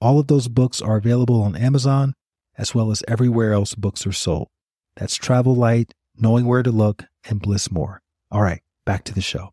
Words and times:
All 0.00 0.18
of 0.18 0.26
those 0.26 0.48
books 0.48 0.82
are 0.82 0.96
available 0.96 1.42
on 1.42 1.56
Amazon 1.56 2.14
as 2.58 2.74
well 2.74 2.90
as 2.90 3.02
everywhere 3.08 3.52
else 3.52 3.74
books 3.74 4.06
are 4.06 4.12
sold. 4.12 4.48
That's 4.96 5.16
Travel 5.16 5.54
Light, 5.54 5.92
Knowing 6.18 6.46
Where 6.46 6.62
to 6.62 6.70
Look, 6.70 7.04
and 7.28 7.40
Bliss 7.40 7.70
More. 7.70 8.02
All 8.30 8.42
right, 8.42 8.62
back 8.84 9.04
to 9.04 9.14
the 9.14 9.20
show. 9.20 9.52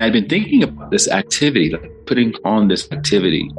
I'd 0.00 0.12
been 0.12 0.28
thinking 0.28 0.62
about 0.62 0.90
this 0.90 1.08
activity, 1.08 1.70
like 1.70 1.90
putting 2.06 2.34
on 2.44 2.68
this 2.68 2.90
activity 2.90 3.50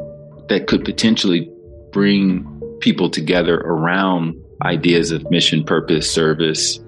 that 0.49 0.68
could 0.68 0.84
potentially 0.84 1.49
bring 1.91 2.45
people 2.82 3.09
together 3.09 3.55
around 3.62 4.35
ideas 4.62 5.12
of 5.12 5.29
mission, 5.32 5.63
purpose, 5.63 6.09
service, 6.12 6.79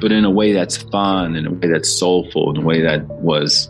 but 0.00 0.12
in 0.12 0.24
a 0.24 0.30
way 0.30 0.52
that's 0.52 0.76
fun, 0.76 1.34
in 1.34 1.46
a 1.46 1.52
way 1.52 1.68
that's 1.68 1.90
soulful, 1.90 2.50
in 2.50 2.62
a 2.62 2.64
way 2.64 2.80
that 2.82 3.06
was 3.08 3.68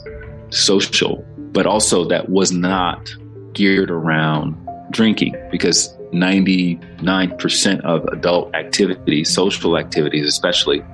social, 0.52 1.24
but 1.52 1.66
also 1.66 2.04
that 2.04 2.28
was 2.28 2.52
not 2.52 3.12
geared 3.52 3.90
around 3.90 4.56
drinking 4.90 5.34
because 5.50 5.96
99% 6.12 7.80
of 7.80 8.04
adult 8.06 8.54
activities, 8.54 9.30
social 9.30 9.78
activities 9.78 10.26
especially, 10.26 10.84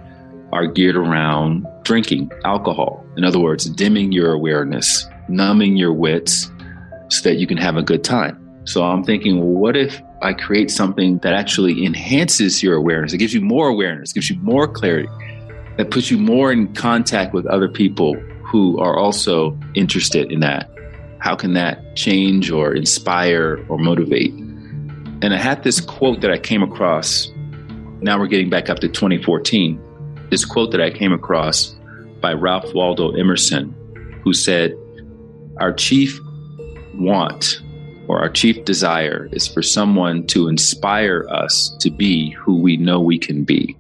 are 0.53 0.67
geared 0.67 0.97
around 0.97 1.67
drinking 1.83 2.31
alcohol. 2.45 3.05
In 3.17 3.25
other 3.25 3.41
words, 3.41 3.67
dimming 3.67 4.13
your 4.13 4.33
awareness, 4.33 5.07
numbing 5.29 5.77
your 5.77 5.93
wits 5.93 6.51
so 7.09 7.29
that 7.29 7.37
you 7.37 7.47
can 7.47 7.57
have 7.57 7.77
a 7.77 7.83
good 7.83 8.05
time. 8.05 8.45
So 8.65 8.83
I'm 8.83 9.03
thinking, 9.03 9.39
well, 9.39 9.61
what 9.61 9.77
if 9.77 10.01
I 10.23 10.33
create 10.33 10.71
something 10.71 11.19
that 11.19 11.33
actually 11.33 11.85
enhances 11.85 12.63
your 12.63 12.75
awareness? 12.75 13.13
It 13.13 13.19
gives 13.19 13.35
you 13.35 13.41
more 13.41 13.69
awareness, 13.69 14.13
gives 14.13 14.31
you 14.31 14.37
more 14.41 14.69
clarity, 14.69 15.09
that 15.77 15.91
puts 15.91 16.11
you 16.11 16.19
more 16.19 16.53
in 16.53 16.75
contact 16.75 17.33
with 17.35 17.47
other 17.47 17.69
people 17.69 18.17
who 18.49 18.79
are 18.79 18.97
also 18.97 19.59
interested 19.75 20.33
in 20.33 20.41
that. 20.41 20.71
How 21.19 21.37
can 21.37 21.53
that 21.55 21.97
change 21.97 22.51
or 22.51 22.75
inspire 22.75 23.65
or 23.69 23.79
motivate? 23.79 24.33
And 25.21 25.35
I 25.35 25.37
had 25.37 25.65
this 25.65 25.81
quote 25.81 26.21
that 26.23 26.31
I 26.31 26.39
came 26.39 26.63
across. 26.63 27.29
Now 28.01 28.19
we're 28.19 28.27
getting 28.27 28.51
back 28.51 28.71
up 28.71 28.79
to 28.81 28.89
2014. 28.89 29.81
This 30.31 30.45
quote 30.45 30.71
that 30.73 30.81
I 30.81 30.91
came 30.91 31.13
across 31.13 31.75
by 32.21 32.33
Ralph 32.33 32.73
Waldo 32.75 33.13
Emerson, 33.13 33.75
who 34.25 34.33
said, 34.33 34.75
Our 35.61 35.73
chief 35.73 36.19
want 36.95 37.61
or 38.09 38.19
our 38.19 38.31
chief 38.31 38.65
desire 38.65 39.29
is 39.33 39.47
for 39.47 39.63
someone 39.63 40.27
to 40.29 40.49
inspire 40.49 41.27
us 41.29 41.77
to 41.81 41.91
be 41.91 42.31
who 42.31 42.61
we 42.61 42.77
know 42.77 43.01
we 43.01 43.19
can 43.19 43.45
be. 43.45 43.77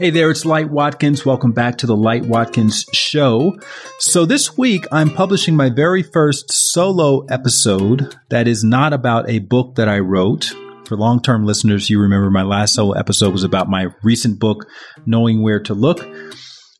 Hey 0.00 0.08
there, 0.08 0.30
it's 0.30 0.46
Light 0.46 0.70
Watkins. 0.70 1.26
Welcome 1.26 1.52
back 1.52 1.76
to 1.76 1.86
the 1.86 1.94
Light 1.94 2.24
Watkins 2.24 2.86
Show. 2.90 3.58
So, 3.98 4.24
this 4.24 4.56
week 4.56 4.86
I'm 4.90 5.10
publishing 5.10 5.54
my 5.54 5.68
very 5.68 6.02
first 6.02 6.50
solo 6.50 7.26
episode 7.26 8.16
that 8.30 8.48
is 8.48 8.64
not 8.64 8.94
about 8.94 9.28
a 9.28 9.40
book 9.40 9.74
that 9.74 9.90
I 9.90 9.98
wrote. 9.98 10.54
For 10.86 10.96
long 10.96 11.20
term 11.20 11.44
listeners, 11.44 11.90
you 11.90 12.00
remember 12.00 12.30
my 12.30 12.44
last 12.44 12.76
solo 12.76 12.92
episode 12.92 13.34
was 13.34 13.44
about 13.44 13.68
my 13.68 13.88
recent 14.02 14.40
book, 14.40 14.66
Knowing 15.04 15.42
Where 15.42 15.60
to 15.64 15.74
Look. 15.74 16.08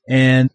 And 0.09 0.49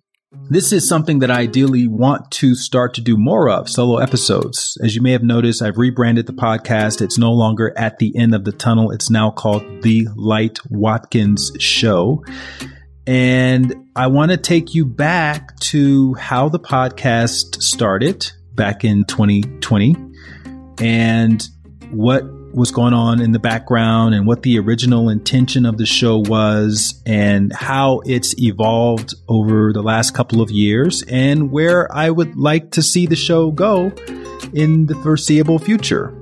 this 0.50 0.72
is 0.72 0.88
something 0.88 1.19
that 1.19 1.31
I 1.31 1.41
ideally 1.41 1.88
want 1.88 2.29
to 2.31 2.56
start 2.56 2.94
to 2.96 3.01
do 3.01 3.18
more 3.18 3.50
of 3.50 3.69
solo 3.69 3.97
episodes. 3.97 4.78
As 4.84 4.96
you 4.96 5.01
may 5.01 5.12
have 5.12 5.23
noticed, 5.23 5.62
I've 5.62 5.78
rebranded 5.78 6.28
the 6.28 6.34
podcast. 6.34 7.01
It's 7.01 7.18
no 7.18 7.31
longer 7.31 7.73
at 7.78 7.97
the 7.97 8.16
end 8.16 8.35
of 8.35 8.46
the 8.46 8.51
tunnel. 8.51 8.91
It's 8.91 9.09
now 9.09 9.31
called 9.31 9.63
The 9.81 10.07
Light 10.16 10.59
Watkins 10.69 11.51
Show. 11.59 12.23
And 13.07 13.75
I 13.96 14.07
want 14.07 14.31
to 14.31 14.38
take 14.38 14.75
you 14.75 14.85
back 14.85 15.57
to 15.62 16.13
how 16.16 16.50
the 16.50 16.59
podcast 16.59 17.62
started 17.62 18.31
back 18.53 18.84
in 18.84 19.06
2020 19.06 19.96
and 20.79 21.47
what 21.91 22.23
was 22.56 22.72
going 22.72 22.94
on 22.94 23.22
in 23.22 23.34
the 23.34 23.40
background 23.40 24.16
and 24.16 24.26
what 24.26 24.44
the 24.44 24.58
original 24.58 25.10
intention 25.10 25.66
of 25.66 25.78
the 25.78 25.86
show 25.86 26.18
was 26.18 27.02
and 27.06 27.52
how 27.52 28.02
it's 28.06 28.34
evolved 28.40 29.14
over 29.28 29.74
the 29.74 29.84
last 29.84 30.14
couple 30.14 30.42
of 30.42 30.50
years 30.50 31.04
and 31.10 31.52
where 31.52 31.94
I 31.94 32.10
would 32.10 32.38
like 32.38 32.72
to 32.72 32.82
see 32.82 33.08
the 33.08 33.16
show 33.16 33.52
go 33.52 33.92
in 34.54 34.86
the 34.86 34.96
foreseeable 35.04 35.60
future. 35.60 36.16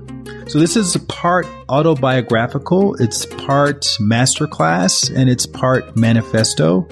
So 0.48 0.60
this 0.60 0.76
is 0.76 0.98
part 1.08 1.46
autobiographical, 1.70 2.96
it's 2.96 3.28
part 3.28 3.82
masterclass, 4.02 5.16
and 5.16 5.30
it's 5.30 5.46
part 5.46 5.96
manifesto. 5.96 6.88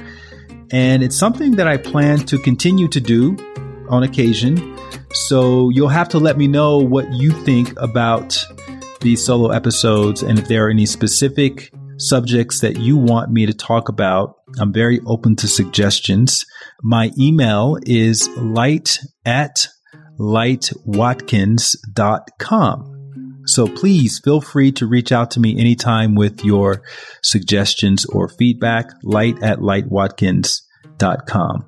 And 0.71 1.03
it's 1.03 1.17
something 1.17 1.55
that 1.55 1.67
I 1.67 1.77
plan 1.77 2.19
to 2.27 2.37
continue 2.37 2.87
to 2.89 3.01
do 3.01 3.35
on 3.89 4.03
occasion. 4.03 4.77
So 5.13 5.69
you'll 5.69 5.89
have 5.89 6.09
to 6.09 6.19
let 6.19 6.37
me 6.37 6.47
know 6.47 6.77
what 6.77 7.11
you 7.11 7.31
think 7.43 7.73
about 7.81 8.41
these 9.01 9.25
solo 9.25 9.49
episodes 9.49 10.23
and 10.23 10.39
if 10.39 10.47
there 10.47 10.67
are 10.67 10.69
any 10.69 10.85
specific 10.85 11.69
subjects 12.01 12.59
that 12.61 12.79
you 12.79 12.97
want 12.97 13.31
me 13.31 13.45
to 13.45 13.53
talk 13.53 13.87
about. 13.89 14.37
I'm 14.59 14.73
very 14.73 14.99
open 15.05 15.35
to 15.37 15.47
suggestions. 15.47 16.45
My 16.81 17.11
email 17.17 17.77
is 17.83 18.27
light 18.37 18.99
at 19.25 19.69
lightwatkins.com. 20.19 22.87
So 23.45 23.67
please 23.67 24.19
feel 24.23 24.41
free 24.41 24.71
to 24.73 24.85
reach 24.87 25.11
out 25.11 25.31
to 25.31 25.39
me 25.39 25.59
anytime 25.59 26.13
with 26.15 26.45
your 26.45 26.83
suggestions 27.23 28.05
or 28.05 28.29
feedback, 28.29 28.91
light 29.03 29.41
at 29.41 29.57
lightwatkins.com. 29.59 31.67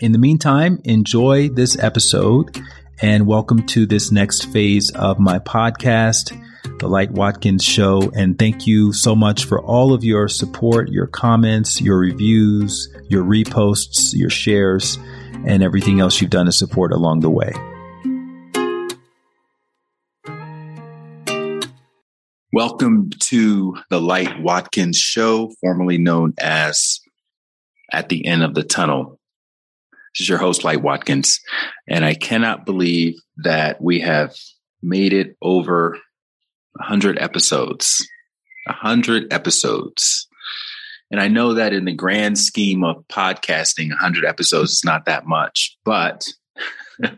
In 0.00 0.12
the 0.12 0.18
meantime, 0.18 0.80
enjoy 0.84 1.50
this 1.50 1.78
episode 1.78 2.58
and 3.00 3.26
welcome 3.26 3.66
to 3.66 3.84
this 3.86 4.10
next 4.10 4.50
phase 4.52 4.90
of 4.94 5.18
my 5.18 5.38
podcast. 5.38 6.38
The 6.78 6.88
Light 6.88 7.12
Watkins 7.12 7.64
Show. 7.64 8.10
And 8.14 8.38
thank 8.38 8.66
you 8.66 8.92
so 8.92 9.14
much 9.14 9.44
for 9.44 9.60
all 9.62 9.92
of 9.92 10.04
your 10.04 10.28
support, 10.28 10.90
your 10.90 11.06
comments, 11.06 11.80
your 11.80 11.98
reviews, 11.98 12.88
your 13.08 13.24
reposts, 13.24 14.12
your 14.14 14.30
shares, 14.30 14.98
and 15.46 15.62
everything 15.62 16.00
else 16.00 16.20
you've 16.20 16.30
done 16.30 16.46
to 16.46 16.52
support 16.52 16.92
along 16.92 17.20
the 17.20 17.30
way. 17.30 17.52
Welcome 22.52 23.10
to 23.20 23.76
the 23.90 24.00
Light 24.00 24.40
Watkins 24.40 24.96
Show, 24.96 25.52
formerly 25.60 25.98
known 25.98 26.34
as 26.38 27.00
At 27.92 28.08
the 28.08 28.26
End 28.26 28.42
of 28.42 28.54
the 28.54 28.62
Tunnel. 28.62 29.18
This 30.14 30.22
is 30.22 30.28
your 30.28 30.38
host, 30.38 30.62
Light 30.62 30.80
Watkins. 30.80 31.40
And 31.88 32.04
I 32.04 32.14
cannot 32.14 32.64
believe 32.64 33.14
that 33.38 33.82
we 33.82 34.00
have 34.00 34.36
made 34.80 35.12
it 35.12 35.36
over 35.42 35.98
100 36.74 37.18
episodes. 37.18 38.06
100 38.66 39.32
episodes. 39.32 40.28
And 41.10 41.20
I 41.20 41.28
know 41.28 41.54
that 41.54 41.72
in 41.72 41.84
the 41.84 41.92
grand 41.92 42.38
scheme 42.38 42.82
of 42.82 43.06
podcasting, 43.08 43.90
100 43.90 44.24
episodes 44.24 44.72
is 44.72 44.84
not 44.84 45.06
that 45.06 45.26
much, 45.26 45.76
but 45.84 46.26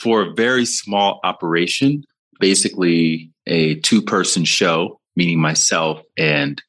for 0.00 0.22
a 0.22 0.34
very 0.34 0.64
small 0.64 1.20
operation, 1.24 2.04
basically 2.40 3.32
a 3.46 3.74
two 3.76 4.02
person 4.02 4.44
show, 4.44 5.00
meaning 5.14 5.40
myself 5.40 6.00
and 6.16 6.62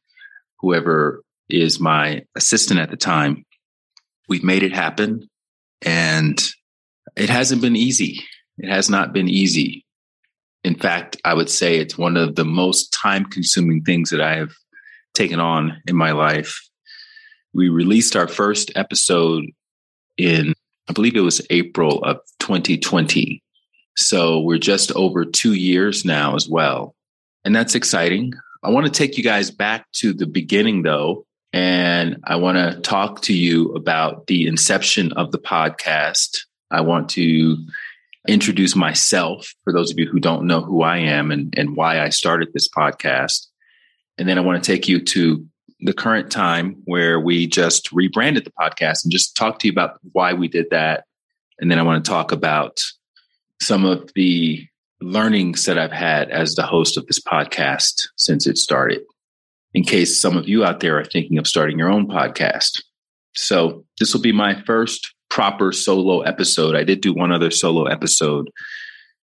whoever 0.59 1.21
is 1.49 1.79
my 1.79 2.25
assistant 2.35 2.79
at 2.79 2.89
the 2.89 2.97
time, 2.97 3.45
we've 4.27 4.43
made 4.43 4.63
it 4.63 4.73
happen. 4.73 5.29
And 5.81 6.41
it 7.15 7.29
hasn't 7.29 7.61
been 7.61 7.75
easy. 7.75 8.23
It 8.57 8.69
has 8.69 8.89
not 8.89 9.13
been 9.13 9.29
easy. 9.29 9.85
In 10.63 10.75
fact, 10.75 11.17
I 11.23 11.33
would 11.33 11.49
say 11.49 11.77
it's 11.77 11.97
one 11.97 12.17
of 12.17 12.35
the 12.35 12.45
most 12.45 12.91
time 12.91 13.25
consuming 13.25 13.83
things 13.83 14.09
that 14.09 14.21
I 14.21 14.35
have 14.35 14.53
taken 15.13 15.39
on 15.39 15.81
in 15.87 15.95
my 15.95 16.11
life. 16.11 16.61
We 17.53 17.69
released 17.69 18.15
our 18.15 18.27
first 18.27 18.71
episode 18.75 19.45
in, 20.17 20.53
I 20.89 20.93
believe 20.93 21.15
it 21.15 21.21
was 21.21 21.45
April 21.49 22.03
of 22.03 22.17
2020. 22.39 23.41
So 23.95 24.41
we're 24.41 24.59
just 24.59 24.91
over 24.91 25.25
two 25.25 25.53
years 25.53 26.05
now 26.05 26.35
as 26.35 26.47
well. 26.47 26.95
And 27.43 27.55
that's 27.55 27.75
exciting. 27.75 28.33
I 28.63 28.69
want 28.69 28.85
to 28.85 28.91
take 28.91 29.17
you 29.17 29.23
guys 29.23 29.49
back 29.49 29.85
to 29.93 30.13
the 30.13 30.27
beginning 30.27 30.83
though, 30.83 31.25
And 31.53 32.17
I 32.25 32.35
want 32.35 32.57
to 32.57 32.81
talk 32.81 33.21
to 33.23 33.33
you 33.33 33.73
about 33.73 34.27
the 34.27 34.47
inception 34.47 35.13
of 35.13 35.31
the 35.31 35.39
podcast. 35.39 36.39
I 36.69 36.81
want 36.81 37.09
to 37.09 37.57
introduce 38.27 38.75
myself 38.75 39.53
for 39.63 39.73
those 39.73 39.91
of 39.91 39.97
you 39.97 40.07
who 40.07 40.19
don't 40.19 40.47
know 40.47 40.61
who 40.61 40.83
I 40.83 40.97
am 40.97 41.31
and, 41.31 41.53
and 41.57 41.75
why 41.75 42.01
I 42.01 42.09
started 42.09 42.49
this 42.53 42.69
podcast. 42.69 43.47
And 44.17 44.27
then 44.27 44.37
I 44.37 44.41
want 44.41 44.63
to 44.63 44.71
take 44.71 44.87
you 44.87 45.03
to 45.03 45.45
the 45.79 45.93
current 45.93 46.31
time 46.31 46.81
where 46.85 47.19
we 47.19 47.47
just 47.47 47.91
rebranded 47.91 48.45
the 48.45 48.51
podcast 48.51 49.03
and 49.03 49.11
just 49.11 49.35
talk 49.35 49.59
to 49.59 49.67
you 49.67 49.71
about 49.71 49.99
why 50.11 50.33
we 50.33 50.47
did 50.47 50.71
that. 50.71 51.05
And 51.59 51.69
then 51.69 51.79
I 51.79 51.83
want 51.83 52.03
to 52.03 52.09
talk 52.09 52.31
about 52.31 52.79
some 53.61 53.85
of 53.85 54.11
the 54.15 54.67
learnings 55.01 55.65
that 55.65 55.77
I've 55.77 55.91
had 55.91 56.29
as 56.29 56.55
the 56.55 56.65
host 56.65 56.97
of 56.97 57.05
this 57.05 57.19
podcast 57.19 58.07
since 58.15 58.47
it 58.47 58.57
started, 58.57 59.01
in 59.73 59.83
case 59.83 60.19
some 60.19 60.35
of 60.35 60.47
you 60.47 60.63
out 60.63 60.79
there 60.79 60.99
are 60.99 61.05
thinking 61.05 61.37
of 61.37 61.47
starting 61.47 61.77
your 61.77 61.91
own 61.91 62.07
podcast. 62.07 62.81
So 63.35 63.85
this 63.99 64.13
will 64.13 64.21
be 64.21 64.31
my 64.31 64.61
first 64.63 65.13
proper 65.37 65.71
solo 65.71 66.21
episode. 66.21 66.75
I 66.75 66.83
did 66.83 66.99
do 66.99 67.13
one 67.13 67.31
other 67.31 67.51
solo 67.51 67.85
episode 67.85 68.49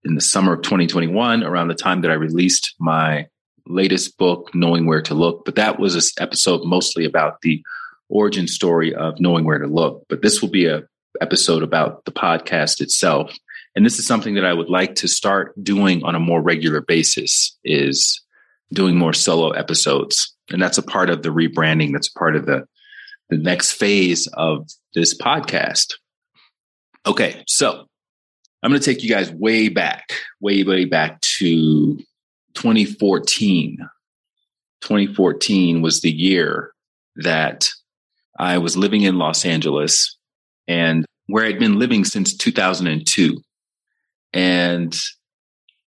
in 0.04 0.14
the 0.14 0.20
summer 0.20 0.52
of 0.52 0.60
2021 0.60 1.42
around 1.42 1.68
the 1.68 1.74
time 1.74 2.02
that 2.02 2.10
I 2.10 2.14
released 2.14 2.74
my 2.78 3.28
latest 3.66 4.18
book, 4.18 4.50
Knowing 4.54 4.84
Where 4.84 5.00
to 5.00 5.14
Look. 5.14 5.46
But 5.46 5.54
that 5.54 5.78
was 5.78 5.94
an 5.94 6.22
episode 6.22 6.66
mostly 6.66 7.06
about 7.06 7.40
the 7.40 7.62
origin 8.10 8.46
story 8.46 8.94
of 8.94 9.20
knowing 9.20 9.46
where 9.46 9.58
to 9.58 9.66
look. 9.66 10.04
But 10.10 10.20
this 10.20 10.42
will 10.42 10.50
be 10.50 10.66
a 10.66 10.82
episode 11.22 11.62
about 11.62 12.04
the 12.04 12.12
podcast 12.12 12.82
itself. 12.82 13.34
And 13.74 13.86
this 13.86 13.98
is 13.98 14.06
something 14.06 14.34
that 14.34 14.44
I 14.44 14.52
would 14.52 14.68
like 14.68 14.96
to 14.96 15.08
start 15.08 15.54
doing 15.64 16.04
on 16.04 16.14
a 16.14 16.20
more 16.20 16.42
regular 16.42 16.82
basis 16.82 17.56
is 17.64 18.20
doing 18.70 18.98
more 18.98 19.14
solo 19.14 19.52
episodes. 19.52 20.36
And 20.50 20.60
that's 20.60 20.76
a 20.76 20.82
part 20.82 21.08
of 21.08 21.22
the 21.22 21.30
rebranding. 21.30 21.92
That's 21.92 22.10
part 22.10 22.36
of 22.36 22.44
the, 22.44 22.66
the 23.30 23.38
next 23.38 23.72
phase 23.72 24.26
of 24.34 24.68
this 24.92 25.16
podcast. 25.16 25.94
Okay. 27.06 27.42
So 27.46 27.86
I'm 28.62 28.70
going 28.70 28.80
to 28.80 28.84
take 28.84 29.02
you 29.02 29.10
guys 29.10 29.30
way 29.30 29.68
back, 29.68 30.12
way, 30.40 30.62
way 30.62 30.84
back 30.84 31.20
to 31.38 31.96
2014. 32.54 33.78
2014 34.82 35.82
was 35.82 36.00
the 36.00 36.10
year 36.10 36.72
that 37.16 37.70
I 38.38 38.58
was 38.58 38.76
living 38.76 39.02
in 39.02 39.18
Los 39.18 39.44
Angeles 39.44 40.16
and 40.68 41.04
where 41.26 41.44
I'd 41.44 41.58
been 41.58 41.78
living 41.78 42.04
since 42.04 42.36
2002. 42.36 43.38
And 44.32 44.96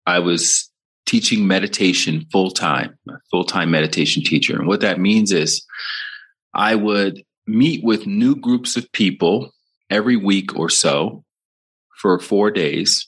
I 0.05 0.19
was 0.19 0.69
teaching 1.05 1.47
meditation 1.47 2.25
full 2.31 2.51
time, 2.51 2.97
full 3.29 3.43
time 3.43 3.69
meditation 3.69 4.23
teacher. 4.23 4.57
And 4.57 4.67
what 4.67 4.81
that 4.81 4.99
means 4.99 5.31
is 5.31 5.65
I 6.53 6.75
would 6.75 7.21
meet 7.47 7.83
with 7.83 8.07
new 8.07 8.35
groups 8.35 8.77
of 8.77 8.91
people 8.93 9.51
every 9.91 10.15
week 10.15 10.57
or 10.57 10.69
so 10.69 11.23
for 11.97 12.17
four 12.19 12.49
days. 12.49 13.07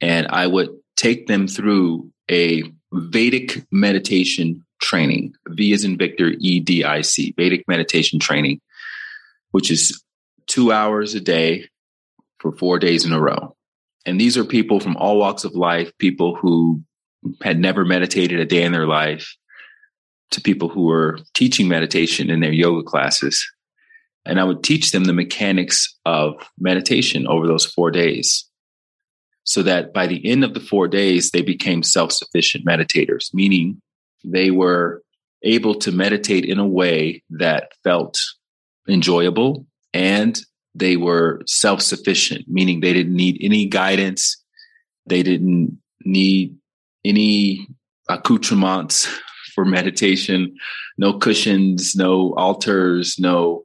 And 0.00 0.26
I 0.28 0.46
would 0.46 0.70
take 0.96 1.26
them 1.26 1.46
through 1.46 2.10
a 2.30 2.64
Vedic 2.92 3.64
meditation 3.70 4.64
training. 4.80 5.34
V 5.48 5.72
is 5.72 5.84
in 5.84 5.98
Victor, 5.98 6.32
E 6.40 6.60
D 6.60 6.84
I 6.84 7.02
C, 7.02 7.34
Vedic 7.36 7.64
meditation 7.68 8.18
training, 8.18 8.60
which 9.50 9.70
is 9.70 10.02
two 10.46 10.72
hours 10.72 11.14
a 11.14 11.20
day 11.20 11.68
for 12.38 12.52
four 12.52 12.78
days 12.78 13.04
in 13.04 13.12
a 13.12 13.20
row. 13.20 13.54
And 14.06 14.20
these 14.20 14.38
are 14.38 14.44
people 14.44 14.80
from 14.80 14.96
all 14.96 15.18
walks 15.18 15.44
of 15.44 15.54
life, 15.54 15.92
people 15.98 16.34
who 16.34 16.82
had 17.42 17.58
never 17.58 17.84
meditated 17.84 18.40
a 18.40 18.46
day 18.46 18.62
in 18.62 18.72
their 18.72 18.86
life, 18.86 19.36
to 20.30 20.40
people 20.40 20.68
who 20.68 20.84
were 20.86 21.18
teaching 21.34 21.68
meditation 21.68 22.30
in 22.30 22.40
their 22.40 22.52
yoga 22.52 22.82
classes. 22.82 23.44
And 24.28 24.38
I 24.38 24.44
would 24.44 24.62
teach 24.62 24.92
them 24.92 25.04
the 25.04 25.12
mechanics 25.12 25.96
of 26.04 26.34
meditation 26.58 27.26
over 27.26 27.46
those 27.46 27.66
four 27.66 27.90
days 27.90 28.48
so 29.44 29.62
that 29.62 29.94
by 29.94 30.06
the 30.06 30.24
end 30.30 30.44
of 30.44 30.52
the 30.52 30.60
four 30.60 30.86
days, 30.86 31.30
they 31.30 31.40
became 31.40 31.82
self 31.82 32.12
sufficient 32.12 32.66
meditators, 32.66 33.32
meaning 33.32 33.80
they 34.22 34.50
were 34.50 35.02
able 35.42 35.74
to 35.76 35.90
meditate 35.90 36.44
in 36.44 36.58
a 36.58 36.66
way 36.66 37.22
that 37.30 37.72
felt 37.82 38.18
enjoyable 38.86 39.66
and 39.94 40.40
they 40.74 40.96
were 40.96 41.40
self 41.46 41.80
sufficient, 41.80 42.44
meaning 42.46 42.80
they 42.80 42.92
didn't 42.92 43.16
need 43.16 43.38
any 43.40 43.66
guidance. 43.66 44.36
They 45.06 45.22
didn't 45.22 45.78
need 46.04 46.54
any 47.04 47.66
accoutrements 48.10 49.08
for 49.54 49.64
meditation, 49.64 50.54
no 50.98 51.14
cushions, 51.18 51.96
no 51.96 52.34
altars, 52.34 53.18
no 53.18 53.64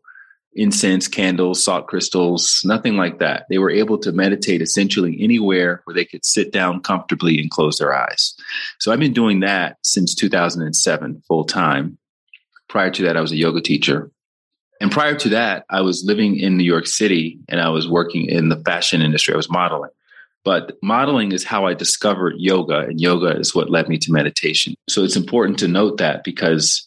incense, 0.55 1.07
candles, 1.07 1.63
salt 1.63 1.87
crystals, 1.87 2.61
nothing 2.63 2.95
like 2.95 3.19
that. 3.19 3.45
They 3.49 3.57
were 3.57 3.69
able 3.69 3.97
to 3.99 4.11
meditate 4.11 4.61
essentially 4.61 5.17
anywhere 5.19 5.81
where 5.85 5.93
they 5.93 6.05
could 6.05 6.25
sit 6.25 6.51
down 6.51 6.81
comfortably 6.81 7.39
and 7.39 7.49
close 7.49 7.77
their 7.77 7.93
eyes. 7.93 8.35
So 8.79 8.91
I've 8.91 8.99
been 8.99 9.13
doing 9.13 9.41
that 9.41 9.77
since 9.83 10.15
2007 10.15 11.23
full 11.27 11.43
time. 11.45 11.97
Prior 12.67 12.91
to 12.91 13.03
that, 13.03 13.17
I 13.17 13.21
was 13.21 13.31
a 13.31 13.37
yoga 13.37 13.61
teacher. 13.61 14.11
And 14.81 14.91
prior 14.91 15.15
to 15.15 15.29
that, 15.29 15.65
I 15.69 15.81
was 15.81 16.03
living 16.05 16.37
in 16.37 16.57
New 16.57 16.63
York 16.63 16.87
City 16.87 17.39
and 17.47 17.61
I 17.61 17.69
was 17.69 17.87
working 17.87 18.25
in 18.25 18.49
the 18.49 18.61
fashion 18.63 19.01
industry. 19.01 19.33
I 19.33 19.37
was 19.37 19.49
modeling. 19.49 19.91
But 20.43 20.77
modeling 20.83 21.31
is 21.31 21.45
how 21.45 21.65
I 21.65 21.73
discovered 21.73 22.35
yoga, 22.37 22.79
and 22.79 22.99
yoga 22.99 23.37
is 23.37 23.55
what 23.55 23.69
led 23.69 23.87
me 23.87 23.97
to 23.99 24.11
meditation. 24.11 24.75
So 24.89 25.03
it's 25.03 25.15
important 25.15 25.57
to 25.59 25.69
note 25.69 25.99
that 25.99 26.25
because 26.25 26.85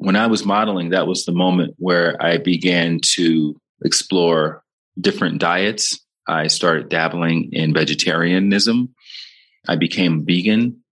when 0.00 0.16
I 0.16 0.28
was 0.28 0.46
modeling, 0.46 0.90
that 0.90 1.06
was 1.06 1.26
the 1.26 1.32
moment 1.32 1.74
where 1.76 2.16
I 2.20 2.38
began 2.38 3.00
to 3.16 3.60
explore 3.84 4.64
different 4.98 5.40
diets. 5.40 6.00
I 6.26 6.46
started 6.46 6.88
dabbling 6.88 7.50
in 7.52 7.74
vegetarianism. 7.74 8.94
I 9.68 9.76
became 9.76 10.24
vegan, 10.24 10.82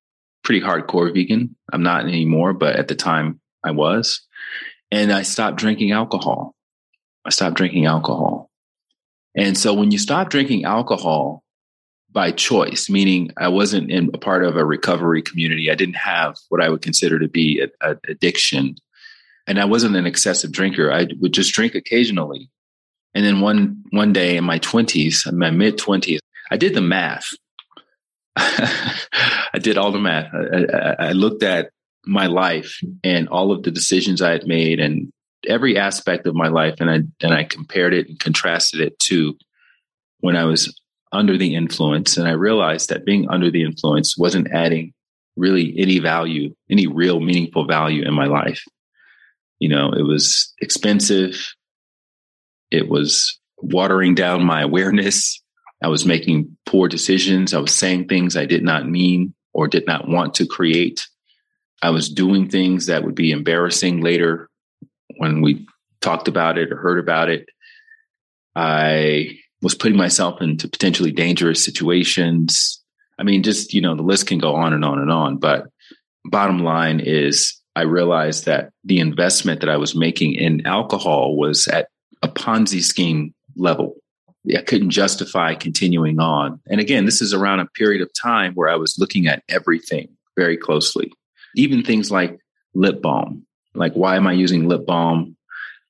pretty 0.45 0.61
hardcore 0.61 1.13
vegan. 1.15 1.57
I'm 1.73 1.83
not 1.83 2.05
anymore, 2.05 2.53
but 2.53 2.77
at 2.77 2.89
the 2.89 2.95
time 2.95 3.41
I 3.65 3.71
was. 3.71 4.21
And 4.91 5.11
I 5.11 5.23
stopped 5.23 5.57
drinking 5.57 5.93
alcohol. 5.93 6.55
I 7.25 7.31
stopped 7.31 7.57
drinking 7.57 7.87
alcohol. 7.87 8.51
And 9.35 9.57
so 9.57 9.73
when 9.73 9.91
you 9.91 9.99
stop 9.99 10.29
drinking 10.29 10.65
alcohol 10.65 11.45
by 12.11 12.31
choice, 12.31 12.91
meaning 12.91 13.31
I 13.39 13.49
wasn't 13.49 13.91
in 13.91 14.11
a 14.13 14.19
part 14.19 14.45
of 14.45 14.57
a 14.57 14.65
recovery 14.67 15.23
community, 15.23 15.71
I 15.71 15.77
didn't 15.77 15.97
have 15.97 16.37
what 16.51 16.63
I 16.63 16.69
would 16.69 16.83
consider 16.83 17.19
to 17.21 17.29
be 17.29 17.67
an 17.81 17.99
addiction 18.07 18.77
and 19.49 19.59
I 19.59 19.65
wasn't 19.65 19.97
an 19.97 20.07
excessive 20.07 20.53
drinker. 20.53 20.93
I 20.93 21.09
would 21.21 21.33
just 21.33 21.53
drink 21.55 21.75
occasionally. 21.75 22.51
And 23.15 23.25
then 23.25 23.41
one 23.41 23.83
one 23.91 24.13
day 24.13 24.37
in 24.37 24.45
my 24.45 24.59
twenties, 24.59 25.27
my 25.33 25.51
mid 25.51 25.79
twenties, 25.79 26.21
I 26.51 26.57
did 26.57 26.75
the 26.75 26.83
math. 26.83 27.31
I 28.37 29.59
did 29.61 29.79
all 29.79 29.91
the 29.91 29.99
math. 29.99 30.33
I, 30.33 30.77
I, 30.77 31.09
I 31.09 31.13
looked 31.13 31.43
at 31.43 31.71
my 32.05 32.27
life 32.27 32.79
and 33.03 33.29
all 33.29 33.51
of 33.51 33.63
the 33.63 33.71
decisions 33.71 34.23
I 34.23 34.31
had 34.31 34.47
made 34.47 34.79
and 34.79 35.11
every 35.47 35.79
aspect 35.79 36.27
of 36.27 36.35
my 36.35 36.49
life, 36.49 36.77
and 36.81 36.91
I 36.91 37.01
and 37.25 37.35
I 37.35 37.45
compared 37.45 37.95
it 37.95 38.09
and 38.09 38.21
contrasted 38.21 38.81
it 38.81 38.99
to 39.01 39.37
when 40.21 40.37
I 40.37 40.45
was 40.45 40.79
under 41.11 41.39
the 41.39 41.55
influence, 41.55 42.19
and 42.19 42.29
I 42.29 42.33
realized 42.33 42.91
that 42.91 43.07
being 43.07 43.29
under 43.31 43.51
the 43.51 43.63
influence 43.63 44.19
wasn't 44.19 44.53
adding 44.53 44.93
really 45.37 45.75
any 45.79 46.01
value, 46.01 46.55
any 46.71 46.87
real 46.87 47.21
meaningful 47.21 47.67
value 47.67 48.03
in 48.03 48.13
my 48.13 48.27
life. 48.27 48.63
You 49.59 49.69
know, 49.69 49.91
it 49.93 50.03
was 50.03 50.53
expensive. 50.61 51.55
It 52.71 52.89
was 52.89 53.39
watering 53.57 54.15
down 54.15 54.45
my 54.45 54.63
awareness. 54.63 55.43
I 55.83 55.89
was 55.89 56.05
making 56.07 56.57
poor 56.67 56.89
decisions. 56.89 57.55
I 57.55 57.59
was 57.59 57.75
saying 57.75 58.09
things 58.09 58.37
I 58.37 58.47
did 58.47 58.63
not 58.63 58.89
mean 58.89 59.35
or 59.53 59.69
did 59.69 59.87
not 59.87 60.09
want 60.09 60.35
to 60.35 60.47
create. 60.47 61.07
I 61.83 61.91
was 61.91 62.09
doing 62.09 62.49
things 62.49 62.87
that 62.87 63.05
would 63.05 63.15
be 63.15 63.31
embarrassing 63.31 64.01
later 64.01 64.49
when 65.17 65.41
we 65.43 65.67
talked 66.01 66.29
about 66.29 66.59
it 66.59 66.73
or 66.73 66.77
heard 66.77 66.99
about 66.99 67.29
it. 67.29 67.49
I 68.55 69.39
was 69.63 69.75
putting 69.75 69.97
myself 69.97 70.41
into 70.41 70.69
potentially 70.69 71.13
dangerous 71.13 71.65
situations. 71.65 72.83
I 73.19 73.23
mean, 73.23 73.43
just, 73.43 73.75
you 73.75 73.81
know, 73.81 73.97
the 73.97 74.03
list 74.03 74.27
can 74.27 74.39
go 74.39 74.55
on 74.55 74.73
and 74.73 74.85
on 74.85 74.99
and 74.99 75.11
on. 75.11 75.39
But 75.39 75.67
bottom 76.25 76.61
line 76.61 77.01
is 77.01 77.58
I 77.79 77.83
realized 77.83 78.47
that 78.47 78.73
the 78.83 78.99
investment 78.99 79.61
that 79.61 79.71
I 79.71 79.77
was 79.77 79.95
making 79.95 80.35
in 80.35 80.67
alcohol 80.67 81.37
was 81.37 81.69
at 81.69 81.87
a 82.23 82.27
Ponzi 82.27 82.83
scheme 82.83 83.33
level. 83.55 83.95
I 84.53 84.63
couldn't 84.63 84.91
justify 84.91 85.55
continuing 85.55 86.19
on. 86.19 86.61
And 86.67 86.81
again, 86.81 87.05
this 87.05 87.23
is 87.23 87.33
around 87.33 87.61
a 87.61 87.67
period 87.67 88.03
of 88.03 88.11
time 88.21 88.55
where 88.55 88.69
I 88.69 88.75
was 88.75 88.97
looking 88.99 89.29
at 89.29 89.45
everything 89.49 90.09
very 90.37 90.57
closely, 90.57 91.13
even 91.55 91.85
things 91.85 92.11
like 92.11 92.41
lip 92.75 93.01
balm. 93.01 93.47
Like, 93.77 93.93
why 93.93 94.17
am 94.17 94.27
I 94.27 94.33
using 94.33 94.67
lip 94.67 94.85
balm? 94.85 95.37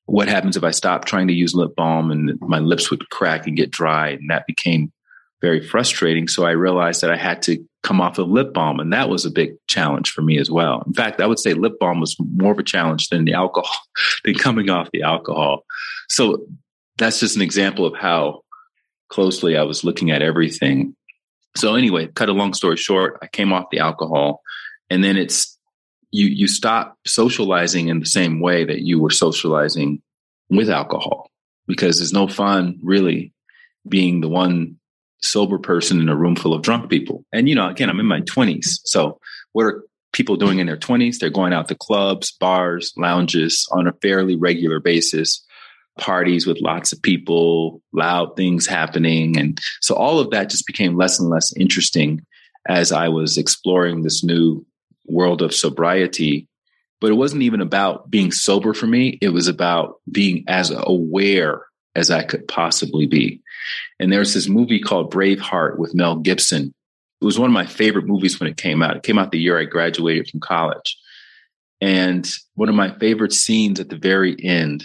What 0.05 0.29
happens 0.29 0.59
if 0.59 0.65
I 0.65 0.73
stop 0.73 1.07
trying 1.07 1.29
to 1.29 1.35
use 1.35 1.55
lip 1.55 1.75
balm 1.75 2.11
and 2.11 2.39
my 2.43 2.59
lips 2.59 2.91
would 2.91 3.09
crack 3.09 3.47
and 3.47 3.57
get 3.57 3.71
dry? 3.71 4.11
And 4.11 4.29
that 4.29 4.47
became 4.47 4.93
very 5.41 5.67
frustrating. 5.67 6.29
So 6.29 6.45
I 6.45 6.51
realized 6.51 7.01
that 7.01 7.11
I 7.11 7.17
had 7.17 7.41
to 7.45 7.65
come 7.83 8.01
off 8.01 8.19
of 8.19 8.29
lip 8.29 8.53
balm. 8.53 8.81
And 8.81 8.93
that 8.93 9.09
was 9.09 9.25
a 9.25 9.31
big 9.31 9.53
challenge 9.69 10.11
for 10.11 10.23
me 10.23 10.39
as 10.39 10.51
well. 10.51 10.83
In 10.87 10.95
fact, 10.95 11.21
I 11.21 11.27
would 11.27 11.39
say 11.39 11.55
lip 11.55 11.79
balm 11.79 12.01
was 12.01 12.17
more 12.19 12.53
of 12.53 12.59
a 12.59 12.65
challenge 12.65 13.09
than 13.09 13.25
the 13.25 13.35
alcohol, 13.35 13.79
than 14.25 14.35
coming 14.35 14.71
off 14.71 14.91
the 14.93 15.03
alcohol. 15.03 15.65
So 16.09 16.47
that's 16.97 17.21
just 17.21 17.37
an 17.37 17.43
example 17.43 17.87
of 17.87 17.95
how 17.95 18.43
closely 19.09 19.57
I 19.57 19.63
was 19.63 19.85
looking 19.85 20.11
at 20.11 20.23
everything. 20.23 20.95
So 21.57 21.75
anyway, 21.75 22.09
cut 22.09 22.29
a 22.29 22.33
long 22.33 22.55
story 22.55 22.77
short, 22.77 23.19
I 23.23 23.27
came 23.27 23.53
off 23.53 23.71
the 23.71 23.79
alcohol 23.79 24.43
and 24.91 25.03
then 25.03 25.17
it's 25.17 25.59
you 26.11 26.27
you 26.27 26.49
stop 26.49 26.97
socializing 27.07 27.89
in 27.89 28.01
the 28.01 28.07
same 28.07 28.41
way 28.41 28.65
that 28.65 28.81
you 28.81 29.01
were 29.01 29.11
socializing 29.11 30.03
with 30.49 30.71
alcohol 30.71 31.31
because 31.67 31.99
there's 31.99 32.13
no 32.13 32.27
fun 32.27 32.79
really 32.83 33.33
being 33.89 34.21
the 34.21 34.29
one 34.29 34.77
sober 35.23 35.59
person 35.59 36.01
in 36.01 36.09
a 36.09 36.17
room 36.17 36.37
full 36.37 36.55
of 36.55 36.63
drunk 36.63 36.91
people. 36.91 37.25
And, 37.33 37.49
you 37.49 37.55
know, 37.55 37.69
again, 37.69 37.91
I'm 37.91 38.01
in 38.01 38.07
my 38.07 38.21
20s. 38.23 38.81
So, 38.85 39.19
what 39.53 39.65
are 39.65 39.85
people 40.13 40.37
doing 40.37 40.59
in 40.59 40.67
their 40.67 40.77
20s? 40.77 41.19
They're 41.19 41.31
going 41.31 41.53
out 41.53 41.69
to 41.69 41.75
clubs, 41.75 42.33
bars, 42.33 42.93
lounges 42.97 43.67
on 43.73 43.87
a 43.87 43.95
fairly 44.03 44.37
regular 44.37 44.81
basis, 44.81 45.45
parties 45.99 46.47
with 46.47 46.61
lots 46.61 46.93
of 46.93 47.03
people, 47.03 47.83
loud 47.93 48.37
things 48.37 48.67
happening. 48.67 49.39
And 49.39 49.59
so, 49.81 49.95
all 49.95 50.21
of 50.21 50.31
that 50.31 50.51
just 50.51 50.67
became 50.67 50.97
less 50.97 51.19
and 51.19 51.29
less 51.29 51.53
interesting 51.57 52.21
as 52.69 52.93
I 52.93 53.09
was 53.09 53.39
exploring 53.39 54.03
this 54.03 54.23
new 54.23 54.65
world 55.07 55.43
of 55.43 55.55
sobriety. 55.55 56.47
But 57.01 57.11
it 57.11 57.15
wasn't 57.15 57.43
even 57.43 57.61
about 57.61 58.11
being 58.11 58.33
sober 58.33 58.75
for 58.75 58.87
me, 58.87 59.19
it 59.23 59.29
was 59.29 59.49
about 59.49 60.01
being 60.11 60.45
as 60.49 60.73
aware 60.75 61.68
as 61.99 62.11
I 62.11 62.23
could 62.23 62.47
possibly 62.49 63.07
be. 63.07 63.43
And 63.99 64.13
there's 64.13 64.35
this 64.35 64.49
movie 64.49 64.81
called 64.81 65.13
Braveheart 65.13 65.79
with 65.79 65.95
Mel 65.95 66.17
Gibson. 66.17 66.73
It 67.21 67.25
was 67.25 67.39
one 67.39 67.51
of 67.51 67.55
my 67.55 67.67
favorite 67.67 68.07
movies 68.07 68.39
when 68.39 68.49
it 68.49 68.57
came 68.57 68.83
out. 68.83 68.97
It 68.97 69.03
came 69.03 69.19
out 69.19 69.33
the 69.33 69.41
year 69.41 69.59
I 69.59 69.65
graduated 69.65 70.29
from 70.29 70.41
college. 70.41 70.97
And 71.81 72.29
one 72.55 72.69
of 72.69 72.75
my 72.75 72.97
favorite 72.99 73.33
scenes 73.33 73.81
at 73.81 73.89
the 73.89 73.97
very 73.97 74.37
end, 74.43 74.85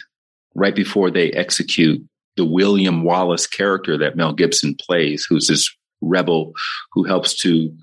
right 0.56 0.76
before 0.76 1.12
they 1.12 1.32
execute 1.32 2.04
the 2.36 2.46
William 2.46 3.04
Wallace 3.04 3.46
character 3.46 3.98
that 4.00 4.16
Mel 4.16 4.34
Gibson 4.34 4.76
plays, 4.76 5.26
who's 5.30 5.48
this 5.48 5.74
rebel 6.02 6.54
who 6.92 7.04
helps 7.04 7.36
to 7.42 7.74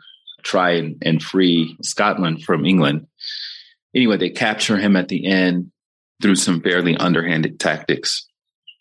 try 0.42 0.70
and, 0.70 0.96
and 1.02 1.22
free 1.22 1.76
Scotland 1.82 2.42
from 2.42 2.64
England. 2.64 3.06
Anyway, 3.94 4.16
they 4.16 4.30
capture 4.30 4.76
him 4.76 4.96
at 4.96 5.08
the 5.08 5.26
end 5.26 5.70
through 6.20 6.36
some 6.36 6.60
fairly 6.60 6.96
underhanded 6.96 7.58
tactics 7.58 8.26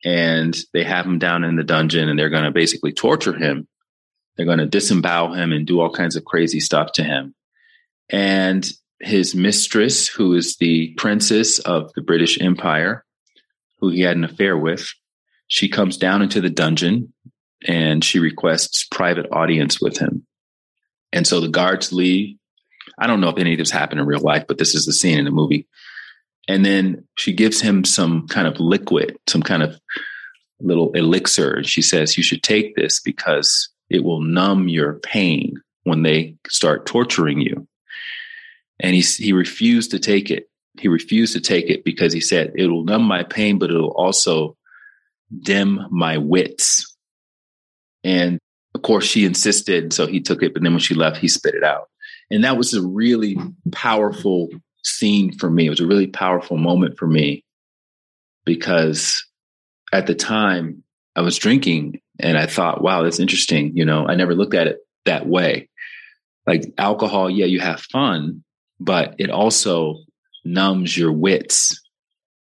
and 0.04 0.58
they 0.74 0.84
have 0.84 1.06
him 1.06 1.20
down 1.20 1.44
in 1.44 1.56
the 1.56 1.64
dungeon 1.64 2.10
and 2.10 2.18
they're 2.18 2.30
going 2.30 2.46
to 2.46 2.52
basically 2.52 2.94
torture 2.94 3.34
him. 3.34 3.68
They're 4.36 4.46
going 4.46 4.60
to 4.60 4.66
disembowel 4.66 5.34
him 5.34 5.52
and 5.52 5.68
do 5.68 5.80
all 5.80 5.92
kinds 5.92 6.16
of 6.16 6.26
crazy 6.26 6.60
stuff 6.60 6.94
to 6.94 7.04
him. 7.04 7.36
And 8.10 8.70
his 9.00 9.36
mistress, 9.36 10.08
who 10.08 10.34
is 10.36 10.58
the 10.58 10.94
princess 10.98 11.60
of 11.60 11.92
the 11.94 12.02
British 12.02 12.40
Empire, 12.42 13.06
who 13.80 13.90
he 13.90 14.02
had 14.02 14.18
an 14.18 14.24
affair 14.24 14.58
with, 14.58 14.88
she 15.48 15.68
comes 15.68 15.98
down 15.98 16.22
into 16.22 16.42
the 16.42 16.50
dungeon 16.50 17.14
and 17.68 18.04
she 18.04 18.20
requests 18.20 18.86
private 18.90 19.28
audience 19.32 19.82
with 19.82 19.98
him. 19.98 20.26
And 21.12 21.26
so 21.26 21.42
the 21.42 21.48
guards 21.48 21.92
leave. 21.92 22.38
I 22.98 23.08
don't 23.08 23.22
know 23.22 23.30
if 23.30 23.38
any 23.38 23.54
of 23.54 23.60
this 23.60 23.72
happened 23.72 24.00
in 24.00 24.08
real 24.08 24.22
life, 24.22 24.46
but 24.48 24.58
this 24.58 24.76
is 24.76 24.86
the 24.86 24.94
scene 24.94 25.20
in 25.20 25.26
the 25.26 25.32
movie. 25.32 25.68
And 26.50 26.66
then 26.66 27.06
she 27.16 27.32
gives 27.32 27.62
him 27.62 27.86
some 27.86 28.28
kind 28.28 28.48
of 28.48 28.60
liquid, 28.60 29.16
some 29.28 29.44
kind 29.44 29.62
of 29.62 29.80
little 30.60 30.92
elixir. 30.94 31.54
And 31.58 31.68
she 31.68 31.84
says, 31.84 32.18
You 32.18 32.24
should 32.24 32.42
take 32.42 32.76
this 32.76 33.00
because 33.00 33.70
it 33.88 34.04
will 34.04 34.22
numb 34.22 34.68
your 34.68 34.96
pain 34.96 35.62
when 35.84 36.02
they 36.02 36.38
start 36.48 36.88
torturing 36.88 37.40
you. 37.40 37.68
And 38.80 38.96
he, 38.96 39.02
he 39.02 39.32
refused 39.32 39.92
to 39.92 40.00
take 40.00 40.32
it. 40.32 40.50
He 40.80 40.88
refused 40.88 41.34
to 41.34 41.40
take 41.40 41.70
it 41.70 41.84
because 41.84 42.14
he 42.14 42.22
said, 42.22 42.54
It 42.56 42.66
will 42.66 42.84
numb 42.84 43.04
my 43.04 43.22
pain, 43.22 43.60
but 43.60 43.70
it'll 43.70 43.92
also 43.92 44.58
dim 45.40 45.86
my 45.92 46.18
wits. 46.18 46.98
And 48.04 48.40
of 48.74 48.82
course, 48.82 49.06
she 49.06 49.24
insisted. 49.24 49.94
So 49.94 50.08
he 50.08 50.20
took 50.20 50.42
it. 50.42 50.56
But 50.56 50.64
then 50.64 50.74
when 50.74 50.80
she 50.80 50.96
left, 50.96 51.18
he 51.18 51.28
spit 51.28 51.54
it 51.54 51.64
out. 51.64 51.90
And 52.32 52.44
that 52.44 52.58
was 52.58 52.74
a 52.74 52.82
really 52.82 53.38
powerful 53.72 54.50
scene 54.84 55.32
for 55.38 55.50
me. 55.50 55.68
It 55.68 55.70
was 55.70 55.80
a 55.80 55.88
really 55.88 56.08
powerful 56.08 56.58
moment 56.58 56.98
for 56.98 57.08
me 57.08 57.44
because 58.46 59.26
at 59.92 60.08
the 60.08 60.16
time 60.16 60.84
I 61.16 61.22
was 61.22 61.38
drinking 61.38 62.02
and 62.20 62.38
I 62.38 62.46
thought, 62.46 62.82
wow, 62.82 63.04
that's 63.04 63.20
interesting. 63.20 63.76
You 63.76 63.86
know, 63.86 64.08
I 64.08 64.16
never 64.16 64.36
looked 64.36 64.54
at 64.54 64.68
it 64.68 64.78
that 65.06 65.28
way. 65.28 65.70
Like 66.46 66.74
alcohol, 66.78 67.30
yeah, 67.30 67.46
you 67.46 67.60
have 67.60 67.82
fun, 67.82 68.44
but 68.80 69.16
it 69.18 69.30
also 69.30 69.96
numbs 70.44 70.98
your 70.98 71.12
wits. 71.12 71.80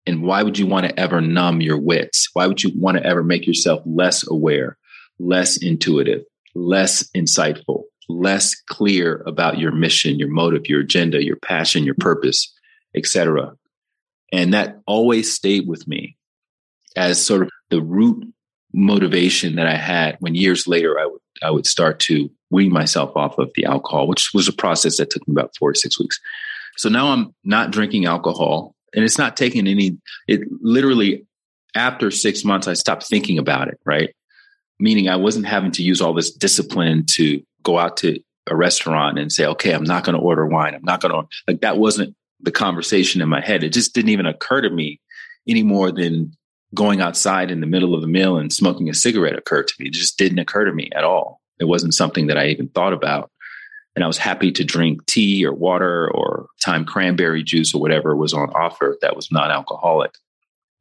And 0.05 0.23
why 0.23 0.43
would 0.43 0.57
you 0.57 0.65
want 0.65 0.87
to 0.87 0.99
ever 0.99 1.21
numb 1.21 1.61
your 1.61 1.79
wits? 1.79 2.29
Why 2.33 2.47
would 2.47 2.63
you 2.63 2.71
want 2.75 2.97
to 2.97 3.05
ever 3.05 3.23
make 3.23 3.45
yourself 3.45 3.81
less 3.85 4.27
aware, 4.27 4.77
less 5.19 5.57
intuitive, 5.57 6.23
less 6.55 7.09
insightful? 7.15 7.83
Less 8.09 8.55
clear 8.55 9.23
about 9.25 9.59
your 9.59 9.71
mission, 9.71 10.19
your 10.19 10.29
motive, 10.29 10.67
your 10.67 10.81
agenda, 10.81 11.23
your 11.23 11.37
passion, 11.37 11.83
your 11.83 11.95
purpose, 11.95 12.53
etc. 12.95 13.55
And 14.33 14.53
that 14.53 14.81
always 14.85 15.33
stayed 15.33 15.67
with 15.67 15.87
me 15.87 16.17
as 16.95 17.23
sort 17.23 17.43
of 17.43 17.49
the 17.69 17.81
root 17.81 18.25
motivation 18.73 19.55
that 19.55 19.67
I 19.67 19.75
had 19.75 20.17
when 20.19 20.35
years 20.35 20.67
later 20.67 20.99
I 20.99 21.05
would 21.05 21.21
I 21.41 21.51
would 21.51 21.65
start 21.65 21.99
to 22.01 22.29
wean 22.51 22.71
myself 22.71 23.15
off 23.15 23.37
of 23.37 23.51
the 23.55 23.65
alcohol, 23.65 24.07
which 24.07 24.31
was 24.33 24.47
a 24.47 24.53
process 24.53 24.97
that 24.97 25.09
took 25.09 25.25
me 25.27 25.33
about 25.33 25.55
four 25.57 25.71
to 25.71 25.79
six 25.79 25.99
weeks. 25.99 26.19
So 26.77 26.89
now 26.89 27.07
I'm 27.07 27.33
not 27.43 27.71
drinking 27.71 28.05
alcohol 28.05 28.75
and 28.93 29.03
it's 29.03 29.17
not 29.17 29.37
taking 29.37 29.67
any 29.67 29.97
it 30.27 30.41
literally 30.61 31.25
after 31.75 32.11
six 32.11 32.43
months 32.43 32.67
I 32.67 32.73
stopped 32.73 33.07
thinking 33.07 33.37
about 33.37 33.67
it, 33.67 33.79
right? 33.85 34.09
Meaning 34.79 35.09
I 35.09 35.15
wasn't 35.15 35.45
having 35.45 35.71
to 35.71 35.83
use 35.83 36.01
all 36.01 36.13
this 36.13 36.31
discipline 36.31 37.05
to 37.11 37.41
go 37.63 37.77
out 37.77 37.97
to 37.97 38.19
a 38.47 38.55
restaurant 38.55 39.19
and 39.19 39.31
say, 39.31 39.45
okay, 39.45 39.73
I'm 39.73 39.83
not 39.83 40.03
going 40.03 40.15
to 40.15 40.21
order 40.21 40.45
wine. 40.45 40.73
I'm 40.73 40.83
not 40.83 41.01
going 41.01 41.13
to, 41.13 41.27
like, 41.47 41.61
that 41.61 41.77
wasn't 41.77 42.15
the 42.39 42.51
conversation 42.51 43.21
in 43.21 43.29
my 43.29 43.41
head. 43.41 43.63
It 43.63 43.73
just 43.73 43.93
didn't 43.93 44.09
even 44.09 44.25
occur 44.25 44.61
to 44.61 44.69
me 44.69 44.99
any 45.47 45.63
more 45.63 45.91
than 45.91 46.33
going 46.73 47.01
outside 47.01 47.51
in 47.51 47.61
the 47.61 47.67
middle 47.67 47.95
of 47.95 48.03
a 48.03 48.07
meal 48.07 48.37
and 48.37 48.53
smoking 48.53 48.89
a 48.89 48.93
cigarette 48.93 49.37
occurred 49.37 49.67
to 49.67 49.73
me. 49.79 49.87
It 49.87 49.93
just 49.93 50.17
didn't 50.17 50.39
occur 50.39 50.65
to 50.65 50.73
me 50.73 50.89
at 50.95 51.03
all. 51.03 51.41
It 51.59 51.65
wasn't 51.65 51.93
something 51.93 52.27
that 52.27 52.37
I 52.37 52.47
even 52.47 52.69
thought 52.69 52.93
about. 52.93 53.31
And 53.95 54.03
I 54.03 54.07
was 54.07 54.17
happy 54.17 54.51
to 54.53 54.63
drink 54.63 55.05
tea 55.07 55.45
or 55.45 55.53
water 55.53 56.09
or 56.11 56.47
time 56.61 56.85
cranberry 56.85 57.43
juice 57.43 57.73
or 57.73 57.81
whatever 57.81 58.15
was 58.15 58.33
on 58.33 58.49
offer 58.51 58.97
that 59.01 59.15
was 59.15 59.31
non 59.31 59.51
alcoholic. 59.51 60.11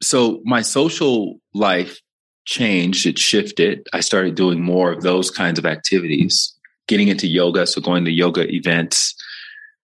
So 0.01 0.41
my 0.45 0.61
social 0.61 1.39
life 1.53 1.99
changed, 2.45 3.05
it 3.05 3.19
shifted. 3.19 3.87
I 3.93 3.99
started 3.99 4.35
doing 4.35 4.61
more 4.61 4.91
of 4.91 5.01
those 5.01 5.31
kinds 5.31 5.59
of 5.59 5.65
activities 5.65 6.55
getting 6.89 7.07
into 7.07 7.27
yoga. 7.27 7.67
So 7.67 7.79
going 7.79 8.03
to 8.05 8.11
yoga 8.11 8.51
events, 8.53 9.15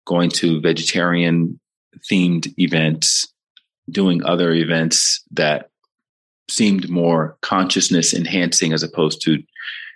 going 0.05 0.29
to 0.31 0.59
vegetarian 0.59 1.59
themed 2.11 2.53
events, 2.59 3.31
doing 3.89 4.25
other 4.25 4.51
events 4.51 5.23
that 5.31 5.69
seemed 6.49 6.89
more 6.89 7.37
consciousness 7.41 8.13
enhancing 8.13 8.73
as 8.73 8.83
opposed 8.83 9.21
to 9.23 9.41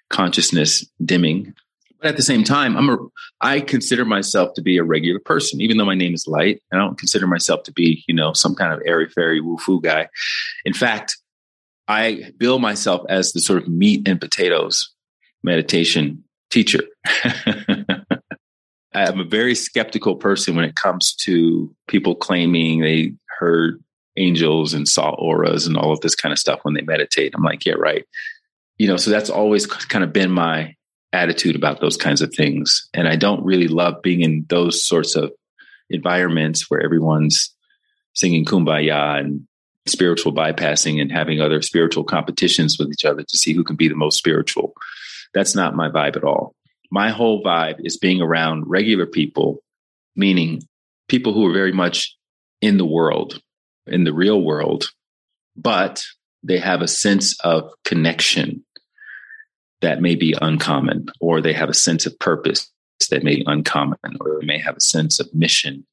consciousness 0.10 0.86
dimming. 1.04 1.54
But 2.00 2.10
at 2.10 2.16
the 2.16 2.24
same 2.24 2.44
time, 2.44 2.78
I'm 2.78 2.90
a 2.90 2.98
I 3.42 3.60
consider 3.60 4.06
myself 4.06 4.54
to 4.54 4.62
be 4.62 4.78
a 4.78 4.84
regular 4.84 5.20
person, 5.20 5.62
even 5.62 5.78
though 5.78 5.86
my 5.86 5.96
name 5.96 6.14
is 6.14 6.28
Light. 6.28 6.62
I 6.72 6.78
don't 6.78 6.98
consider 6.98 7.26
myself 7.26 7.64
to 7.64 7.74
be, 7.74 8.04
you 8.08 8.14
know, 8.14 8.34
some 8.34 8.56
kind 8.56 8.72
of 8.72 8.82
airy 8.86 9.10
fairy 9.10 9.42
woo 9.42 9.58
foo 9.58 9.82
guy. 9.82 10.10
In 10.64 10.74
fact, 10.74 11.18
I 11.88 12.32
bill 12.38 12.60
myself 12.60 13.02
as 13.10 13.34
the 13.34 13.42
sort 13.42 13.62
of 13.62 13.68
meat 13.68 14.08
and 14.08 14.22
potatoes 14.22 14.94
meditation 15.44 16.24
teacher. 16.50 16.82
I'm 18.94 19.20
a 19.20 19.26
very 19.26 19.56
skeptical 19.56 20.16
person 20.16 20.56
when 20.56 20.66
it 20.66 20.76
comes 20.76 21.14
to 21.22 21.74
people 21.88 22.16
claiming 22.16 22.82
they 22.82 23.14
heard 23.38 23.82
angels 24.18 24.74
and 24.74 24.88
saw 24.88 25.12
auras 25.12 25.68
and 25.68 25.78
all 25.78 25.92
of 25.92 26.02
this 26.02 26.16
kind 26.16 26.34
of 26.34 26.40
stuff 26.40 26.60
when 26.64 26.74
they 26.74 26.82
meditate. 26.82 27.34
I'm 27.36 27.44
like, 27.44 27.66
yeah, 27.66 27.76
right. 27.78 28.06
You 28.78 28.88
know, 28.88 28.98
so 28.98 29.12
that's 29.12 29.30
always 29.30 29.66
kind 29.66 30.04
of 30.04 30.12
been 30.12 30.32
my 30.32 30.76
attitude 31.14 31.56
about 31.56 31.82
those 31.82 31.98
kinds 31.98 32.22
of 32.22 32.34
things. 32.34 32.88
And 32.94 33.08
I 33.08 33.16
don't 33.16 33.44
really 33.44 33.68
love 33.68 34.02
being 34.02 34.22
in 34.22 34.46
those 34.50 34.86
sorts 34.86 35.16
of 35.16 35.32
environments 35.90 36.70
where 36.70 36.82
everyone's 36.82 37.54
singing 38.14 38.46
kumbaya 38.46 39.20
and 39.20 39.48
spiritual 39.88 40.34
bypassing 40.34 41.02
and 41.02 41.12
having 41.12 41.42
other 41.42 41.62
spiritual 41.62 42.04
competitions 42.04 42.78
with 42.78 42.90
each 42.90 43.06
other 43.06 43.24
to 43.24 43.38
see 43.38 43.54
who 43.54 43.64
can 43.64 43.76
be 43.76 43.88
the 43.88 43.96
most 43.96 44.18
spiritual. 44.18 44.74
That's 45.34 45.56
not 45.56 45.76
my 45.76 45.90
vibe 45.90 46.16
at 46.16 46.24
all. 46.24 46.56
My 46.92 47.12
whole 47.12 47.44
vibe 47.44 47.78
is 47.80 47.98
being 47.98 48.22
around 48.22 48.64
regular 48.68 49.06
people, 49.06 49.60
meaning 50.16 50.64
people 51.08 51.34
who 51.34 51.46
are 51.48 51.54
very 51.54 51.72
much 51.72 52.16
in 52.62 52.78
the 52.78 52.86
world, 52.86 53.42
in 53.88 54.04
the 54.04 54.14
real 54.14 54.42
world, 54.42 54.90
but 55.56 56.04
they 56.44 56.58
have 56.58 56.82
a 56.82 56.88
sense 56.88 57.40
of 57.42 57.72
connection 57.86 58.64
that 59.82 60.02
may 60.02 60.16
be 60.16 60.36
uncommon, 60.42 61.08
or 61.22 61.42
they 61.42 61.54
have 61.54 61.70
a 61.70 61.74
sense 61.74 62.06
of 62.06 62.18
purpose 62.20 62.70
that 63.10 63.24
may 63.24 63.36
be 63.36 63.44
uncommon, 63.46 63.98
or 64.20 64.40
they 64.40 64.46
may 64.46 64.60
have 64.60 64.78
a 64.78 64.82
sense 64.82 65.20
of 65.20 65.34
mission 65.34 65.86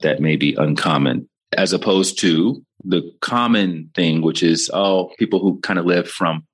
that 0.00 0.20
may 0.20 0.36
be 0.36 0.54
uncommon, 0.54 1.28
as 1.56 1.72
opposed 1.72 2.18
to 2.20 2.64
the 2.84 3.12
common 3.20 3.90
thing, 3.94 4.22
which 4.22 4.42
is, 4.42 4.70
oh, 4.72 5.10
people 5.18 5.40
who 5.40 5.58
kind 5.60 5.78
of 5.78 5.84
live 5.84 6.08
from 6.08 6.46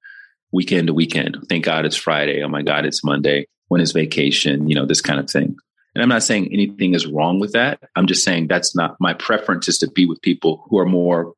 weekend 0.54 0.86
to 0.86 0.94
weekend. 0.94 1.36
Thank 1.48 1.64
God 1.64 1.84
it's 1.84 1.96
Friday. 1.96 2.42
Oh 2.42 2.48
my 2.48 2.62
God, 2.62 2.86
it's 2.86 3.04
Monday. 3.04 3.46
When 3.68 3.80
is 3.80 3.92
vacation? 3.92 4.68
You 4.68 4.76
know, 4.76 4.86
this 4.86 5.00
kind 5.00 5.18
of 5.18 5.28
thing. 5.28 5.56
And 5.94 6.02
I'm 6.02 6.08
not 6.08 6.22
saying 6.22 6.48
anything 6.52 6.94
is 6.94 7.06
wrong 7.06 7.40
with 7.40 7.52
that. 7.52 7.80
I'm 7.96 8.06
just 8.06 8.24
saying 8.24 8.46
that's 8.46 8.74
not 8.74 8.96
my 9.00 9.14
preference 9.14 9.68
is 9.68 9.78
to 9.78 9.90
be 9.90 10.06
with 10.06 10.22
people 10.22 10.64
who 10.68 10.78
are 10.78 10.86
more 10.86 11.34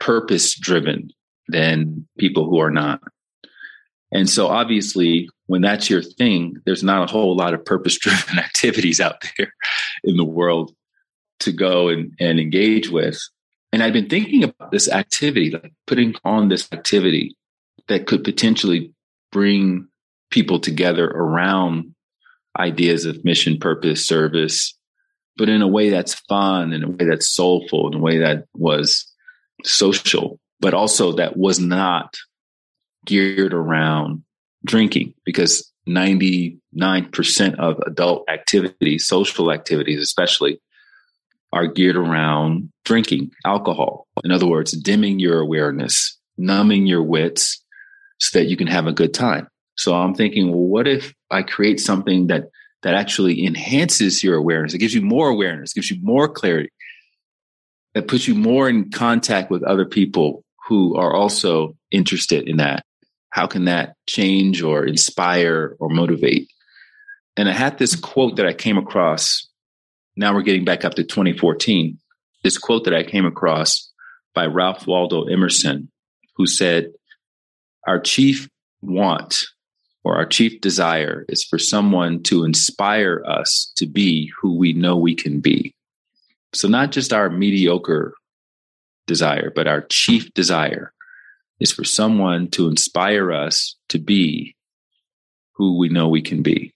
purpose 0.00 0.58
driven 0.58 1.10
than 1.48 2.06
people 2.18 2.48
who 2.48 2.60
are 2.60 2.70
not. 2.70 3.00
And 4.12 4.28
so 4.28 4.48
obviously, 4.48 5.28
when 5.46 5.62
that's 5.62 5.88
your 5.88 6.02
thing, 6.02 6.56
there's 6.64 6.82
not 6.82 7.08
a 7.08 7.12
whole 7.12 7.36
lot 7.36 7.54
of 7.54 7.64
purpose 7.64 7.98
driven 7.98 8.38
activities 8.38 9.00
out 9.00 9.24
there 9.36 9.52
in 10.04 10.16
the 10.16 10.24
world 10.24 10.72
to 11.40 11.52
go 11.52 11.88
and, 11.88 12.12
and 12.20 12.38
engage 12.38 12.90
with. 12.90 13.18
And 13.72 13.82
I've 13.82 13.92
been 13.92 14.08
thinking 14.08 14.44
about 14.44 14.70
this 14.70 14.88
activity, 14.88 15.50
like 15.50 15.72
putting 15.86 16.14
on 16.24 16.48
this 16.48 16.68
activity 16.72 17.34
that 17.88 18.06
could 18.06 18.24
potentially 18.24 18.92
bring 19.30 19.88
people 20.30 20.58
together 20.58 21.08
around 21.08 21.94
ideas 22.58 23.04
of 23.04 23.24
mission, 23.24 23.58
purpose, 23.58 24.06
service, 24.06 24.76
but 25.36 25.48
in 25.48 25.62
a 25.62 25.68
way 25.68 25.90
that's 25.90 26.14
fun, 26.14 26.72
in 26.72 26.82
a 26.84 26.88
way 26.88 27.04
that's 27.04 27.28
soulful, 27.28 27.88
in 27.88 27.94
a 27.94 28.02
way 28.02 28.18
that 28.18 28.44
was 28.54 29.06
social, 29.64 30.38
but 30.60 30.74
also 30.74 31.12
that 31.12 31.36
was 31.36 31.58
not 31.58 32.16
geared 33.06 33.54
around 33.54 34.22
drinking 34.64 35.14
because 35.24 35.72
99% 35.88 36.58
of 37.58 37.78
adult 37.86 38.28
activities, 38.28 39.06
social 39.06 39.50
activities 39.50 40.00
especially, 40.00 40.60
are 41.52 41.66
geared 41.66 41.96
around 41.96 42.70
drinking 42.84 43.30
alcohol. 43.44 44.06
In 44.24 44.30
other 44.30 44.46
words, 44.46 44.72
dimming 44.72 45.18
your 45.18 45.40
awareness, 45.40 46.18
numbing 46.38 46.86
your 46.86 47.02
wits 47.02 47.61
so 48.22 48.38
that 48.38 48.46
you 48.46 48.56
can 48.56 48.68
have 48.68 48.86
a 48.86 48.92
good 48.92 49.12
time. 49.12 49.48
So 49.76 49.94
I'm 49.94 50.14
thinking, 50.14 50.50
well, 50.50 50.60
what 50.60 50.86
if 50.86 51.12
I 51.30 51.42
create 51.42 51.80
something 51.80 52.28
that 52.28 52.44
that 52.82 52.94
actually 52.94 53.44
enhances 53.44 54.22
your 54.22 54.36
awareness? 54.36 54.74
It 54.74 54.78
gives 54.78 54.94
you 54.94 55.02
more 55.02 55.28
awareness, 55.28 55.72
gives 55.72 55.90
you 55.90 55.98
more 56.02 56.28
clarity, 56.28 56.70
that 57.94 58.06
puts 58.06 58.28
you 58.28 58.34
more 58.34 58.68
in 58.68 58.90
contact 58.90 59.50
with 59.50 59.64
other 59.64 59.84
people 59.84 60.44
who 60.68 60.96
are 60.96 61.12
also 61.12 61.76
interested 61.90 62.48
in 62.48 62.58
that. 62.58 62.84
How 63.30 63.46
can 63.46 63.64
that 63.64 63.96
change 64.08 64.62
or 64.62 64.84
inspire 64.84 65.76
or 65.80 65.88
motivate? 65.88 66.48
And 67.36 67.48
I 67.48 67.52
had 67.52 67.78
this 67.78 67.96
quote 67.96 68.36
that 68.36 68.46
I 68.46 68.52
came 68.52 68.78
across. 68.78 69.48
Now 70.16 70.34
we're 70.34 70.42
getting 70.42 70.64
back 70.64 70.84
up 70.84 70.94
to 70.94 71.04
2014. 71.04 71.98
This 72.44 72.58
quote 72.58 72.84
that 72.84 72.94
I 72.94 73.02
came 73.02 73.26
across 73.26 73.90
by 74.34 74.46
Ralph 74.46 74.86
Waldo 74.86 75.24
Emerson, 75.24 75.90
who 76.36 76.46
said, 76.46 76.92
Our 77.86 78.00
chief 78.00 78.48
want 78.80 79.44
or 80.04 80.16
our 80.16 80.26
chief 80.26 80.60
desire 80.60 81.24
is 81.28 81.44
for 81.44 81.58
someone 81.58 82.22
to 82.24 82.44
inspire 82.44 83.22
us 83.26 83.72
to 83.76 83.86
be 83.86 84.30
who 84.40 84.56
we 84.56 84.72
know 84.72 84.96
we 84.96 85.14
can 85.14 85.40
be. 85.40 85.74
So, 86.52 86.68
not 86.68 86.92
just 86.92 87.12
our 87.12 87.30
mediocre 87.30 88.14
desire, 89.06 89.52
but 89.54 89.66
our 89.66 89.82
chief 89.82 90.32
desire 90.34 90.92
is 91.60 91.72
for 91.72 91.84
someone 91.84 92.48
to 92.50 92.68
inspire 92.68 93.32
us 93.32 93.76
to 93.88 93.98
be 93.98 94.56
who 95.52 95.78
we 95.78 95.88
know 95.88 96.08
we 96.08 96.22
can 96.22 96.42
be. 96.42 96.74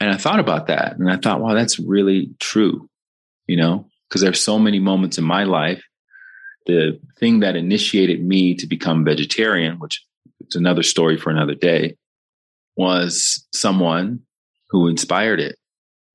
And 0.00 0.10
I 0.10 0.16
thought 0.16 0.38
about 0.38 0.68
that 0.68 0.96
and 0.98 1.10
I 1.10 1.16
thought, 1.16 1.40
wow, 1.40 1.54
that's 1.54 1.78
really 1.78 2.30
true, 2.38 2.88
you 3.46 3.56
know, 3.56 3.88
because 4.08 4.20
there's 4.20 4.40
so 4.40 4.58
many 4.58 4.78
moments 4.78 5.18
in 5.18 5.24
my 5.24 5.44
life. 5.44 5.82
The 6.66 7.00
thing 7.18 7.40
that 7.40 7.56
initiated 7.56 8.22
me 8.22 8.54
to 8.56 8.66
become 8.66 9.04
vegetarian, 9.04 9.78
which 9.78 10.04
is 10.48 10.56
another 10.56 10.82
story 10.82 11.16
for 11.16 11.30
another 11.30 11.54
day, 11.54 11.96
was 12.76 13.46
someone 13.52 14.20
who 14.70 14.88
inspired 14.88 15.40
it. 15.40 15.56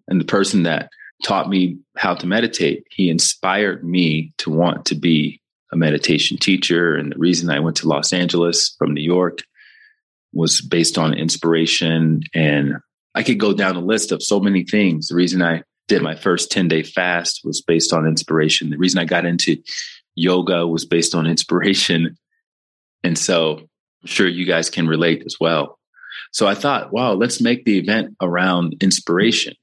And 0.08 0.20
the 0.20 0.26
person 0.26 0.64
that 0.64 0.90
taught 1.24 1.50
me 1.50 1.78
how 1.98 2.16
to 2.16 2.28
meditate, 2.28 2.86
he 2.92 3.10
inspired 3.10 3.84
me 3.84 4.34
to 4.38 4.50
want 4.50 4.86
to 4.86 4.96
be 4.96 5.42
a 5.72 5.78
meditation 5.78 6.38
teacher. 6.38 6.96
And 6.96 7.12
the 7.12 7.18
reason 7.18 7.50
I 7.50 7.60
went 7.60 7.78
to 7.78 7.88
Los 7.88 8.14
Angeles 8.14 8.76
from 8.78 8.94
New 8.94 9.02
York 9.04 9.40
was 10.34 10.62
based 10.62 10.98
on 10.98 11.14
inspiration. 11.14 12.22
And 12.34 12.76
I 13.16 13.24
could 13.24 13.40
go 13.40 13.54
down 13.54 13.76
a 13.76 13.82
list 13.82 14.12
of 14.12 14.24
so 14.24 14.40
many 14.40 14.64
things. 14.64 15.08
The 15.08 15.16
reason 15.16 15.42
I 15.42 15.64
did 15.88 16.02
my 16.02 16.16
first 16.16 16.52
10 16.52 16.68
day 16.68 16.84
fast 16.84 17.42
was 17.44 17.62
based 17.62 17.94
on 17.94 18.08
inspiration. 18.08 18.70
The 18.70 18.78
reason 18.78 19.00
I 19.00 19.06
got 19.06 19.26
into 19.26 19.58
yoga 20.16 20.68
was 20.68 20.86
based 20.86 21.16
on 21.16 21.28
inspiration. 21.28 22.18
And 23.04 23.18
so 23.18 23.68
I'm 24.04 24.08
sure 24.08 24.28
you 24.28 24.46
guys 24.46 24.70
can 24.70 24.88
relate 24.88 25.24
as 25.26 25.38
well. 25.40 25.80
So 26.32 26.48
I 26.48 26.56
thought, 26.56 26.92
wow, 26.92 27.14
let's 27.14 27.42
make 27.42 27.66
the 27.66 27.78
event 27.78 28.16
around 28.22 28.78
inspiration. 28.82 29.56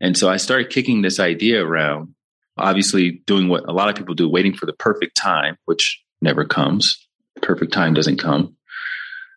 And 0.00 0.16
so 0.16 0.28
I 0.28 0.36
started 0.36 0.70
kicking 0.70 1.02
this 1.02 1.20
idea 1.20 1.64
around, 1.64 2.14
obviously 2.56 3.22
doing 3.26 3.48
what 3.48 3.68
a 3.68 3.72
lot 3.72 3.88
of 3.88 3.96
people 3.96 4.14
do, 4.14 4.28
waiting 4.28 4.54
for 4.54 4.66
the 4.66 4.72
perfect 4.72 5.16
time, 5.16 5.56
which 5.64 6.02
never 6.20 6.44
comes. 6.44 7.06
Perfect 7.42 7.72
time 7.72 7.94
doesn't 7.94 8.18
come 8.18 8.56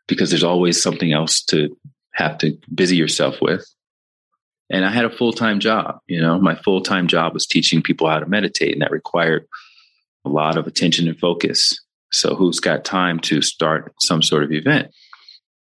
because 0.07 0.29
there's 0.29 0.43
always 0.43 0.81
something 0.81 1.11
else 1.11 1.43
to 1.45 1.75
have 2.13 2.37
to 2.39 2.57
busy 2.73 2.95
yourself 2.95 3.41
with. 3.41 3.65
And 4.69 4.85
I 4.85 4.91
had 4.91 5.05
a 5.05 5.09
full 5.09 5.33
time 5.33 5.59
job. 5.59 5.99
You 6.07 6.21
know, 6.21 6.39
my 6.39 6.55
full 6.55 6.81
time 6.81 7.07
job 7.07 7.33
was 7.33 7.45
teaching 7.45 7.81
people 7.81 8.07
how 8.07 8.19
to 8.19 8.27
meditate, 8.27 8.73
and 8.73 8.81
that 8.81 8.91
required 8.91 9.47
a 10.25 10.29
lot 10.29 10.57
of 10.57 10.67
attention 10.67 11.07
and 11.07 11.19
focus. 11.19 11.79
So, 12.11 12.35
who's 12.35 12.59
got 12.59 12.85
time 12.85 13.19
to 13.21 13.41
start 13.41 13.93
some 13.99 14.21
sort 14.21 14.43
of 14.43 14.51
event? 14.51 14.91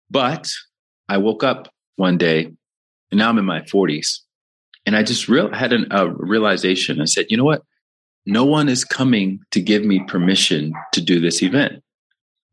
But 0.10 0.50
I 1.10 1.18
woke 1.18 1.44
up 1.44 1.70
one 1.96 2.18
day, 2.18 2.46
and 2.46 3.18
now 3.18 3.30
I'm 3.30 3.38
in 3.38 3.46
my 3.46 3.62
40s, 3.62 4.20
and 4.86 4.96
I 4.96 5.04
just 5.04 5.28
real 5.28 5.52
had 5.52 5.74
an, 5.74 5.88
a 5.92 6.10
realization. 6.10 7.02
I 7.02 7.06
said, 7.06 7.26
you 7.30 7.38
know 7.38 7.44
what? 7.44 7.64
No 8.26 8.46
one 8.46 8.70
is 8.70 8.84
coming 8.84 9.40
to 9.52 9.62
give 9.62 9.84
me 9.84 10.04
permission 10.08 10.74
to 10.94 11.02
do 11.02 11.20
this 11.20 11.44
event. 11.44 11.84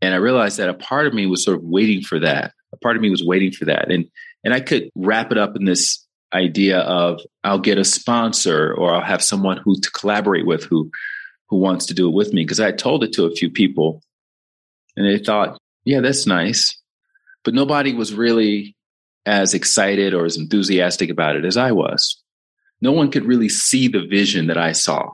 And 0.01 0.15
I 0.15 0.19
realized 0.19 0.59
that 0.59 0.69
a 0.69 0.75
part 0.75 1.07
of 1.07 1.15
me 1.15 1.27
was 1.27 1.45
sort 1.45 1.59
of 1.59 1.63
waiting 1.63 2.03
for 2.03 2.19
that. 2.19 2.53
A 2.73 2.77
part 2.79 2.97
of 2.97 3.03
me 3.03 3.11
was 3.11 3.25
waiting 3.25 3.53
for 3.53 3.65
that. 3.67 3.91
And 3.91 4.07
and 4.45 4.53
I 4.53 4.61
could 4.61 4.91
wrap 4.97 5.31
it 5.31 5.39
up 5.39 5.55
in 5.57 5.65
this 5.65 6.05
idea 6.35 6.81
of 6.81 7.21
I'll 7.45 7.61
get 7.61 7.79
a 7.79 7.85
sponsor 7.85 8.75
or 8.75 8.93
I'll 8.93 9.05
have 9.05 9.23
someone 9.23 9.59
who 9.59 9.79
to 9.81 9.91
collaborate 9.91 10.47
with 10.47 10.65
who 10.65 10.91
who 11.53 11.59
wants 11.59 11.87
to 11.87 11.95
do 11.95 12.09
it 12.09 12.15
with 12.15 12.33
me. 12.33 12.43
Because 12.45 12.61
I 12.61 12.73
told 12.73 13.05
it 13.05 13.13
to 13.13 13.27
a 13.27 13.35
few 13.35 13.51
people 13.51 14.03
and 14.97 15.07
they 15.07 15.23
thought, 15.23 15.59
yeah, 15.85 16.01
that's 16.01 16.27
nice 16.27 16.83
but 17.45 17.55
nobody 17.55 17.93
was 17.93 18.15
really 18.15 18.77
as 19.27 19.55
excited 19.55 20.15
or 20.15 20.25
as 20.25 20.37
enthusiastic 20.37 21.11
about 21.11 21.37
it 21.37 21.45
as 21.45 21.57
I 21.57 21.73
was. 21.73 22.21
No 22.81 22.93
one 22.93 23.11
could 23.11 23.25
really 23.25 23.49
see 23.49 23.89
the 23.89 24.05
vision 24.07 24.49
that 24.49 24.59
I 24.59 24.73
saw. 24.73 25.13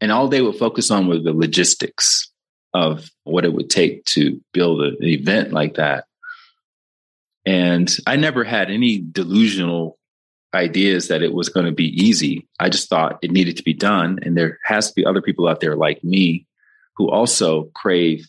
And 0.00 0.10
all 0.10 0.28
they 0.28 0.40
would 0.40 0.56
focus 0.56 0.90
on 0.90 1.06
were 1.06 1.18
the 1.18 1.34
logistics 1.34 2.30
of 2.72 3.10
what 3.24 3.44
it 3.44 3.52
would 3.52 3.68
take 3.68 4.04
to 4.06 4.40
build 4.52 4.80
an 4.80 4.96
event 5.02 5.52
like 5.52 5.74
that. 5.74 6.04
And 7.44 7.94
I 8.06 8.16
never 8.16 8.44
had 8.44 8.70
any 8.70 8.98
delusional 8.98 9.98
ideas 10.54 11.08
that 11.08 11.22
it 11.22 11.32
was 11.32 11.48
going 11.48 11.66
to 11.66 11.72
be 11.72 11.88
easy. 11.88 12.48
I 12.58 12.68
just 12.68 12.88
thought 12.88 13.18
it 13.22 13.30
needed 13.30 13.56
to 13.58 13.62
be 13.62 13.74
done. 13.74 14.18
And 14.22 14.36
there 14.36 14.58
has 14.64 14.88
to 14.88 14.94
be 14.94 15.06
other 15.06 15.22
people 15.22 15.48
out 15.48 15.60
there 15.60 15.76
like 15.76 16.02
me 16.02 16.46
who 16.96 17.10
also 17.10 17.70
crave 17.74 18.26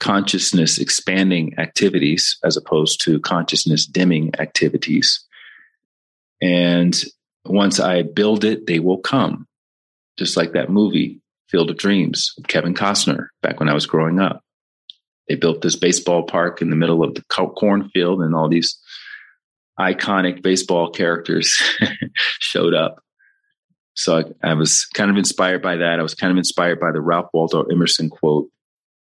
consciousness 0.00 0.78
expanding 0.78 1.58
activities 1.58 2.38
as 2.44 2.56
opposed 2.56 3.00
to 3.02 3.20
consciousness 3.20 3.86
dimming 3.86 4.32
activities. 4.38 5.24
And 6.40 6.96
once 7.44 7.80
I 7.80 8.02
build 8.02 8.44
it, 8.44 8.66
they 8.66 8.78
will 8.78 8.98
come. 8.98 9.46
Just 10.18 10.36
like 10.36 10.52
that 10.52 10.70
movie, 10.70 11.20
Field 11.48 11.70
of 11.70 11.78
Dreams, 11.78 12.32
with 12.36 12.48
Kevin 12.48 12.74
Costner, 12.74 13.28
back 13.42 13.58
when 13.58 13.68
I 13.68 13.74
was 13.74 13.86
growing 13.86 14.20
up. 14.20 14.42
They 15.28 15.34
built 15.34 15.62
this 15.62 15.76
baseball 15.76 16.22
park 16.22 16.62
in 16.62 16.70
the 16.70 16.76
middle 16.76 17.02
of 17.02 17.14
the 17.14 17.22
cornfield, 17.28 18.22
and 18.22 18.34
all 18.34 18.48
these 18.48 18.78
iconic 19.78 20.42
baseball 20.42 20.90
characters 20.90 21.60
showed 22.14 22.74
up. 22.74 23.02
So 23.94 24.18
I, 24.18 24.50
I, 24.50 24.54
was 24.54 24.86
kind 24.94 25.10
of 25.10 25.16
inspired 25.16 25.60
by 25.60 25.76
that. 25.76 25.98
I 25.98 26.02
was 26.02 26.14
kind 26.14 26.30
of 26.30 26.36
inspired 26.36 26.78
by 26.78 26.92
the 26.92 27.00
Ralph 27.00 27.30
Waldo 27.32 27.62
Emerson 27.64 28.10
quote 28.10 28.48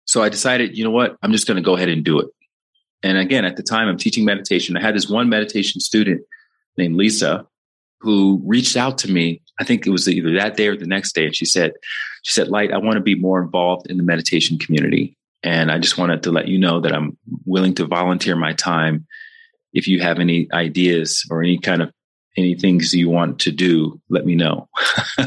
so 0.06 0.22
I 0.22 0.28
decided, 0.28 0.76
you 0.76 0.84
know 0.84 0.90
what? 0.90 1.16
I'm 1.22 1.32
just 1.32 1.46
going 1.46 1.56
to 1.56 1.62
go 1.62 1.76
ahead 1.76 1.88
and 1.88 2.04
do 2.04 2.20
it. 2.20 2.28
And 3.02 3.18
again, 3.18 3.44
at 3.44 3.56
the 3.56 3.62
time, 3.62 3.88
I'm 3.88 3.98
teaching 3.98 4.24
meditation. 4.24 4.76
I 4.76 4.82
had 4.82 4.94
this 4.94 5.08
one 5.08 5.28
meditation 5.28 5.80
student 5.80 6.22
named 6.76 6.96
Lisa 6.96 7.46
who 8.00 8.40
reached 8.44 8.76
out 8.76 8.98
to 8.98 9.10
me. 9.10 9.42
I 9.58 9.64
think 9.64 9.86
it 9.86 9.90
was 9.90 10.08
either 10.08 10.34
that 10.34 10.56
day 10.56 10.68
or 10.68 10.76
the 10.76 10.86
next 10.86 11.14
day. 11.14 11.26
And 11.26 11.36
she 11.36 11.44
said, 11.44 11.72
she 12.22 12.32
said, 12.32 12.48
Light, 12.48 12.72
I 12.72 12.78
want 12.78 12.96
to 12.96 13.02
be 13.02 13.14
more 13.14 13.42
involved 13.42 13.90
in 13.90 13.96
the 13.96 14.02
meditation 14.02 14.58
community. 14.58 15.16
And 15.42 15.70
I 15.70 15.78
just 15.78 15.98
wanted 15.98 16.22
to 16.22 16.32
let 16.32 16.48
you 16.48 16.58
know 16.58 16.80
that 16.80 16.92
I'm 16.92 17.16
willing 17.44 17.74
to 17.74 17.86
volunteer 17.86 18.36
my 18.36 18.54
time 18.54 19.06
if 19.74 19.88
you 19.88 20.00
have 20.00 20.18
any 20.18 20.48
ideas 20.52 21.26
or 21.30 21.42
any 21.42 21.58
kind 21.58 21.82
of 21.82 21.92
any 22.36 22.54
things 22.54 22.94
you 22.94 23.08
want 23.08 23.40
to 23.40 23.52
do, 23.52 24.00
let 24.08 24.24
me 24.24 24.34
know. 24.34 24.68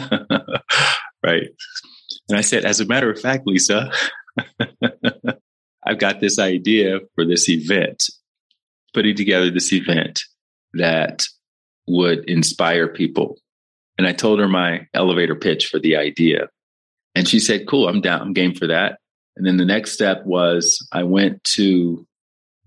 right. 1.24 1.50
And 2.30 2.38
I 2.38 2.42
said, 2.42 2.66
as 2.66 2.80
a 2.80 2.86
matter 2.86 3.10
of 3.10 3.20
fact, 3.20 3.48
Lisa, 3.48 3.92
I've 5.86 6.00
got 6.00 6.20
this 6.20 6.40
idea 6.40 7.00
for 7.16 7.26
this 7.26 7.50
event, 7.50 8.04
putting 8.94 9.16
together 9.16 9.50
this 9.50 9.72
event 9.72 10.22
that 10.74 11.26
would 11.88 12.30
inspire 12.30 12.88
people. 12.88 13.38
And 13.98 14.06
I 14.06 14.12
told 14.12 14.40
her 14.40 14.48
my 14.48 14.88
elevator 14.94 15.36
pitch 15.36 15.68
for 15.68 15.80
the 15.80 15.96
idea. 15.96 16.50
And 17.16 17.28
she 17.28 17.40
said, 17.40 17.68
Cool, 17.68 17.88
I'm 17.88 18.02
down, 18.02 18.22
I'm 18.22 18.34
game 18.34 18.54
for 18.54 18.68
that. 18.68 19.00
And 19.36 19.46
then 19.46 19.58
the 19.58 19.66
next 19.66 19.92
step 19.92 20.26
was 20.26 20.86
I 20.92 21.04
went 21.04 21.44
to 21.56 22.06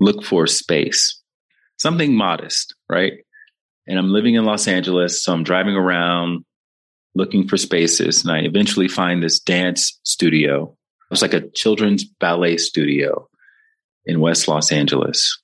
look 0.01 0.25
for 0.25 0.47
space, 0.47 1.20
something 1.81 2.15
modest, 2.15 2.75
right? 2.89 3.15
And 3.87 3.99
I'm 3.99 4.13
living 4.13 4.35
in 4.35 4.45
Los 4.45 4.69
Angeles. 4.69 5.23
So 5.25 5.33
I'm 5.33 5.43
driving 5.43 5.75
around 5.75 6.45
looking 7.15 7.49
for 7.49 7.57
spaces. 7.57 8.23
And 8.23 8.31
I 8.31 8.41
eventually 8.41 8.87
find 8.87 9.23
this 9.23 9.41
dance 9.41 9.99
studio. 10.05 10.65
It 10.65 11.11
was 11.11 11.23
like 11.23 11.35
a 11.35 11.49
children's 11.51 12.05
ballet 12.05 12.59
studio 12.59 13.29
in 14.05 14.21
West 14.21 14.47
Los 14.47 14.71
Angeles. 14.71 15.41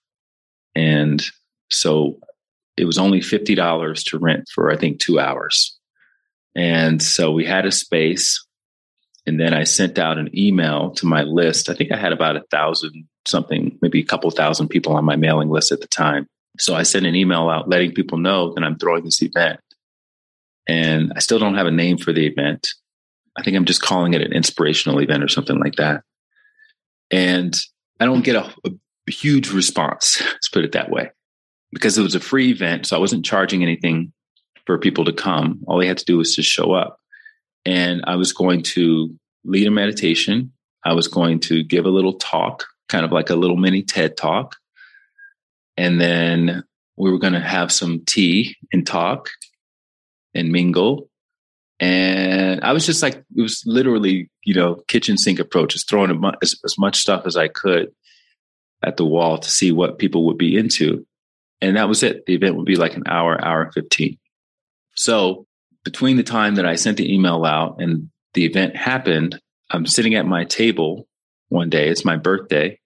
And 0.75 1.25
so 1.71 2.19
it 2.77 2.85
was 2.85 2.99
only 2.99 3.21
$50 3.21 4.05
to 4.05 4.19
rent 4.19 4.49
for, 4.55 4.71
I 4.71 4.77
think, 4.77 5.01
two 5.01 5.19
hours. 5.19 5.77
And 6.55 7.03
so 7.03 7.33
we 7.33 7.47
had 7.47 7.67
a 7.67 7.73
space. 7.73 8.45
And 9.27 9.41
then 9.41 9.55
I 9.55 9.65
sent 9.65 9.99
out 9.99 10.19
an 10.19 10.31
email 10.39 10.91
to 10.93 11.07
my 11.07 11.23
list. 11.23 11.69
I 11.69 11.75
think 11.75 11.91
I 11.91 11.97
had 11.97 12.13
about 12.13 12.37
a 12.37 12.45
thousand 12.51 13.09
something, 13.27 13.76
maybe 13.87 14.01
a 14.01 14.05
couple 14.05 14.29
thousand 14.31 14.69
people 14.69 14.97
on 14.97 15.05
my 15.05 15.15
mailing 15.15 15.49
list 15.49 15.71
at 15.71 15.81
the 15.81 15.87
time. 15.87 16.27
So 16.59 16.75
I 16.75 16.83
sent 16.83 17.07
an 17.07 17.15
email 17.15 17.49
out 17.49 17.69
letting 17.69 17.93
people 17.93 18.19
know 18.19 18.53
that 18.53 18.65
I'm 18.65 18.79
throwing 18.79 19.05
this 19.05 19.23
event. 19.23 19.61
And 20.69 21.13
I 21.15 21.21
still 21.21 21.39
don't 21.39 21.55
have 21.55 21.69
a 21.69 21.71
name 21.71 21.97
for 21.97 22.13
the 22.13 22.27
event. 22.27 22.67
I 23.37 23.43
think 23.43 23.57
I'm 23.57 23.65
just 23.65 23.83
calling 23.83 24.15
it 24.15 24.23
an 24.23 24.33
inspirational 24.33 25.01
event 25.01 25.23
or 25.23 25.29
something 25.29 25.61
like 25.61 25.77
that. 25.77 26.03
And 27.13 27.55
I 28.01 28.07
don't 28.07 28.25
get 28.25 28.35
a, 28.35 28.53
a 28.67 29.11
huge 29.11 29.53
response, 29.53 30.21
let's 30.33 30.49
put 30.49 30.65
it 30.65 30.73
that 30.73 30.91
way, 30.91 31.11
because 31.71 31.97
it 31.97 32.03
was 32.03 32.17
a 32.17 32.21
free 32.21 32.51
event. 32.51 32.87
So 32.87 32.97
I 32.97 33.01
wasn't 33.01 33.25
charging 33.25 33.63
anything 33.63 34.13
for 34.65 34.79
people 34.79 35.05
to 35.05 35.13
come. 35.13 35.61
All 35.69 35.79
they 35.79 35.87
had 35.87 35.99
to 35.99 36.05
do 36.05 36.17
was 36.17 36.35
just 36.35 36.51
show 36.51 36.73
up. 36.73 36.99
And 37.65 38.03
I 38.07 38.17
was 38.17 38.33
going 38.33 38.63
to 38.63 39.15
lead 39.45 39.69
a 39.69 39.71
meditation. 39.71 40.53
I 40.85 40.95
was 40.95 41.07
going 41.07 41.39
to 41.41 41.63
give 41.63 41.85
a 41.85 41.91
little 41.91 42.15
talk, 42.15 42.65
kind 42.89 43.05
of 43.05 43.13
like 43.13 43.31
a 43.31 43.37
little 43.37 43.57
mini 43.57 43.83
TED 43.83 44.17
talk. 44.17 44.57
And 45.77 46.01
then 46.01 46.65
we 46.97 47.11
were 47.11 47.19
going 47.19 47.35
to 47.35 47.41
have 47.41 47.71
some 47.71 48.03
tea 48.07 48.57
and 48.73 48.87
talk 48.87 49.29
and 50.35 50.51
mingle. 50.51 51.09
And 51.79 52.63
I 52.63 52.73
was 52.73 52.87
just 52.87 53.03
like, 53.03 53.17
it 53.17 53.43
was 53.43 53.63
literally, 53.67 54.31
you 54.45 54.55
know, 54.55 54.77
kitchen 54.89 55.19
sink 55.19 55.39
approach, 55.39 55.73
just 55.73 55.89
throwing 55.89 56.23
as, 56.43 56.59
as 56.65 56.79
much 56.79 56.97
stuff 56.97 57.27
as 57.27 57.37
I 57.37 57.49
could 57.49 57.93
at 58.83 58.97
the 58.97 59.05
wall 59.05 59.39
to 59.39 59.51
see 59.51 59.73
what 59.73 59.99
people 59.99 60.25
would 60.27 60.39
be 60.39 60.57
into. 60.57 61.07
And 61.61 61.77
that 61.77 61.89
was 61.89 62.03
it. 62.03 62.25
The 62.27 62.35
event 62.35 62.57
would 62.57 62.67
be 62.67 62.77
like 62.77 62.97
an 62.97 63.05
hour, 63.07 63.43
hour 63.43 63.71
15. 63.73 64.19
So 64.95 65.47
between 65.85 66.17
the 66.17 66.23
time 66.23 66.55
that 66.55 66.67
I 66.67 66.77
sent 66.77 66.97
the 66.97 67.13
email 67.13 67.45
out 67.45 67.81
and 67.81 68.11
the 68.35 68.45
event 68.45 68.77
happened, 68.77 69.41
I'm 69.71 69.87
sitting 69.87 70.15
at 70.15 70.27
my 70.27 70.45
table 70.45 71.07
one 71.49 71.71
day. 71.71 71.89
It's 71.89 72.05
my 72.05 72.17
birthday. 72.17 72.79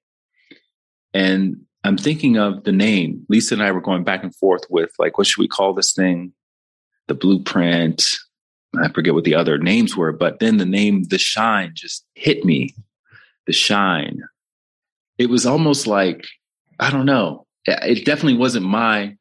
And 1.12 1.62
I'm 1.84 1.96
thinking 1.96 2.36
of 2.36 2.64
the 2.64 2.72
name. 2.72 3.26
Lisa 3.28 3.54
and 3.54 3.62
I 3.62 3.72
were 3.72 3.80
going 3.80 4.04
back 4.04 4.22
and 4.22 4.34
forth 4.34 4.62
with 4.68 4.90
like, 4.98 5.18
what 5.18 5.26
should 5.26 5.40
we 5.40 5.48
call 5.48 5.72
this 5.72 5.92
thing? 5.92 6.32
The 7.08 7.14
blueprint. 7.14 8.04
I 8.80 8.88
forget 8.88 9.14
what 9.14 9.24
the 9.24 9.34
other 9.34 9.58
names 9.58 9.96
were, 9.96 10.12
but 10.12 10.38
then 10.38 10.58
the 10.58 10.66
name 10.66 11.04
The 11.04 11.18
Shine 11.18 11.72
just 11.74 12.04
hit 12.14 12.44
me. 12.44 12.74
The 13.46 13.52
Shine. 13.52 14.22
It 15.18 15.28
was 15.28 15.44
almost 15.44 15.86
like, 15.86 16.26
I 16.78 16.90
don't 16.90 17.06
know. 17.06 17.46
It 17.66 18.04
definitely 18.04 18.38
wasn't 18.38 18.66
my 18.66 19.16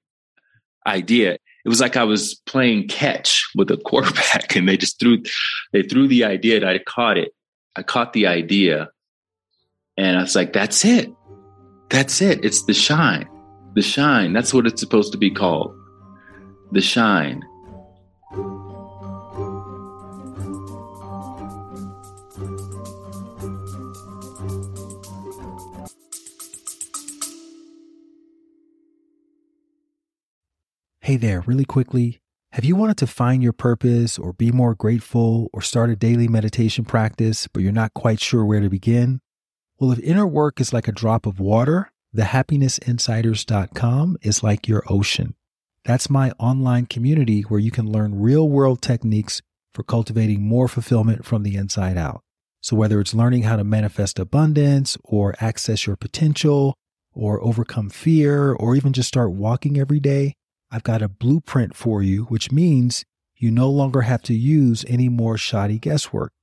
idea. 0.85 1.37
It 1.65 1.69
was 1.69 1.81
like 1.81 1.97
I 1.97 2.03
was 2.03 2.35
playing 2.45 2.87
catch 2.87 3.49
with 3.55 3.71
a 3.71 3.77
quarterback 3.77 4.55
and 4.55 4.67
they 4.67 4.77
just 4.77 4.99
threw 4.99 5.23
they 5.73 5.83
threw 5.83 6.07
the 6.07 6.25
idea 6.25 6.57
and 6.57 6.65
I 6.65 6.79
caught 6.79 7.17
it. 7.17 7.31
I 7.75 7.83
caught 7.83 8.13
the 8.13 8.27
idea 8.27 8.89
and 9.99 10.17
I 10.17 10.21
was 10.21 10.33
like, 10.33 10.53
that's 10.53 10.85
it. 10.85 11.13
That's 11.89 12.21
it. 12.21 12.45
It's 12.45 12.63
the 12.63 12.73
shine. 12.73 13.27
The 13.75 13.81
shine. 13.81 14.31
That's 14.31 14.53
what 14.53 14.65
it's 14.65 14.79
supposed 14.79 15.11
to 15.11 15.17
be 15.17 15.29
called. 15.29 15.75
The 16.71 16.79
shine. 16.79 17.43
Hey 31.01 31.17
there, 31.17 31.41
really 31.41 31.65
quickly. 31.65 32.21
Have 32.53 32.63
you 32.63 32.77
wanted 32.77 32.97
to 32.99 33.07
find 33.07 33.43
your 33.43 33.51
purpose 33.51 34.17
or 34.17 34.31
be 34.31 34.53
more 34.53 34.75
grateful 34.75 35.49
or 35.51 35.61
start 35.61 35.89
a 35.89 35.97
daily 35.97 36.29
meditation 36.29 36.85
practice, 36.85 37.47
but 37.47 37.63
you're 37.63 37.73
not 37.73 37.93
quite 37.93 38.21
sure 38.21 38.45
where 38.45 38.61
to 38.61 38.69
begin? 38.69 39.19
Well, 39.79 39.91
if 39.93 39.99
inner 39.99 40.27
work 40.27 40.59
is 40.59 40.73
like 40.73 40.89
a 40.89 40.91
drop 40.91 41.25
of 41.25 41.39
water, 41.39 41.89
thehappinessinsiders.com 42.13 44.17
is 44.21 44.43
like 44.43 44.67
your 44.67 44.83
ocean. 44.89 45.35
That's 45.85 46.09
my 46.09 46.31
online 46.31 46.85
community 46.85 47.43
where 47.43 47.61
you 47.61 47.71
can 47.71 47.89
learn 47.89 48.19
real 48.19 48.49
world 48.49 48.81
techniques 48.81 49.41
for 49.73 49.83
cultivating 49.83 50.41
more 50.41 50.67
fulfillment 50.67 51.25
from 51.25 51.43
the 51.43 51.55
inside 51.55 51.97
out. 51.97 52.19
So, 52.61 52.75
whether 52.75 52.99
it's 52.99 53.13
learning 53.13 53.43
how 53.43 53.55
to 53.55 53.63
manifest 53.63 54.19
abundance 54.19 54.97
or 55.05 55.33
access 55.39 55.87
your 55.87 55.95
potential 55.95 56.75
or 57.13 57.41
overcome 57.41 57.89
fear 57.89 58.51
or 58.51 58.75
even 58.75 58.91
just 58.91 59.07
start 59.07 59.31
walking 59.31 59.79
every 59.79 60.01
day, 60.01 60.33
I've 60.69 60.83
got 60.83 61.01
a 61.01 61.07
blueprint 61.07 61.73
for 61.73 62.03
you, 62.03 62.25
which 62.25 62.51
means 62.51 63.05
you 63.37 63.49
no 63.49 63.69
longer 63.69 64.01
have 64.01 64.23
to 64.23 64.33
use 64.33 64.83
any 64.89 65.07
more 65.07 65.37
shoddy 65.37 65.79
guesswork. 65.79 66.33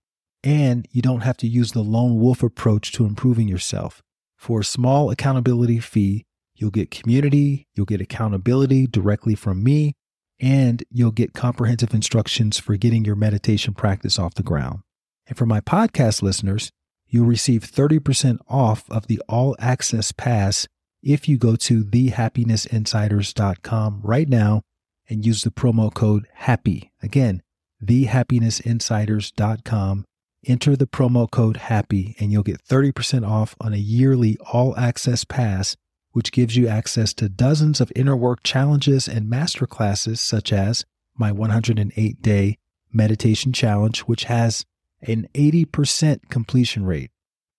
And 0.47 0.89
you 0.93 1.03
don't 1.03 1.21
have 1.23 1.37
to 1.39 1.49
use 1.49 1.73
the 1.73 1.83
lone 1.83 2.21
wolf 2.21 2.41
approach 2.41 2.93
to 2.93 3.05
improving 3.05 3.49
yourself. 3.49 4.01
For 4.37 4.61
a 4.61 4.65
small 4.65 5.11
accountability 5.11 5.81
fee, 5.81 6.25
you'll 6.55 6.71
get 6.71 6.93
community, 6.93 7.67
you'll 7.75 7.87
get 7.87 8.01
accountability 8.01 8.87
directly 8.87 9.35
from 9.35 9.65
me, 9.65 9.95
and 10.39 10.85
you'll 10.89 11.11
get 11.11 11.35
comprehensive 11.35 11.93
instructions 11.93 12.61
for 12.61 12.77
getting 12.77 13.05
your 13.05 13.17
meditation 13.17 13.75
practice 13.75 14.21
off 14.21 14.35
the 14.35 14.45
ground. 14.45 14.83
And 15.27 15.37
for 15.37 15.47
my 15.47 15.61
podcast 15.61 16.23
listeners, 16.23 16.71
you'll 17.09 17.27
receive 17.27 17.69
30% 17.69 18.39
off 18.49 18.89
of 18.89 19.09
the 19.09 19.21
all 19.29 19.57
access 19.59 20.13
pass 20.13 20.69
if 21.03 21.29
you 21.29 21.39
go 21.39 21.57
to 21.57 21.83
thehappinessinsiders.com 21.83 24.01
right 24.05 24.29
now 24.29 24.63
and 25.09 25.27
use 25.27 25.43
the 25.43 25.51
promo 25.51 25.93
code 25.93 26.29
HAPPY. 26.35 26.93
Again, 27.03 27.43
thehappinessinsiders.com 27.85 30.05
Enter 30.47 30.77
the 30.77 30.87
promo 30.87 31.29
code 31.29 31.57
HAPPY 31.57 32.15
and 32.21 32.31
you'll 32.31 32.45
get 32.45 32.63
30% 32.63 33.29
off 33.29 33.57
on 33.61 33.75
a 33.75 33.79
yearly 33.79 34.39
all 34.53 34.77
access 34.77 35.25
pass, 35.25 35.77
which 36.13 36.31
gives 36.31 36.57
you 36.57 36.69
access 36.69 37.13
to 37.15 37.29
dozens 37.29 37.81
of 37.81 37.91
inner 37.97 38.17
work 38.17 38.45
challenges 38.45 39.09
and 39.09 39.29
masterclasses, 39.31 40.19
such 40.19 40.53
as 40.53 40.85
my 41.17 41.33
108 41.33 42.23
day 42.23 42.59
meditation 42.93 43.53
challenge, 43.53 44.01
which 44.01 44.25
has 44.25 44.67
an 45.03 45.29
80% 45.35 46.29
completion 46.31 46.87
rate. 46.87 47.11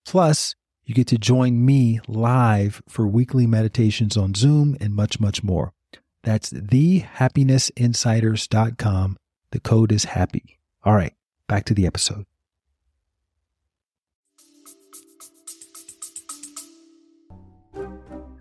Plus, 0.06 0.56
you 0.86 0.96
get 0.96 1.08
to 1.08 1.18
join 1.18 1.66
me 1.66 2.00
live 2.08 2.82
for 2.88 3.06
weekly 3.06 3.46
meditations 3.46 4.16
on 4.16 4.34
Zoom 4.34 4.78
and 4.80 4.96
much, 4.96 5.20
much 5.20 5.44
more. 5.44 5.74
That's 6.24 6.52
thehappinessinsiders.com. 6.52 9.18
The 9.52 9.60
code 9.60 9.92
is 9.92 10.06
HAPPY. 10.06 10.58
All 10.84 10.96
right, 10.96 11.14
back 11.48 11.66
to 11.66 11.74
the 11.74 11.86
episode. 11.86 12.26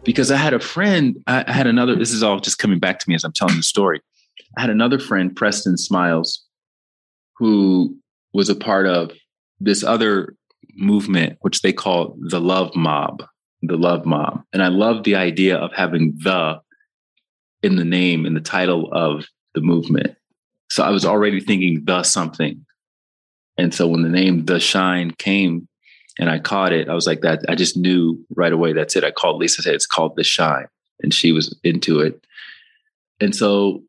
Because 0.06 0.30
I 0.30 0.36
had 0.36 0.54
a 0.54 0.60
friend, 0.60 1.16
I 1.26 1.50
had 1.50 1.66
another, 1.66 1.96
this 1.96 2.12
is 2.12 2.22
all 2.22 2.38
just 2.38 2.58
coming 2.58 2.78
back 2.78 3.00
to 3.00 3.08
me 3.08 3.16
as 3.16 3.24
I'm 3.24 3.32
telling 3.32 3.56
the 3.56 3.62
story. 3.64 4.00
I 4.56 4.60
had 4.60 4.70
another 4.70 5.00
friend, 5.00 5.34
Preston 5.34 5.76
Smiles, 5.76 6.44
who 7.36 7.94
was 8.32 8.48
a 8.48 8.54
part 8.54 8.86
of 8.86 9.10
this 9.58 9.82
other 9.82 10.36
movement, 10.76 11.38
which 11.40 11.62
they 11.62 11.72
call 11.72 12.16
the 12.20 12.40
love 12.40 12.74
mob, 12.76 13.24
the 13.62 13.76
love 13.76 14.06
mob. 14.06 14.42
And 14.52 14.62
I 14.62 14.68
love 14.68 15.02
the 15.02 15.16
idea 15.16 15.56
of 15.56 15.72
having 15.74 16.14
the 16.22 16.60
in 17.62 17.74
the 17.74 17.84
name, 17.84 18.26
in 18.26 18.34
the 18.34 18.40
title 18.40 18.88
of 18.92 19.26
the 19.54 19.60
movement. 19.60 20.14
So 20.70 20.84
I 20.84 20.90
was 20.90 21.04
already 21.04 21.40
thinking 21.40 21.82
the 21.84 22.04
something. 22.04 22.64
And 23.58 23.74
so 23.74 23.88
when 23.88 24.02
the 24.02 24.08
name 24.08 24.44
The 24.44 24.60
Shine 24.60 25.10
came, 25.10 25.66
and 26.18 26.30
I 26.30 26.38
caught 26.38 26.72
it. 26.72 26.88
I 26.88 26.94
was 26.94 27.06
like 27.06 27.20
that. 27.20 27.44
I 27.48 27.54
just 27.54 27.76
knew 27.76 28.18
right 28.34 28.52
away. 28.52 28.72
That's 28.72 28.96
it. 28.96 29.04
I 29.04 29.10
called 29.10 29.40
Lisa. 29.40 29.62
Said 29.62 29.74
it's 29.74 29.86
called 29.86 30.16
The 30.16 30.24
Shine, 30.24 30.66
and 31.02 31.12
she 31.12 31.32
was 31.32 31.58
into 31.62 32.00
it. 32.00 32.24
And 33.20 33.34
so 33.34 33.82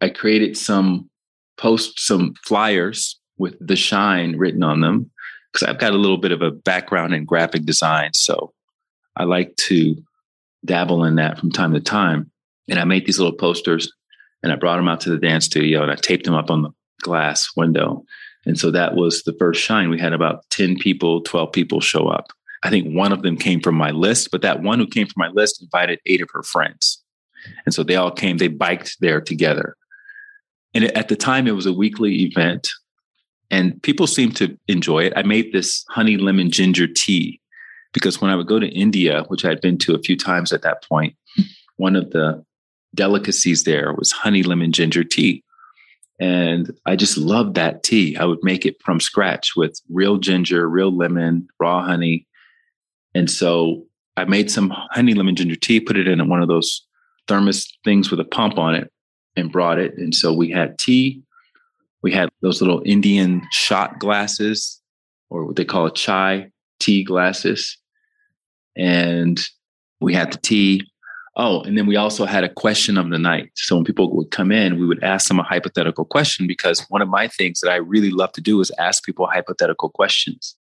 I 0.00 0.08
created 0.08 0.56
some 0.56 1.08
post 1.56 2.00
some 2.00 2.34
flyers 2.44 3.18
with 3.38 3.56
the 3.60 3.76
shine 3.76 4.36
written 4.36 4.62
on 4.62 4.80
them 4.80 5.10
because 5.52 5.68
I've 5.68 5.78
got 5.78 5.92
a 5.92 5.98
little 5.98 6.18
bit 6.18 6.32
of 6.32 6.42
a 6.42 6.50
background 6.50 7.14
in 7.14 7.24
graphic 7.24 7.64
design. 7.64 8.12
So 8.14 8.52
I 9.16 9.24
like 9.24 9.56
to 9.56 9.96
dabble 10.64 11.04
in 11.04 11.16
that 11.16 11.38
from 11.38 11.50
time 11.50 11.74
to 11.74 11.80
time. 11.80 12.30
And 12.68 12.78
I 12.78 12.84
made 12.84 13.06
these 13.06 13.18
little 13.18 13.36
posters 13.36 13.92
and 14.42 14.52
I 14.52 14.56
brought 14.56 14.76
them 14.76 14.88
out 14.88 15.00
to 15.02 15.10
the 15.10 15.18
dance 15.18 15.46
studio 15.46 15.82
and 15.82 15.90
I 15.90 15.96
taped 15.96 16.24
them 16.24 16.34
up 16.34 16.50
on 16.50 16.62
the 16.62 16.70
glass 17.02 17.50
window. 17.56 18.04
And 18.46 18.58
so 18.58 18.70
that 18.70 18.94
was 18.94 19.22
the 19.22 19.34
first 19.38 19.60
shine. 19.60 19.90
We 19.90 20.00
had 20.00 20.12
about 20.12 20.48
10 20.50 20.78
people, 20.78 21.22
12 21.22 21.52
people 21.52 21.80
show 21.80 22.08
up. 22.08 22.32
I 22.62 22.70
think 22.70 22.94
one 22.94 23.12
of 23.12 23.22
them 23.22 23.36
came 23.36 23.60
from 23.60 23.74
my 23.74 23.90
list, 23.90 24.30
but 24.30 24.42
that 24.42 24.62
one 24.62 24.78
who 24.78 24.86
came 24.86 25.06
from 25.06 25.20
my 25.20 25.28
list 25.28 25.62
invited 25.62 26.00
eight 26.06 26.20
of 26.20 26.28
her 26.32 26.42
friends. 26.42 27.02
And 27.64 27.74
so 27.74 27.82
they 27.82 27.96
all 27.96 28.10
came, 28.10 28.36
they 28.36 28.48
biked 28.48 28.96
there 29.00 29.20
together. 29.20 29.76
And 30.74 30.84
at 30.84 31.08
the 31.08 31.16
time, 31.16 31.46
it 31.46 31.54
was 31.54 31.66
a 31.66 31.72
weekly 31.72 32.22
event 32.22 32.70
and 33.50 33.82
people 33.82 34.06
seemed 34.06 34.36
to 34.36 34.56
enjoy 34.68 35.04
it. 35.04 35.12
I 35.16 35.22
made 35.22 35.52
this 35.52 35.84
honey 35.90 36.16
lemon 36.16 36.50
ginger 36.50 36.86
tea 36.86 37.40
because 37.92 38.20
when 38.20 38.30
I 38.30 38.36
would 38.36 38.46
go 38.46 38.60
to 38.60 38.68
India, 38.68 39.24
which 39.28 39.44
I 39.44 39.48
had 39.48 39.60
been 39.60 39.76
to 39.78 39.94
a 39.94 39.98
few 39.98 40.16
times 40.16 40.52
at 40.52 40.62
that 40.62 40.84
point, 40.84 41.16
one 41.76 41.96
of 41.96 42.10
the 42.10 42.44
delicacies 42.94 43.64
there 43.64 43.92
was 43.94 44.12
honey 44.12 44.42
lemon 44.42 44.72
ginger 44.72 45.04
tea. 45.04 45.42
And 46.20 46.70
I 46.84 46.96
just 46.96 47.16
loved 47.16 47.54
that 47.54 47.82
tea. 47.82 48.16
I 48.16 48.26
would 48.26 48.42
make 48.42 48.66
it 48.66 48.76
from 48.82 49.00
scratch 49.00 49.56
with 49.56 49.80
real 49.88 50.18
ginger, 50.18 50.68
real 50.68 50.94
lemon, 50.94 51.48
raw 51.58 51.82
honey. 51.82 52.26
And 53.14 53.30
so 53.30 53.86
I 54.18 54.24
made 54.26 54.50
some 54.50 54.70
honey 54.90 55.14
lemon 55.14 55.34
ginger 55.34 55.56
tea, 55.56 55.80
put 55.80 55.96
it 55.96 56.06
in 56.06 56.28
one 56.28 56.42
of 56.42 56.48
those 56.48 56.86
thermos 57.26 57.66
things 57.84 58.10
with 58.10 58.20
a 58.20 58.24
pump 58.24 58.58
on 58.58 58.74
it, 58.74 58.92
and 59.34 59.50
brought 59.50 59.78
it. 59.78 59.96
And 59.96 60.14
so 60.14 60.32
we 60.32 60.50
had 60.50 60.78
tea. 60.78 61.22
We 62.02 62.12
had 62.12 62.28
those 62.42 62.60
little 62.60 62.82
Indian 62.84 63.42
shot 63.50 63.98
glasses, 63.98 64.80
or 65.30 65.46
what 65.46 65.56
they 65.56 65.64
call 65.64 65.88
chai 65.90 66.50
tea 66.80 67.02
glasses. 67.02 67.78
And 68.76 69.40
we 70.00 70.12
had 70.12 70.32
the 70.32 70.38
tea. 70.38 70.82
Oh, 71.36 71.62
and 71.62 71.78
then 71.78 71.86
we 71.86 71.96
also 71.96 72.24
had 72.24 72.42
a 72.42 72.48
question 72.48 72.98
of 72.98 73.08
the 73.10 73.18
night. 73.18 73.50
So 73.54 73.76
when 73.76 73.84
people 73.84 74.14
would 74.16 74.30
come 74.30 74.50
in, 74.50 74.80
we 74.80 74.86
would 74.86 75.02
ask 75.02 75.28
them 75.28 75.38
a 75.38 75.44
hypothetical 75.44 76.04
question 76.04 76.46
because 76.46 76.84
one 76.88 77.02
of 77.02 77.08
my 77.08 77.28
things 77.28 77.60
that 77.60 77.70
I 77.70 77.76
really 77.76 78.10
love 78.10 78.32
to 78.32 78.40
do 78.40 78.60
is 78.60 78.72
ask 78.78 79.04
people 79.04 79.26
hypothetical 79.26 79.90
questions. 79.90 80.56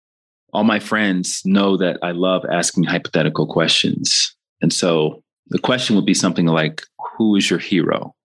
All 0.53 0.63
my 0.63 0.79
friends 0.79 1.41
know 1.43 1.75
that 1.77 1.97
I 2.03 2.12
love 2.12 2.45
asking 2.51 2.84
hypothetical 2.84 3.47
questions. 3.47 4.36
And 4.62 4.71
so 4.71 5.23
the 5.47 5.60
question 5.60 5.95
would 5.95 6.05
be 6.05 6.13
something 6.13 6.45
like, 6.45 6.84
Who 7.17 7.36
is 7.36 7.49
your 7.49 7.60
hero? 7.60 8.15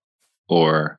Or 0.49 0.99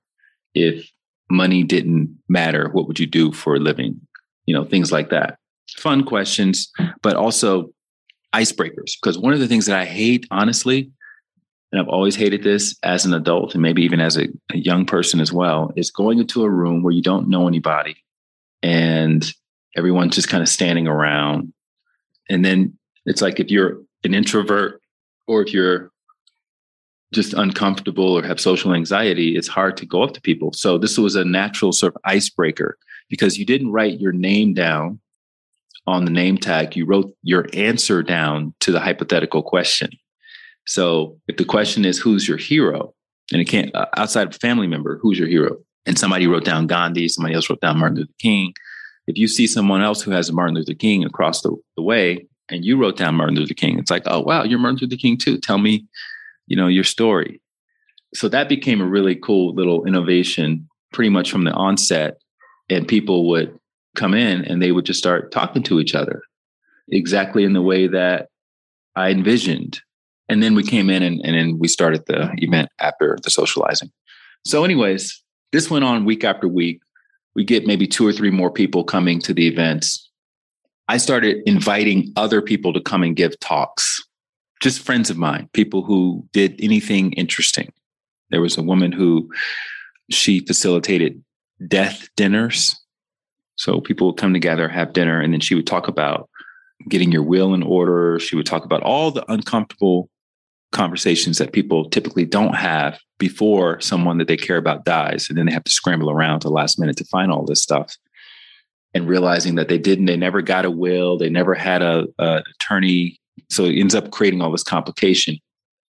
if 0.55 0.89
money 1.29 1.63
didn't 1.63 2.17
matter, 2.27 2.69
what 2.69 2.87
would 2.87 2.99
you 2.99 3.07
do 3.07 3.31
for 3.31 3.55
a 3.55 3.59
living? 3.59 3.99
You 4.45 4.55
know, 4.55 4.65
things 4.65 4.91
like 4.91 5.09
that. 5.09 5.37
Fun 5.77 6.03
questions, 6.03 6.71
but 7.01 7.15
also 7.15 7.69
icebreakers. 8.33 8.93
Because 9.01 9.17
one 9.17 9.33
of 9.33 9.39
the 9.39 9.47
things 9.47 9.65
that 9.65 9.79
I 9.79 9.85
hate, 9.85 10.27
honestly, 10.31 10.91
and 11.71 11.81
I've 11.81 11.89
always 11.89 12.15
hated 12.15 12.43
this 12.43 12.77
as 12.83 13.05
an 13.05 13.13
adult 13.13 13.53
and 13.53 13.61
maybe 13.61 13.83
even 13.83 13.99
as 13.99 14.17
a, 14.17 14.27
a 14.53 14.57
young 14.57 14.85
person 14.85 15.19
as 15.19 15.33
well, 15.33 15.73
is 15.75 15.91
going 15.91 16.19
into 16.19 16.43
a 16.43 16.49
room 16.49 16.83
where 16.83 16.93
you 16.93 17.01
don't 17.01 17.27
know 17.27 17.47
anybody 17.47 17.97
and 18.63 19.25
everyone's 19.75 20.15
just 20.15 20.29
kind 20.29 20.41
of 20.41 20.49
standing 20.49 20.87
around. 20.87 21.53
And 22.29 22.45
then 22.45 22.77
it's 23.05 23.21
like 23.21 23.39
if 23.39 23.51
you're 23.51 23.81
an 24.03 24.13
introvert 24.13 24.81
or 25.27 25.41
if 25.41 25.53
you're 25.53 25.91
just 27.13 27.33
uncomfortable 27.33 28.17
or 28.17 28.23
have 28.23 28.39
social 28.39 28.73
anxiety, 28.73 29.35
it's 29.35 29.47
hard 29.47 29.77
to 29.77 29.85
go 29.85 30.03
up 30.03 30.13
to 30.13 30.21
people. 30.21 30.53
So 30.53 30.77
this 30.77 30.97
was 30.97 31.15
a 31.15 31.25
natural 31.25 31.71
sort 31.71 31.95
of 31.95 32.01
icebreaker 32.03 32.77
because 33.09 33.37
you 33.37 33.45
didn't 33.45 33.71
write 33.71 33.99
your 33.99 34.11
name 34.11 34.53
down 34.53 34.99
on 35.87 36.05
the 36.05 36.11
name 36.11 36.37
tag. 36.37 36.75
You 36.75 36.85
wrote 36.85 37.15
your 37.21 37.47
answer 37.53 38.01
down 38.01 38.53
to 38.61 38.71
the 38.71 38.79
hypothetical 38.79 39.43
question. 39.43 39.89
So 40.65 41.17
if 41.27 41.37
the 41.37 41.45
question 41.45 41.85
is, 41.85 41.97
who's 41.97 42.27
your 42.27 42.37
hero? 42.37 42.93
And 43.31 43.41
it 43.41 43.45
can't, 43.45 43.73
uh, 43.75 43.87
outside 43.97 44.27
of 44.27 44.35
a 44.35 44.39
family 44.39 44.67
member, 44.67 44.99
who's 45.01 45.17
your 45.17 45.27
hero? 45.27 45.57
And 45.85 45.97
somebody 45.97 46.27
wrote 46.27 46.45
down 46.45 46.67
Gandhi, 46.67 47.07
somebody 47.07 47.35
else 47.35 47.49
wrote 47.49 47.61
down 47.61 47.79
Martin 47.79 47.97
Luther 47.97 48.13
King. 48.19 48.53
If 49.07 49.17
you 49.17 49.27
see 49.27 49.45
someone 49.45 49.81
else 49.81 50.01
who 50.01 50.11
has 50.11 50.31
Martin 50.31 50.55
Luther 50.55 50.73
King 50.73 51.03
across 51.03 51.41
the, 51.41 51.55
the 51.75 51.83
way 51.83 52.27
and 52.49 52.65
you 52.65 52.77
wrote 52.77 52.97
down 52.97 53.15
Martin 53.15 53.35
Luther 53.35 53.53
King, 53.53 53.77
it's 53.77 53.91
like, 53.91 54.03
oh, 54.05 54.21
wow, 54.21 54.43
you're 54.43 54.59
Martin 54.59 54.79
Luther 54.81 54.99
King 54.99 55.17
too. 55.17 55.37
Tell 55.37 55.57
me 55.57 55.87
you 56.47 56.55
know, 56.55 56.67
your 56.67 56.83
story. 56.83 57.41
So 58.13 58.29
that 58.29 58.49
became 58.49 58.81
a 58.81 58.85
really 58.85 59.15
cool 59.15 59.53
little 59.53 59.85
innovation 59.85 60.67
pretty 60.93 61.09
much 61.09 61.31
from 61.31 61.43
the 61.43 61.51
onset. 61.51 62.17
And 62.69 62.87
people 62.87 63.27
would 63.29 63.57
come 63.95 64.13
in 64.13 64.43
and 64.45 64.61
they 64.61 64.71
would 64.71 64.85
just 64.85 64.99
start 64.99 65.31
talking 65.31 65.63
to 65.63 65.79
each 65.79 65.95
other 65.95 66.21
exactly 66.89 67.43
in 67.43 67.53
the 67.53 67.61
way 67.61 67.87
that 67.87 68.29
I 68.95 69.09
envisioned. 69.09 69.81
And 70.27 70.41
then 70.41 70.55
we 70.55 70.63
came 70.63 70.89
in 70.89 71.03
and, 71.03 71.21
and 71.23 71.35
then 71.35 71.59
we 71.59 71.67
started 71.67 72.03
the 72.07 72.31
event 72.37 72.69
after 72.79 73.17
the 73.23 73.29
socializing. 73.29 73.91
So, 74.45 74.63
anyways, 74.63 75.21
this 75.51 75.69
went 75.69 75.85
on 75.85 76.05
week 76.05 76.23
after 76.23 76.47
week. 76.47 76.81
We 77.35 77.43
get 77.43 77.67
maybe 77.67 77.87
two 77.87 78.07
or 78.07 78.13
three 78.13 78.31
more 78.31 78.51
people 78.51 78.83
coming 78.83 79.19
to 79.21 79.33
the 79.33 79.47
events. 79.47 80.09
I 80.87 80.97
started 80.97 81.37
inviting 81.45 82.11
other 82.15 82.41
people 82.41 82.73
to 82.73 82.81
come 82.81 83.03
and 83.03 83.15
give 83.15 83.39
talks 83.39 84.03
just 84.61 84.81
friends 84.81 85.09
of 85.09 85.17
mine, 85.17 85.49
people 85.53 85.83
who 85.83 86.27
did 86.33 86.59
anything 86.59 87.13
interesting. 87.13 87.71
There 88.31 88.41
was 88.41 88.57
a 88.57 88.63
woman 88.63 88.91
who 88.91 89.29
she 90.09 90.39
facilitated 90.39 91.23
death 91.67 92.09
dinners. 92.15 92.75
So 93.57 93.79
people 93.79 94.07
would 94.07 94.17
come 94.17 94.33
together, 94.33 94.67
have 94.67 94.93
dinner, 94.93 95.21
and 95.21 95.33
then 95.33 95.39
she 95.39 95.55
would 95.55 95.67
talk 95.67 95.87
about 95.87 96.29
getting 96.89 97.11
your 97.11 97.23
will 97.23 97.53
in 97.53 97.63
order. 97.63 98.19
She 98.19 98.35
would 98.35 98.45
talk 98.45 98.65
about 98.65 98.83
all 98.83 99.11
the 99.11 99.29
uncomfortable 99.31 100.09
conversations 100.71 101.37
that 101.37 101.53
people 101.53 101.89
typically 101.89 102.25
don't 102.25 102.55
have 102.55 102.99
before 103.17 103.79
someone 103.79 104.17
that 104.17 104.27
they 104.27 104.37
care 104.37 104.57
about 104.57 104.85
dies. 104.85 105.27
And 105.29 105.37
then 105.37 105.45
they 105.45 105.53
have 105.53 105.63
to 105.63 105.71
scramble 105.71 106.11
around 106.11 106.41
to 106.41 106.49
last 106.49 106.79
minute 106.79 106.97
to 106.97 107.05
find 107.05 107.31
all 107.31 107.45
this 107.45 107.61
stuff. 107.61 107.95
And 108.93 109.07
realizing 109.07 109.55
that 109.55 109.67
they 109.67 109.77
didn't, 109.77 110.05
they 110.05 110.17
never 110.17 110.41
got 110.41 110.65
a 110.65 110.71
will, 110.71 111.17
they 111.17 111.29
never 111.29 111.53
had 111.53 111.81
a, 111.81 112.07
a 112.17 112.41
attorney 112.55 113.19
so 113.49 113.65
it 113.65 113.79
ends 113.79 113.95
up 113.95 114.11
creating 114.11 114.41
all 114.41 114.51
this 114.51 114.63
complication. 114.63 115.37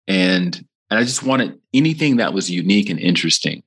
And 0.08 0.66
and 0.90 1.00
I 1.00 1.04
just 1.04 1.24
wanted 1.24 1.60
anything 1.74 2.18
that 2.18 2.34
was 2.34 2.50
unique 2.50 2.90
and 2.90 3.00
interesting 3.00 3.64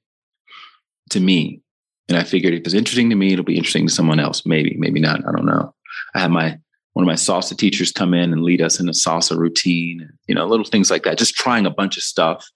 to 1.10 1.20
me. 1.20 1.60
And 2.08 2.16
I 2.16 2.24
figured 2.24 2.54
if 2.54 2.62
it's 2.64 2.74
interesting 2.74 3.10
to 3.10 3.16
me, 3.16 3.32
it'll 3.32 3.44
be 3.44 3.56
interesting 3.56 3.86
to 3.86 3.92
someone 3.92 4.18
else. 4.18 4.46
Maybe, 4.46 4.74
maybe 4.78 5.00
not. 5.00 5.20
I 5.28 5.32
don't 5.32 5.44
know. 5.44 5.74
I 6.14 6.20
had 6.20 6.30
my 6.30 6.58
one 6.94 7.04
of 7.04 7.06
my 7.06 7.14
salsa 7.14 7.56
teachers 7.56 7.92
come 7.92 8.14
in 8.14 8.32
and 8.32 8.42
lead 8.42 8.60
us 8.60 8.80
in 8.80 8.88
a 8.88 8.92
salsa 8.92 9.36
routine, 9.36 10.08
you 10.26 10.34
know, 10.34 10.46
little 10.46 10.64
things 10.64 10.90
like 10.90 11.04
that, 11.04 11.18
just 11.18 11.34
trying 11.34 11.66
a 11.66 11.70
bunch 11.70 11.96
of 11.96 12.02
stuff 12.02 12.46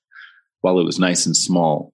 while 0.60 0.78
it 0.78 0.84
was 0.84 0.98
nice 0.98 1.26
and 1.26 1.36
small. 1.36 1.92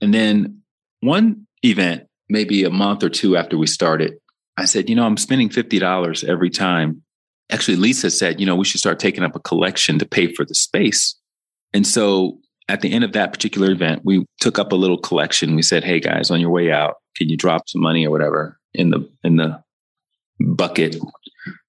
And 0.00 0.12
then 0.12 0.62
one 1.00 1.46
event, 1.62 2.06
maybe 2.28 2.64
a 2.64 2.70
month 2.70 3.02
or 3.02 3.08
two 3.08 3.36
after 3.36 3.56
we 3.56 3.66
started, 3.66 4.14
I 4.56 4.64
said, 4.64 4.88
you 4.88 4.96
know, 4.96 5.06
I'm 5.06 5.16
spending 5.16 5.48
$50 5.48 6.24
every 6.24 6.50
time 6.50 7.02
actually 7.50 7.76
Lisa 7.76 8.10
said, 8.10 8.40
you 8.40 8.46
know, 8.46 8.56
we 8.56 8.64
should 8.64 8.80
start 8.80 8.98
taking 8.98 9.24
up 9.24 9.34
a 9.34 9.40
collection 9.40 9.98
to 9.98 10.06
pay 10.06 10.32
for 10.32 10.44
the 10.44 10.54
space. 10.54 11.16
And 11.72 11.86
so 11.86 12.38
at 12.68 12.80
the 12.80 12.92
end 12.92 13.04
of 13.04 13.12
that 13.12 13.32
particular 13.32 13.70
event, 13.70 14.02
we 14.04 14.26
took 14.40 14.58
up 14.58 14.72
a 14.72 14.76
little 14.76 14.98
collection. 14.98 15.56
We 15.56 15.62
said, 15.62 15.84
"Hey 15.84 16.00
guys, 16.00 16.30
on 16.30 16.40
your 16.40 16.50
way 16.50 16.70
out, 16.70 16.96
can 17.16 17.28
you 17.28 17.36
drop 17.36 17.68
some 17.68 17.80
money 17.80 18.06
or 18.06 18.10
whatever 18.10 18.58
in 18.74 18.90
the 18.90 19.08
in 19.24 19.36
the 19.36 19.62
bucket 20.40 20.96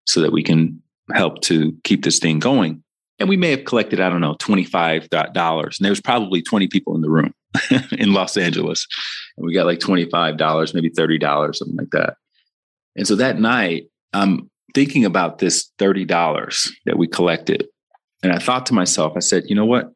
so 0.06 0.22
that 0.22 0.32
we 0.32 0.44
can 0.44 0.82
help 1.14 1.42
to 1.42 1.76
keep 1.84 2.04
this 2.04 2.20
thing 2.20 2.40
going?" 2.40 2.84
And 3.20 3.28
we 3.28 3.38
may 3.38 3.52
have 3.52 3.66
collected, 3.66 4.00
I 4.00 4.10
don't 4.10 4.22
know, 4.22 4.36
twenty 4.40 4.64
five 4.64 5.10
dollars, 5.10 5.78
and 5.80 5.86
there 5.86 5.92
was 5.92 6.02
probably 6.02 6.42
twenty 6.42 6.68
people 6.68 6.96
in 6.96 7.02
the 7.02 7.10
room 7.10 7.34
in 7.92 8.14
Los 8.14 8.38
Angeles, 8.38 8.88
and 9.38 9.46
we 9.46 9.54
got 9.54 9.66
like 9.66 9.80
twenty 9.80 10.10
five 10.10 10.38
dollars, 10.38 10.74
maybe 10.74 10.90
thirty 10.90 11.18
dollars, 11.18 11.60
something 11.60 11.78
like 11.78 11.92
that. 11.92 12.16
And 12.96 13.08
so 13.08 13.16
that 13.16 13.40
night, 13.40 13.86
I'm 14.14 14.50
thinking 14.74 15.06
about 15.06 15.40
this 15.40 15.72
$30 15.80 16.70
that 16.86 16.98
we 16.98 17.08
collected. 17.08 17.68
And 18.24 18.34
I 18.34 18.40
thought 18.40 18.66
to 18.68 18.74
myself, 18.74 19.14
I 19.16 19.20
said, 19.20 19.44
you 19.48 19.56
know 19.56 19.66
what? 19.66 19.92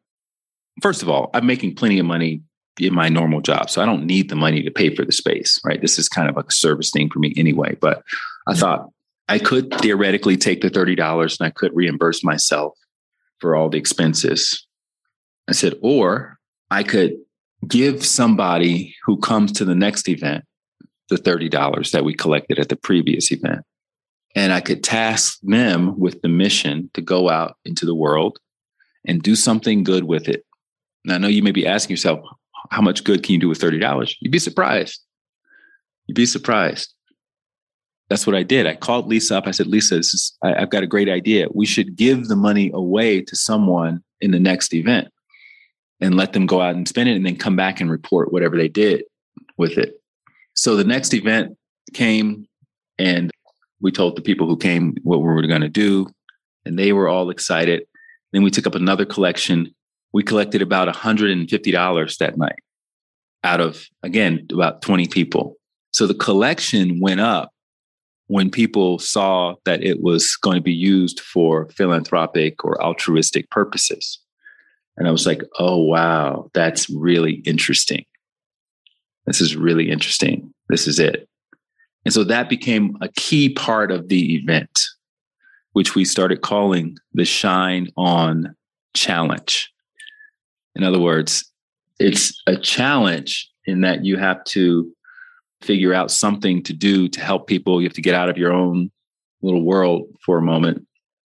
First 0.82 1.02
of 1.02 1.08
all, 1.08 1.30
I'm 1.34 1.46
making 1.46 1.74
plenty 1.74 1.98
of 1.98 2.06
money 2.06 2.42
in 2.80 2.94
my 2.94 3.08
normal 3.08 3.40
job. 3.40 3.70
So 3.70 3.82
I 3.82 3.86
don't 3.86 4.06
need 4.06 4.28
the 4.28 4.36
money 4.36 4.62
to 4.62 4.70
pay 4.70 4.94
for 4.94 5.04
the 5.04 5.12
space, 5.12 5.60
right? 5.64 5.80
This 5.80 5.98
is 5.98 6.08
kind 6.08 6.28
of 6.28 6.36
like 6.36 6.46
a 6.48 6.52
service 6.52 6.90
thing 6.90 7.10
for 7.10 7.18
me 7.20 7.32
anyway. 7.36 7.76
But 7.80 8.02
I 8.48 8.54
thought 8.54 8.88
I 9.28 9.38
could 9.38 9.72
theoretically 9.80 10.36
take 10.36 10.60
the 10.60 10.70
$30 10.70 11.40
and 11.40 11.46
I 11.46 11.50
could 11.50 11.74
reimburse 11.74 12.22
myself 12.22 12.76
for 13.38 13.56
all 13.56 13.70
the 13.70 13.78
expenses. 13.78 14.66
I 15.48 15.52
said, 15.52 15.74
or 15.82 16.38
I 16.70 16.82
could 16.82 17.16
give 17.66 18.04
somebody 18.04 18.94
who 19.04 19.16
comes 19.18 19.52
to 19.52 19.64
the 19.64 19.74
next 19.74 20.08
event 20.08 20.44
the 21.08 21.16
$30 21.16 21.90
that 21.90 22.04
we 22.04 22.14
collected 22.14 22.58
at 22.58 22.68
the 22.68 22.76
previous 22.76 23.30
event 23.30 23.62
and 24.34 24.52
I 24.52 24.60
could 24.60 24.82
task 24.82 25.38
them 25.42 25.98
with 25.98 26.22
the 26.22 26.28
mission 26.28 26.90
to 26.94 27.00
go 27.00 27.30
out 27.30 27.56
into 27.64 27.86
the 27.86 27.94
world 27.94 28.38
and 29.06 29.22
do 29.22 29.36
something 29.36 29.84
good 29.84 30.04
with 30.04 30.28
it. 30.28 30.44
And 31.04 31.12
I 31.12 31.18
know 31.18 31.28
you 31.28 31.42
may 31.42 31.52
be 31.52 31.66
asking 31.66 31.94
yourself, 31.94 32.20
how 32.70 32.80
much 32.80 33.04
good 33.04 33.22
can 33.22 33.34
you 33.34 33.40
do 33.40 33.48
with 33.48 33.60
$30? 33.60 34.14
You'd 34.20 34.32
be 34.32 34.38
surprised. 34.38 35.00
You'd 36.06 36.16
be 36.16 36.26
surprised. 36.26 36.93
That's 38.10 38.26
what 38.26 38.36
I 38.36 38.42
did. 38.42 38.66
I 38.66 38.74
called 38.74 39.08
Lisa 39.08 39.38
up. 39.38 39.46
I 39.46 39.50
said, 39.50 39.66
Lisa, 39.66 39.96
this 39.96 40.12
is, 40.12 40.36
I, 40.42 40.54
I've 40.62 40.70
got 40.70 40.82
a 40.82 40.88
great 40.88 41.08
idea. 41.08 41.46
We 41.52 41.66
should 41.66 41.96
give 41.96 42.28
the 42.28 42.36
money 42.36 42.70
away 42.74 43.22
to 43.22 43.36
someone 43.36 44.02
in 44.20 44.30
the 44.30 44.40
next 44.40 44.74
event 44.74 45.08
and 46.00 46.16
let 46.16 46.32
them 46.32 46.46
go 46.46 46.60
out 46.60 46.74
and 46.74 46.86
spend 46.86 47.08
it 47.08 47.16
and 47.16 47.24
then 47.24 47.36
come 47.36 47.56
back 47.56 47.80
and 47.80 47.90
report 47.90 48.32
whatever 48.32 48.56
they 48.56 48.68
did 48.68 49.04
with 49.56 49.78
it. 49.78 49.94
So 50.54 50.76
the 50.76 50.84
next 50.84 51.14
event 51.14 51.56
came 51.94 52.46
and 52.98 53.30
we 53.80 53.90
told 53.90 54.16
the 54.16 54.22
people 54.22 54.46
who 54.46 54.56
came 54.56 54.94
what 55.02 55.18
we 55.18 55.24
were 55.24 55.46
going 55.46 55.62
to 55.62 55.68
do 55.68 56.06
and 56.64 56.78
they 56.78 56.92
were 56.92 57.08
all 57.08 57.30
excited. 57.30 57.84
Then 58.32 58.42
we 58.42 58.50
took 58.50 58.66
up 58.66 58.74
another 58.74 59.04
collection. 59.04 59.74
We 60.12 60.22
collected 60.22 60.62
about 60.62 60.94
$150 60.94 62.18
that 62.18 62.36
night 62.36 62.58
out 63.42 63.60
of, 63.60 63.86
again, 64.02 64.46
about 64.52 64.82
20 64.82 65.08
people. 65.08 65.56
So 65.92 66.06
the 66.06 66.14
collection 66.14 66.98
went 67.00 67.20
up 67.20 67.50
when 68.28 68.50
people 68.50 68.98
saw 68.98 69.54
that 69.64 69.82
it 69.82 70.02
was 70.02 70.36
going 70.36 70.56
to 70.56 70.62
be 70.62 70.72
used 70.72 71.20
for 71.20 71.68
philanthropic 71.70 72.64
or 72.64 72.82
altruistic 72.82 73.50
purposes. 73.50 74.18
And 74.96 75.06
I 75.06 75.10
was 75.10 75.26
like, 75.26 75.42
oh, 75.58 75.78
wow, 75.78 76.50
that's 76.54 76.88
really 76.88 77.42
interesting. 77.44 78.04
This 79.26 79.40
is 79.40 79.56
really 79.56 79.90
interesting. 79.90 80.52
This 80.68 80.86
is 80.86 80.98
it. 80.98 81.28
And 82.04 82.12
so 82.12 82.24
that 82.24 82.48
became 82.48 82.96
a 83.00 83.08
key 83.08 83.48
part 83.48 83.90
of 83.90 84.08
the 84.08 84.36
event, 84.36 84.80
which 85.72 85.94
we 85.94 86.04
started 86.04 86.42
calling 86.42 86.96
the 87.12 87.24
Shine 87.24 87.88
On 87.96 88.54
Challenge. 88.94 89.70
In 90.74 90.84
other 90.84 91.00
words, 91.00 91.50
it's 91.98 92.40
a 92.46 92.56
challenge 92.56 93.50
in 93.66 93.80
that 93.82 94.04
you 94.04 94.16
have 94.16 94.44
to 94.44 94.92
figure 95.64 95.94
out 95.94 96.10
something 96.10 96.62
to 96.64 96.72
do 96.72 97.08
to 97.08 97.20
help 97.20 97.46
people. 97.46 97.80
You 97.80 97.88
have 97.88 97.94
to 97.94 98.02
get 98.02 98.14
out 98.14 98.28
of 98.28 98.38
your 98.38 98.52
own 98.52 98.90
little 99.42 99.62
world 99.62 100.06
for 100.24 100.38
a 100.38 100.42
moment 100.42 100.86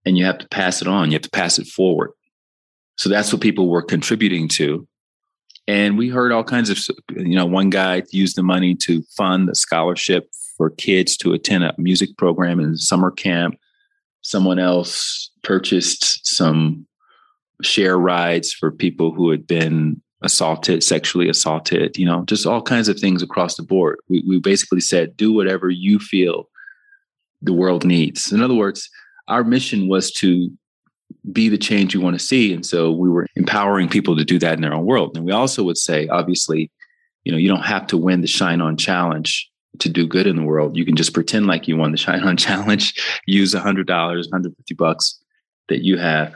and 0.05 0.17
you 0.17 0.25
have 0.25 0.37
to 0.39 0.47
pass 0.47 0.81
it 0.81 0.87
on. 0.87 1.11
You 1.11 1.15
have 1.15 1.21
to 1.23 1.29
pass 1.29 1.59
it 1.59 1.67
forward. 1.67 2.11
So 2.97 3.09
that's 3.09 3.31
what 3.31 3.41
people 3.41 3.69
were 3.69 3.81
contributing 3.81 4.47
to. 4.49 4.87
And 5.67 5.97
we 5.97 6.09
heard 6.09 6.31
all 6.31 6.43
kinds 6.43 6.69
of, 6.69 6.79
you 7.15 7.35
know, 7.35 7.45
one 7.45 7.69
guy 7.69 8.03
used 8.11 8.35
the 8.35 8.43
money 8.43 8.75
to 8.83 9.03
fund 9.15 9.49
a 9.49 9.55
scholarship 9.55 10.29
for 10.57 10.69
kids 10.71 11.15
to 11.17 11.33
attend 11.33 11.63
a 11.63 11.73
music 11.77 12.17
program 12.17 12.59
in 12.59 12.77
summer 12.77 13.11
camp. 13.11 13.55
Someone 14.21 14.59
else 14.59 15.31
purchased 15.43 16.25
some 16.25 16.85
share 17.61 17.97
rides 17.97 18.53
for 18.53 18.71
people 18.71 19.13
who 19.13 19.29
had 19.29 19.47
been 19.47 20.01
assaulted, 20.21 20.83
sexually 20.83 21.29
assaulted, 21.29 21.97
you 21.97 22.05
know, 22.05 22.23
just 22.25 22.45
all 22.45 22.61
kinds 22.61 22.87
of 22.87 22.99
things 22.99 23.23
across 23.23 23.55
the 23.55 23.63
board. 23.63 23.99
We, 24.07 24.23
we 24.27 24.39
basically 24.39 24.81
said, 24.81 25.17
do 25.17 25.33
whatever 25.33 25.69
you 25.69 25.99
feel 25.99 26.49
the 27.41 27.53
world 27.53 27.85
needs. 27.85 28.31
In 28.31 28.41
other 28.41 28.53
words, 28.53 28.89
our 29.27 29.43
mission 29.43 29.87
was 29.87 30.11
to 30.13 30.51
be 31.31 31.49
the 31.49 31.57
change 31.57 31.93
you 31.93 32.01
want 32.01 32.17
to 32.17 32.25
see. 32.25 32.53
And 32.53 32.65
so 32.65 32.91
we 32.91 33.09
were 33.09 33.27
empowering 33.35 33.89
people 33.89 34.15
to 34.15 34.23
do 34.23 34.39
that 34.39 34.53
in 34.53 34.61
their 34.61 34.73
own 34.73 34.85
world. 34.85 35.15
And 35.15 35.25
we 35.25 35.31
also 35.31 35.63
would 35.63 35.77
say, 35.77 36.07
obviously, 36.07 36.71
you 37.23 37.31
know, 37.31 37.37
you 37.37 37.47
don't 37.47 37.63
have 37.63 37.87
to 37.87 37.97
win 37.97 38.21
the 38.21 38.27
Shine 38.27 38.61
On 38.61 38.77
Challenge 38.77 39.49
to 39.79 39.89
do 39.89 40.07
good 40.07 40.27
in 40.27 40.35
the 40.35 40.43
world. 40.43 40.77
You 40.77 40.85
can 40.85 40.95
just 40.95 41.13
pretend 41.13 41.47
like 41.47 41.67
you 41.67 41.77
won 41.77 41.91
the 41.91 41.97
Shine 41.97 42.23
On 42.23 42.37
Challenge, 42.37 42.93
use 43.25 43.53
a 43.53 43.59
hundred 43.59 43.87
dollars, 43.87 44.27
150 44.27 44.73
bucks 44.75 45.19
that 45.69 45.83
you 45.83 45.97
have 45.97 46.35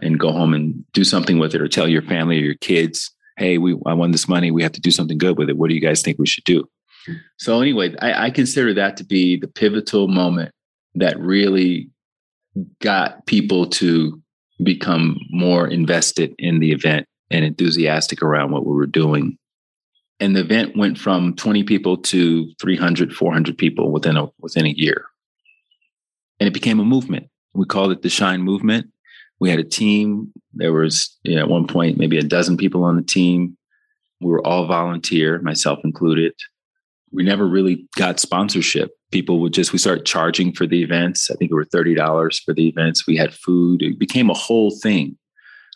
and 0.00 0.20
go 0.20 0.30
home 0.30 0.52
and 0.52 0.84
do 0.92 1.04
something 1.04 1.38
with 1.38 1.54
it 1.54 1.60
or 1.60 1.68
tell 1.68 1.88
your 1.88 2.02
family 2.02 2.38
or 2.38 2.42
your 2.44 2.54
kids, 2.56 3.10
hey, 3.36 3.58
we 3.58 3.76
I 3.86 3.94
won 3.94 4.10
this 4.10 4.28
money. 4.28 4.50
We 4.50 4.62
have 4.62 4.72
to 4.72 4.80
do 4.80 4.90
something 4.90 5.18
good 5.18 5.38
with 5.38 5.48
it. 5.48 5.56
What 5.56 5.68
do 5.68 5.74
you 5.74 5.80
guys 5.80 6.02
think 6.02 6.18
we 6.18 6.26
should 6.26 6.44
do? 6.44 6.68
So 7.38 7.60
anyway, 7.60 7.94
I, 8.00 8.26
I 8.26 8.30
consider 8.30 8.74
that 8.74 8.96
to 8.96 9.04
be 9.04 9.36
the 9.36 9.48
pivotal 9.48 10.08
moment 10.08 10.52
that 10.96 11.18
really 11.20 11.90
got 12.80 13.26
people 13.26 13.66
to 13.66 14.20
become 14.62 15.18
more 15.30 15.68
invested 15.68 16.34
in 16.38 16.58
the 16.58 16.72
event 16.72 17.06
and 17.30 17.44
enthusiastic 17.44 18.22
around 18.22 18.50
what 18.50 18.66
we 18.66 18.74
were 18.74 18.86
doing. 18.86 19.38
And 20.18 20.34
the 20.34 20.40
event 20.40 20.76
went 20.76 20.96
from 20.96 21.34
20 21.34 21.64
people 21.64 21.98
to 21.98 22.50
300, 22.60 23.14
400 23.14 23.58
people 23.58 23.92
within 23.92 24.16
a, 24.16 24.28
within 24.40 24.64
a 24.64 24.70
year. 24.70 25.04
And 26.40 26.46
it 26.46 26.54
became 26.54 26.80
a 26.80 26.84
movement. 26.84 27.28
We 27.52 27.66
called 27.66 27.92
it 27.92 28.02
the 28.02 28.08
Shine 28.08 28.42
Movement. 28.42 28.90
We 29.40 29.50
had 29.50 29.58
a 29.58 29.64
team. 29.64 30.32
There 30.54 30.72
was 30.72 31.16
you 31.22 31.36
know, 31.36 31.42
at 31.42 31.48
one 31.48 31.66
point 31.66 31.98
maybe 31.98 32.18
a 32.18 32.22
dozen 32.22 32.56
people 32.56 32.84
on 32.84 32.96
the 32.96 33.02
team. 33.02 33.56
We 34.20 34.30
were 34.30 34.46
all 34.46 34.66
volunteer, 34.66 35.40
myself 35.42 35.80
included. 35.84 36.32
We 37.12 37.22
never 37.22 37.46
really 37.46 37.86
got 37.96 38.18
sponsorship 38.18 38.96
people 39.12 39.40
would 39.40 39.52
just 39.52 39.72
we 39.72 39.78
started 39.78 40.04
charging 40.04 40.52
for 40.52 40.66
the 40.66 40.82
events 40.82 41.30
i 41.30 41.34
think 41.34 41.50
it 41.50 41.54
were 41.54 41.64
$30 41.64 42.42
for 42.44 42.52
the 42.52 42.68
events 42.68 43.06
we 43.06 43.16
had 43.16 43.34
food 43.34 43.82
it 43.82 43.98
became 43.98 44.30
a 44.30 44.34
whole 44.34 44.70
thing 44.82 45.16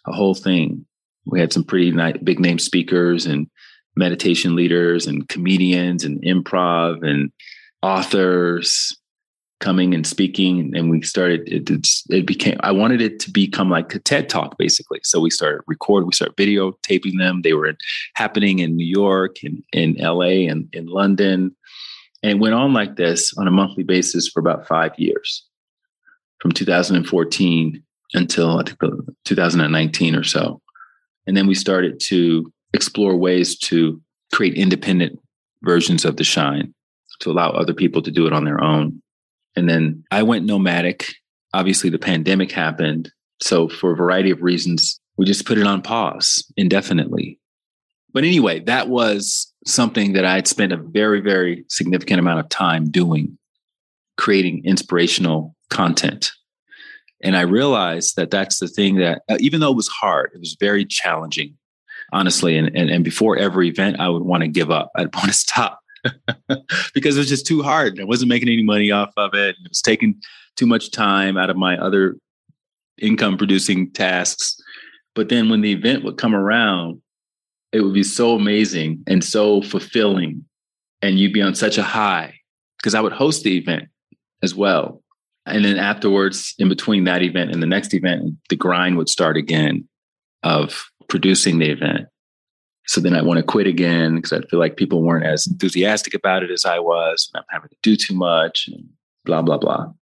a 0.07 0.13
whole 0.13 0.35
thing 0.35 0.85
we 1.27 1.39
had 1.39 1.53
some 1.53 1.65
pretty 1.65 1.91
nice, 1.91 2.17
big 2.25 2.41
name 2.41 2.59
speakers 2.59 3.27
and 3.27 3.47
meditation 3.97 4.57
leaders 4.57 5.07
and 5.07 5.29
comedians 5.29 6.05
and 6.05 6.23
improv 6.23 7.07
and 7.07 7.31
authors 7.83 8.97
coming 9.61 9.95
and 9.95 10.07
speaking 10.07 10.75
and 10.75 10.91
we 10.91 11.03
started 11.03 11.43
it, 11.47 11.71
it 12.09 12.27
became 12.27 12.59
i 12.61 12.73
wanted 12.73 13.01
it 13.01 13.21
to 13.21 13.31
become 13.31 13.69
like 13.69 13.95
a 13.95 13.99
ted 13.99 14.29
talk 14.29 14.57
basically 14.57 14.99
so 15.03 15.21
we 15.21 15.31
started 15.31 15.61
recording 15.67 16.07
we 16.07 16.15
started 16.15 16.37
videotaping 16.37 17.19
them 17.19 17.43
they 17.43 17.53
were 17.53 17.77
happening 18.15 18.59
in 18.59 18.75
new 18.75 18.87
york 18.87 19.37
and 19.43 19.63
in 19.73 19.95
la 20.01 20.23
and 20.23 20.69
in 20.73 20.87
london 20.87 21.55
and 22.23 22.33
it 22.33 22.39
went 22.39 22.55
on 22.55 22.73
like 22.73 22.97
this 22.97 23.35
on 23.39 23.49
a 23.49 23.51
monthly 23.51 23.83
basis 23.83 24.29
for 24.29 24.41
about 24.41 24.67
five 24.67 24.93
years, 24.99 25.45
from 26.41 26.53
2014 26.53 27.83
until 28.13 28.59
I 28.59 28.63
think 28.65 28.79
2019 29.25 30.15
or 30.15 30.25
so. 30.25 30.61
And 31.27 31.37
then 31.37 31.47
we 31.47 31.55
started 31.55 32.01
to 32.07 32.53
explore 32.75 33.17
ways 33.17 33.59
to 33.59 34.01
create 34.33 34.55
independent 34.55 35.19
versions 35.63 36.05
of 36.05 36.17
the 36.17 36.25
shine 36.25 36.75
to 37.21 37.31
allow 37.31 37.51
other 37.51 37.75
people 37.75 38.03
to 38.03 38.11
do 38.11 38.27
it 38.27 38.33
on 38.33 38.45
their 38.45 38.63
own. 38.63 39.03
And 39.61 39.69
then 39.69 40.03
I 40.11 40.23
went 40.23 40.47
nomadic. 40.47 41.13
Obviously, 41.53 41.91
the 41.91 41.99
pandemic 41.99 42.51
happened. 42.51 43.13
So, 43.43 43.69
for 43.69 43.93
a 43.93 43.97
variety 43.97 44.31
of 44.31 44.41
reasons, 44.41 44.99
we 45.19 45.27
just 45.27 45.45
put 45.45 45.59
it 45.59 45.67
on 45.67 45.83
pause 45.83 46.51
indefinitely. 46.57 47.39
But 48.15 48.25
anyway, 48.25 48.61
that 48.61 48.89
was 48.89 49.53
something 49.67 50.15
that 50.15 50.25
I 50.25 50.37
had 50.37 50.49
spent 50.49 50.73
a 50.73 50.79
very, 50.79 51.21
very 51.21 51.67
significant 51.69 52.21
amount 52.21 52.41
of 52.41 52.49
time 52.49 52.91
doing, 52.91 53.37
creating 54.17 54.63
inspirational 54.65 55.55
content. 55.69 56.33
And 57.23 57.37
I 57.37 57.43
realized 57.43 58.17
that 58.17 58.31
that's 58.31 58.61
the 58.61 58.67
thing 58.67 58.97
that, 58.97 59.21
uh, 59.29 59.37
even 59.41 59.61
though 59.61 59.73
it 59.73 59.77
was 59.77 59.89
hard, 59.89 60.31
it 60.35 60.41
was 60.41 60.57
very 60.59 60.87
challenging, 60.87 61.55
honestly. 62.15 62.57
And, 62.57 62.75
and, 62.75 62.89
and 62.89 63.05
before 63.05 63.37
every 63.37 63.69
event, 63.69 64.01
I 64.01 64.09
would 64.09 64.23
want 64.23 64.43
to 64.43 64.49
give 64.49 64.71
up. 64.71 64.91
I'd 64.97 65.15
want 65.15 65.29
to 65.29 65.35
stop 65.35 65.81
because 66.95 67.17
it 67.17 67.21
was 67.21 67.29
just 67.29 67.47
too 67.47 67.63
hard. 67.63 68.01
I 68.01 68.05
wasn't 68.05 68.29
making 68.29 68.49
any 68.49 68.63
money 68.63 68.91
off 68.91 69.13
of 69.17 69.35
it. 69.35 69.57
It 69.63 69.69
was 69.69 69.83
taking 69.83 70.21
too 70.57 70.67
much 70.67 70.91
time 70.91 71.37
out 71.37 71.51
of 71.51 71.57
my 71.57 71.77
other 71.79 72.17
income 72.99 73.37
producing 73.37 73.91
tasks. 73.93 74.57
But 75.15 75.29
then 75.29 75.49
when 75.49 75.61
the 75.61 75.73
event 75.73 76.05
would 76.05 76.19
come 76.19 76.35
around, 76.35 77.01
it 77.73 77.81
would 77.81 77.95
be 77.95 78.03
so 78.03 78.35
amazing 78.35 79.03
and 79.07 79.23
so 79.25 79.63
fulfilling. 79.63 80.45
And 81.03 81.19
you'd 81.19 81.33
be 81.33 81.43
on 81.43 81.55
such 81.55 81.79
a 81.79 81.83
high 81.83 82.35
because 82.79 82.95
I 82.95 83.01
would 83.01 83.13
host 83.13 83.43
the 83.43 83.57
event 83.57 83.89
as 84.43 84.55
well. 84.55 85.03
And 85.47 85.65
then 85.65 85.79
afterwards, 85.79 86.55
in 86.59 86.69
between 86.69 87.05
that 87.05 87.23
event 87.23 87.51
and 87.51 87.63
the 87.63 87.67
next 87.67 87.95
event, 87.95 88.37
the 88.51 88.57
grind 88.57 88.97
would 88.99 89.09
start 89.09 89.37
again 89.37 89.89
of 90.43 90.85
producing 91.09 91.59
the 91.59 91.71
event. 91.71 92.07
So 92.91 93.01
then 93.01 93.15
I 93.15 93.23
want 93.23 93.39
to 93.39 93.45
quit 93.45 93.69
again 93.69 94.17
because 94.17 94.33
I 94.33 94.41
feel 94.49 94.59
like 94.59 94.77
people 94.77 95.01
weren't 95.01 95.25
as 95.25 95.47
enthusiastic 95.47 96.13
about 96.13 96.43
it 96.43 96.51
as 96.51 96.65
I 96.65 96.81
was. 96.81 97.31
And 97.33 97.41
I'm 97.41 97.47
having 97.49 97.69
to 97.69 97.77
do 97.85 97.95
too 97.95 98.15
much 98.15 98.67
and 98.67 98.85
blah, 99.25 99.43
blah, 99.43 99.59
blah. 99.59 99.93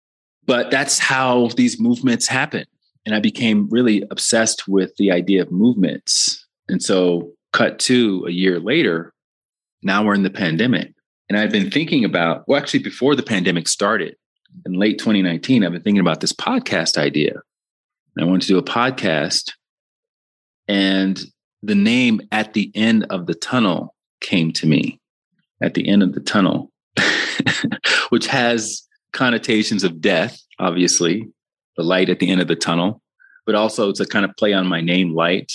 But 0.46 0.70
that's 0.70 0.98
how 0.98 1.48
these 1.48 1.78
movements 1.78 2.26
happen. 2.26 2.64
And 3.04 3.14
I 3.14 3.20
became 3.20 3.68
really 3.68 4.04
obsessed 4.10 4.66
with 4.66 4.96
the 4.96 5.12
idea 5.12 5.42
of 5.42 5.52
movements. 5.52 6.46
And 6.70 6.82
so 6.82 7.30
cut 7.52 7.78
to 7.80 8.24
a 8.26 8.30
year 8.30 8.58
later, 8.58 9.12
now 9.82 10.02
we're 10.02 10.14
in 10.14 10.22
the 10.22 10.30
pandemic. 10.30 10.94
And 11.28 11.38
I've 11.38 11.52
been 11.52 11.70
thinking 11.70 12.06
about, 12.06 12.48
well, 12.48 12.58
actually, 12.58 12.82
before 12.82 13.14
the 13.14 13.22
pandemic 13.22 13.68
started 13.68 14.16
in 14.64 14.72
late 14.72 14.98
2019, 14.98 15.62
I've 15.62 15.72
been 15.72 15.82
thinking 15.82 16.00
about 16.00 16.20
this 16.20 16.32
podcast 16.32 16.96
idea. 16.96 17.34
And 18.16 18.24
I 18.24 18.26
wanted 18.26 18.46
to 18.46 18.48
do 18.48 18.56
a 18.56 18.62
podcast. 18.62 19.52
And 20.68 21.22
the 21.62 21.74
name 21.74 22.20
at 22.32 22.52
the 22.54 22.70
end 22.74 23.06
of 23.10 23.26
the 23.26 23.34
tunnel 23.34 23.94
came 24.20 24.52
to 24.52 24.66
me 24.66 25.00
at 25.60 25.74
the 25.74 25.88
end 25.88 26.02
of 26.02 26.14
the 26.14 26.20
tunnel, 26.20 26.70
which 28.10 28.26
has 28.26 28.86
connotations 29.12 29.84
of 29.84 30.00
death, 30.00 30.40
obviously, 30.58 31.28
the 31.76 31.82
light 31.82 32.08
at 32.08 32.18
the 32.18 32.30
end 32.30 32.40
of 32.40 32.48
the 32.48 32.56
tunnel, 32.56 33.02
but 33.46 33.54
also 33.54 33.90
a 33.90 34.06
kind 34.06 34.24
of 34.24 34.36
play 34.36 34.52
on 34.52 34.66
my 34.66 34.80
name, 34.80 35.14
Light, 35.14 35.52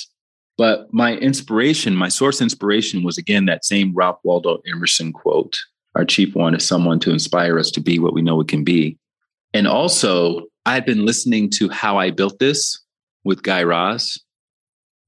But 0.57 0.93
my 0.93 1.15
inspiration, 1.17 1.95
my 1.95 2.09
source 2.09 2.41
inspiration 2.41 3.03
was 3.03 3.17
again 3.17 3.45
that 3.45 3.65
same 3.65 3.93
Ralph 3.93 4.19
Waldo 4.23 4.59
Emerson 4.67 5.13
quote 5.13 5.57
Our 5.95 6.05
chief 6.05 6.35
one 6.35 6.55
is 6.55 6.67
someone 6.67 6.99
to 7.01 7.11
inspire 7.11 7.59
us 7.59 7.71
to 7.71 7.81
be 7.81 7.99
what 7.99 8.13
we 8.13 8.21
know 8.21 8.35
we 8.35 8.45
can 8.45 8.63
be. 8.63 8.97
And 9.53 9.67
also, 9.67 10.47
I 10.65 10.73
had 10.73 10.85
been 10.85 11.05
listening 11.05 11.49
to 11.51 11.69
How 11.69 11.97
I 11.97 12.09
Built 12.09 12.39
This 12.39 12.79
with 13.23 13.43
Guy 13.43 13.63
Raz. 13.63 14.17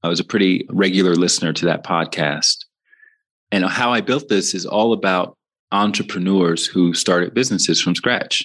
I 0.06 0.08
was 0.08 0.20
a 0.20 0.24
pretty 0.24 0.64
regular 0.70 1.16
listener 1.16 1.52
to 1.52 1.66
that 1.66 1.82
podcast. 1.82 2.58
And 3.50 3.64
How 3.64 3.92
I 3.92 4.00
Built 4.00 4.28
This 4.28 4.54
is 4.54 4.64
all 4.64 4.92
about 4.92 5.36
entrepreneurs 5.72 6.64
who 6.64 6.94
started 6.94 7.34
businesses 7.34 7.82
from 7.82 7.96
scratch. 7.96 8.44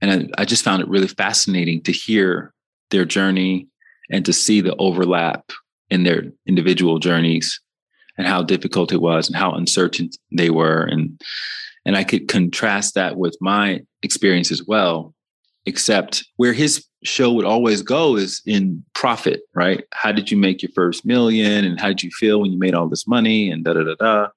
And 0.00 0.10
I, 0.10 0.42
I 0.42 0.44
just 0.44 0.64
found 0.64 0.82
it 0.82 0.88
really 0.88 1.06
fascinating 1.06 1.80
to 1.82 1.92
hear 1.92 2.52
their 2.90 3.04
journey 3.04 3.68
and 4.10 4.24
to 4.24 4.32
see 4.32 4.60
the 4.60 4.74
overlap 4.80 5.52
in 5.90 6.02
their 6.02 6.24
individual 6.44 6.98
journeys 6.98 7.60
and 8.16 8.26
how 8.26 8.42
difficult 8.42 8.90
it 8.92 9.00
was 9.00 9.28
and 9.28 9.36
how 9.36 9.52
uncertain 9.52 10.10
they 10.32 10.50
were 10.50 10.82
and 10.82 11.20
and 11.86 11.96
I 11.96 12.04
could 12.04 12.28
contrast 12.28 12.96
that 12.96 13.16
with 13.16 13.36
my 13.40 13.80
experience 14.02 14.50
as 14.50 14.62
well 14.66 15.14
except 15.68 16.24
where 16.36 16.52
his 16.52 16.84
show 17.04 17.32
would 17.32 17.44
always 17.44 17.82
go 17.82 18.16
is 18.16 18.42
in 18.44 18.82
profit 18.94 19.42
right 19.54 19.84
how 19.92 20.10
did 20.10 20.30
you 20.30 20.36
make 20.36 20.62
your 20.62 20.72
first 20.74 21.06
million 21.06 21.64
and 21.64 21.80
how 21.80 21.88
did 21.88 22.02
you 22.02 22.10
feel 22.10 22.40
when 22.40 22.50
you 22.50 22.58
made 22.58 22.74
all 22.74 22.88
this 22.88 23.06
money 23.06 23.50
and 23.50 23.64
da 23.64 23.72
da 23.74 23.84
da 23.84 23.94
da 24.00 24.28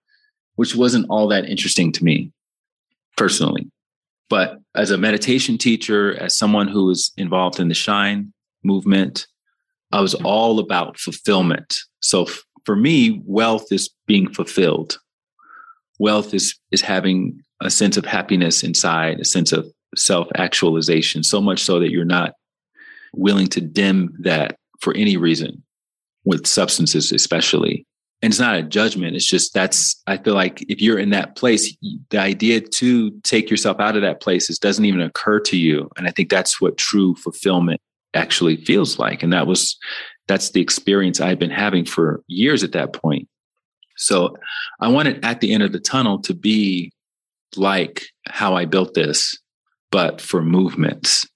which 0.56 0.76
wasn't 0.76 1.06
all 1.10 1.28
that 1.28 1.46
interesting 1.46 1.92
to 1.92 2.04
me 2.04 2.32
personally 3.18 3.70
but 4.30 4.60
as 4.76 4.92
a 4.92 4.98
meditation 4.98 5.58
teacher 5.58 6.16
as 6.20 6.36
someone 6.36 6.68
who 6.68 6.86
was 6.86 7.12
involved 7.18 7.60
in 7.60 7.68
the 7.68 7.74
shine 7.74 8.32
movement 8.64 9.26
I 9.92 10.02
was 10.02 10.14
all 10.14 10.60
about 10.60 10.98
fulfillment. 10.98 11.76
So 12.00 12.24
f- 12.24 12.44
for 12.66 12.76
me, 12.76 13.22
wealth 13.26 13.72
is 13.72 13.90
being 14.08 14.32
fulfilled. 14.32 15.00
Wealth 16.00 16.34
is 16.34 16.56
is 16.72 16.82
having 16.82 17.44
a 17.62 17.70
sense 17.70 17.98
of 17.98 18.06
happiness 18.06 18.64
inside, 18.64 19.20
a 19.20 19.26
sense 19.26 19.52
of 19.52 19.68
self 19.96 20.28
actualization, 20.36 21.24
so 21.24 21.42
much 21.42 21.64
so 21.64 21.80
that 21.80 21.92
you're 21.92 22.06
not 22.06 22.34
willing 23.14 23.48
to 23.48 23.62
dim 23.62 24.16
that 24.20 24.58
for 24.80 24.96
any 24.96 25.18
reason, 25.18 25.64
with 26.26 26.48
substances 26.48 27.12
especially. 27.12 27.86
And 28.24 28.32
it's 28.32 28.40
not 28.40 28.56
a 28.56 28.62
judgment. 28.62 29.16
It's 29.16 29.26
just 29.26 29.54
that's, 29.54 30.02
I 30.06 30.18
feel 30.18 30.36
like 30.36 30.62
if 30.70 30.80
you're 30.80 31.00
in 31.00 31.10
that 31.10 31.36
place, 31.36 31.76
the 32.12 32.20
idea 32.20 32.62
to 32.62 33.12
take 33.24 33.50
yourself 33.50 33.80
out 33.80 33.96
of 33.96 34.04
that 34.04 34.22
place 34.22 34.50
is, 34.50 34.60
doesn't 34.60 34.86
even 34.86 35.02
occur 35.02 35.40
to 35.42 35.58
you. 35.58 35.90
And 35.98 36.08
I 36.08 36.12
think 36.12 36.30
that's 36.30 36.62
what 36.62 36.78
true 36.78 37.16
fulfillment 37.16 37.82
actually 38.14 38.58
feels 38.58 39.00
like. 39.00 39.24
And 39.24 39.34
that 39.34 39.48
was, 39.48 39.76
that's 40.28 40.52
the 40.52 40.62
experience 40.62 41.20
I've 41.20 41.40
been 41.40 41.50
having 41.50 41.84
for 41.84 42.22
years 42.28 42.64
at 42.64 42.74
that 42.74 42.94
point. 42.94 43.28
So 43.98 44.36
I 44.80 44.88
wanted 44.88 45.26
at 45.26 45.42
the 45.42 45.52
end 45.54 45.64
of 45.64 45.72
the 45.72 45.80
tunnel 45.80 46.20
to 46.24 46.36
be 46.36 46.92
like 47.56 48.04
how 48.28 48.56
I 48.56 48.66
built 48.66 48.94
this, 48.94 49.38
but 49.92 50.22
for 50.22 50.42
movements, 50.42 51.28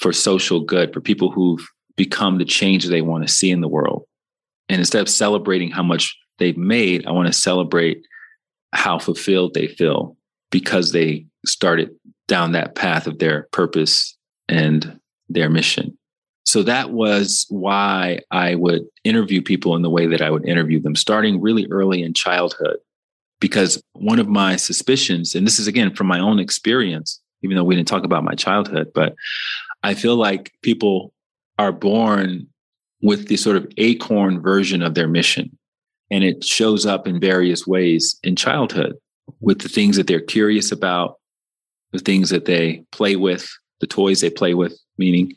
for 0.00 0.12
social 0.12 0.60
good, 0.60 0.92
for 0.92 1.00
people 1.00 1.30
who've 1.30 1.66
become 1.96 2.38
the 2.38 2.44
change 2.44 2.86
they 2.86 3.02
want 3.02 3.26
to 3.26 3.32
see 3.32 3.50
in 3.50 3.60
the 3.60 3.68
world. 3.68 4.04
And 4.68 4.78
instead 4.78 5.02
of 5.02 5.08
celebrating 5.08 5.70
how 5.70 5.82
much 5.82 6.16
they've 6.38 6.56
made, 6.56 7.06
I 7.06 7.12
want 7.12 7.26
to 7.26 7.32
celebrate 7.32 8.06
how 8.72 8.98
fulfilled 8.98 9.54
they 9.54 9.66
feel 9.66 10.16
because 10.50 10.92
they 10.92 11.26
started 11.44 11.90
down 12.28 12.52
that 12.52 12.74
path 12.74 13.06
of 13.06 13.18
their 13.18 13.48
purpose 13.52 14.16
and 14.48 14.98
their 15.28 15.50
mission. 15.50 15.96
So 16.44 16.62
that 16.64 16.90
was 16.90 17.46
why 17.48 18.20
I 18.30 18.54
would 18.54 18.82
interview 19.04 19.42
people 19.42 19.76
in 19.76 19.82
the 19.82 19.90
way 19.90 20.06
that 20.06 20.20
I 20.20 20.30
would 20.30 20.46
interview 20.46 20.80
them, 20.80 20.96
starting 20.96 21.40
really 21.40 21.66
early 21.70 22.02
in 22.02 22.14
childhood. 22.14 22.78
Because 23.40 23.82
one 23.92 24.18
of 24.18 24.28
my 24.28 24.56
suspicions, 24.56 25.34
and 25.34 25.46
this 25.46 25.58
is 25.58 25.66
again 25.66 25.94
from 25.94 26.06
my 26.06 26.20
own 26.20 26.38
experience, 26.38 27.21
even 27.42 27.56
though 27.56 27.64
we 27.64 27.76
didn't 27.76 27.88
talk 27.88 28.04
about 28.04 28.24
my 28.24 28.34
childhood, 28.34 28.92
but 28.94 29.14
I 29.82 29.94
feel 29.94 30.16
like 30.16 30.52
people 30.62 31.12
are 31.58 31.72
born 31.72 32.46
with 33.02 33.28
the 33.28 33.36
sort 33.36 33.56
of 33.56 33.70
acorn 33.76 34.40
version 34.40 34.82
of 34.82 34.94
their 34.94 35.08
mission. 35.08 35.56
And 36.10 36.22
it 36.24 36.44
shows 36.44 36.86
up 36.86 37.06
in 37.06 37.20
various 37.20 37.66
ways 37.66 38.18
in 38.22 38.36
childhood 38.36 38.94
with 39.40 39.60
the 39.60 39.68
things 39.68 39.96
that 39.96 40.06
they're 40.06 40.20
curious 40.20 40.70
about, 40.70 41.16
the 41.92 41.98
things 41.98 42.30
that 42.30 42.44
they 42.44 42.84
play 42.92 43.16
with, 43.16 43.48
the 43.80 43.86
toys 43.86 44.20
they 44.20 44.30
play 44.30 44.54
with, 44.54 44.78
meaning, 44.98 45.34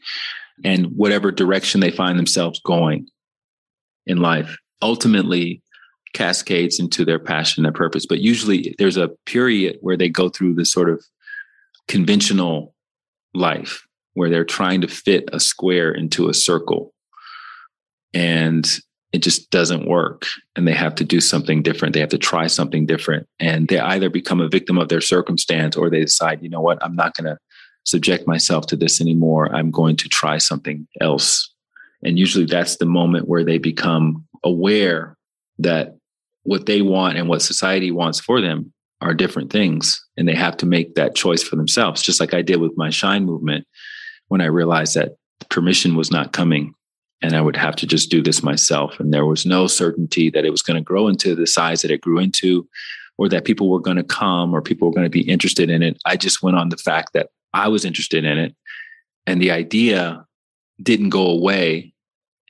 and 0.63 0.87
whatever 0.95 1.31
direction 1.31 1.81
they 1.81 1.91
find 1.91 2.19
themselves 2.19 2.59
going 2.63 3.07
in 4.05 4.17
life 4.17 4.57
ultimately 4.81 5.61
cascades 6.13 6.79
into 6.79 7.03
their 7.03 7.19
passion, 7.19 7.63
their 7.63 7.71
purpose. 7.71 8.05
But 8.05 8.19
usually 8.19 8.75
there's 8.77 8.97
a 8.97 9.09
period 9.25 9.77
where 9.81 9.97
they 9.97 10.09
go 10.09 10.29
through 10.29 10.55
this 10.55 10.71
sort 10.71 10.89
of 10.89 11.03
conventional 11.87 12.73
life 13.33 13.85
where 14.13 14.29
they're 14.29 14.45
trying 14.45 14.81
to 14.81 14.87
fit 14.87 15.29
a 15.33 15.39
square 15.39 15.91
into 15.91 16.29
a 16.29 16.33
circle. 16.33 16.93
And 18.13 18.65
it 19.11 19.21
just 19.21 19.49
doesn't 19.49 19.87
work. 19.87 20.25
And 20.55 20.67
they 20.67 20.73
have 20.73 20.95
to 20.95 21.03
do 21.03 21.21
something 21.21 21.61
different. 21.61 21.93
They 21.93 21.99
have 21.99 22.09
to 22.09 22.17
try 22.17 22.47
something 22.47 22.85
different. 22.85 23.27
And 23.39 23.67
they 23.67 23.79
either 23.79 24.09
become 24.09 24.41
a 24.41 24.49
victim 24.49 24.77
of 24.77 24.89
their 24.89 25.01
circumstance 25.01 25.75
or 25.75 25.89
they 25.89 26.01
decide, 26.01 26.41
you 26.41 26.49
know 26.49 26.61
what, 26.61 26.83
I'm 26.83 26.95
not 26.95 27.15
going 27.15 27.25
to 27.25 27.37
subject 27.85 28.27
myself 28.27 28.65
to 28.67 28.75
this 28.75 28.99
anymore. 28.99 29.53
I'm 29.53 29.71
going 29.71 29.95
to 29.97 30.09
try 30.09 30.37
something 30.37 30.87
else. 30.99 31.53
And 32.03 32.17
usually 32.19 32.45
that's 32.45 32.77
the 32.77 32.85
moment 32.85 33.27
where 33.27 33.43
they 33.43 33.57
become 33.57 34.25
aware 34.43 35.17
that 35.59 35.95
what 36.43 36.65
they 36.65 36.81
want 36.81 37.17
and 37.17 37.27
what 37.27 37.41
society 37.41 37.91
wants 37.91 38.19
for 38.19 38.41
them 38.41 38.73
are 39.01 39.13
different 39.13 39.51
things. 39.51 40.03
And 40.17 40.27
they 40.27 40.35
have 40.35 40.57
to 40.57 40.65
make 40.65 40.95
that 40.95 41.15
choice 41.15 41.43
for 41.43 41.55
themselves, 41.55 42.01
just 42.01 42.19
like 42.19 42.33
I 42.33 42.41
did 42.41 42.59
with 42.59 42.77
my 42.77 42.89
Shine 42.89 43.25
movement 43.25 43.67
when 44.27 44.41
I 44.41 44.45
realized 44.45 44.95
that 44.95 45.15
permission 45.49 45.95
was 45.95 46.11
not 46.11 46.33
coming 46.33 46.73
and 47.21 47.35
I 47.35 47.41
would 47.41 47.55
have 47.55 47.75
to 47.77 47.87
just 47.87 48.09
do 48.09 48.21
this 48.21 48.43
myself. 48.43 48.99
And 48.99 49.13
there 49.13 49.25
was 49.25 49.45
no 49.45 49.67
certainty 49.67 50.29
that 50.31 50.45
it 50.45 50.51
was 50.51 50.61
going 50.61 50.75
to 50.75 50.83
grow 50.83 51.07
into 51.07 51.35
the 51.35 51.47
size 51.47 51.81
that 51.81 51.91
it 51.91 52.01
grew 52.01 52.19
into 52.19 52.67
or 53.17 53.29
that 53.29 53.45
people 53.45 53.69
were 53.69 53.79
going 53.79 53.97
to 53.97 54.03
come 54.03 54.53
or 54.53 54.61
people 54.61 54.87
were 54.87 54.93
going 54.93 55.05
to 55.05 55.09
be 55.09 55.27
interested 55.29 55.69
in 55.69 55.81
it. 55.81 55.97
I 56.05 56.17
just 56.17 56.43
went 56.43 56.57
on 56.57 56.69
the 56.69 56.77
fact 56.77 57.13
that 57.13 57.29
I 57.53 57.67
was 57.67 57.85
interested 57.85 58.25
in 58.25 58.37
it. 58.37 58.55
And 59.25 59.41
the 59.41 59.51
idea 59.51 60.25
didn't 60.81 61.09
go 61.09 61.25
away. 61.27 61.93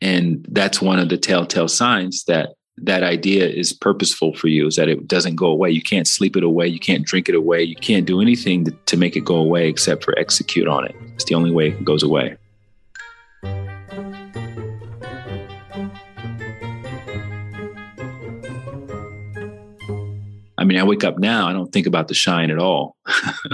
And 0.02 0.46
that's 0.50 0.82
one 0.82 1.00
of 1.00 1.10
the 1.10 1.18
telltale 1.18 1.68
signs 1.68 2.24
that 2.26 2.50
that 2.78 3.03
idea 3.03 3.47
is 3.47 3.71
purposeful 3.71 4.34
for 4.34 4.47
you 4.47 4.67
is 4.67 4.76
that 4.76 4.89
it 4.89 5.07
doesn't 5.07 5.36
go 5.36 5.47
away. 5.47 5.69
You 5.69 5.82
can't 5.82 6.07
sleep 6.07 6.36
it 6.36 6.43
away. 6.43 6.67
You 6.67 6.80
can't 6.80 7.05
drink 7.05 7.30
it 7.30 7.36
away. 7.36 7.63
You 7.63 7.76
can't 7.76 8.05
do 8.05 8.21
anything 8.21 8.65
to, 8.65 8.71
to 8.71 8.97
make 8.97 9.15
it 9.15 9.21
go 9.21 9.38
away 9.38 9.69
except 9.69 10.03
for 10.03 10.17
execute 10.19 10.67
on 10.67 10.86
it. 10.86 10.95
It's 11.13 11.23
the 11.26 11.36
only 11.36 11.51
way 11.51 11.69
it 11.69 11.86
goes 11.86 12.03
away. 12.03 12.38
I 20.57 20.63
mean, 20.63 20.80
I 20.80 20.84
wake 20.84 21.03
up 21.03 21.19
now, 21.19 21.47
I 21.47 21.53
don't 21.53 21.71
think 21.71 21.86
about 21.86 22.07
the 22.07 22.13
shine 22.13 22.49
at 22.49 22.57
all. 22.57 22.97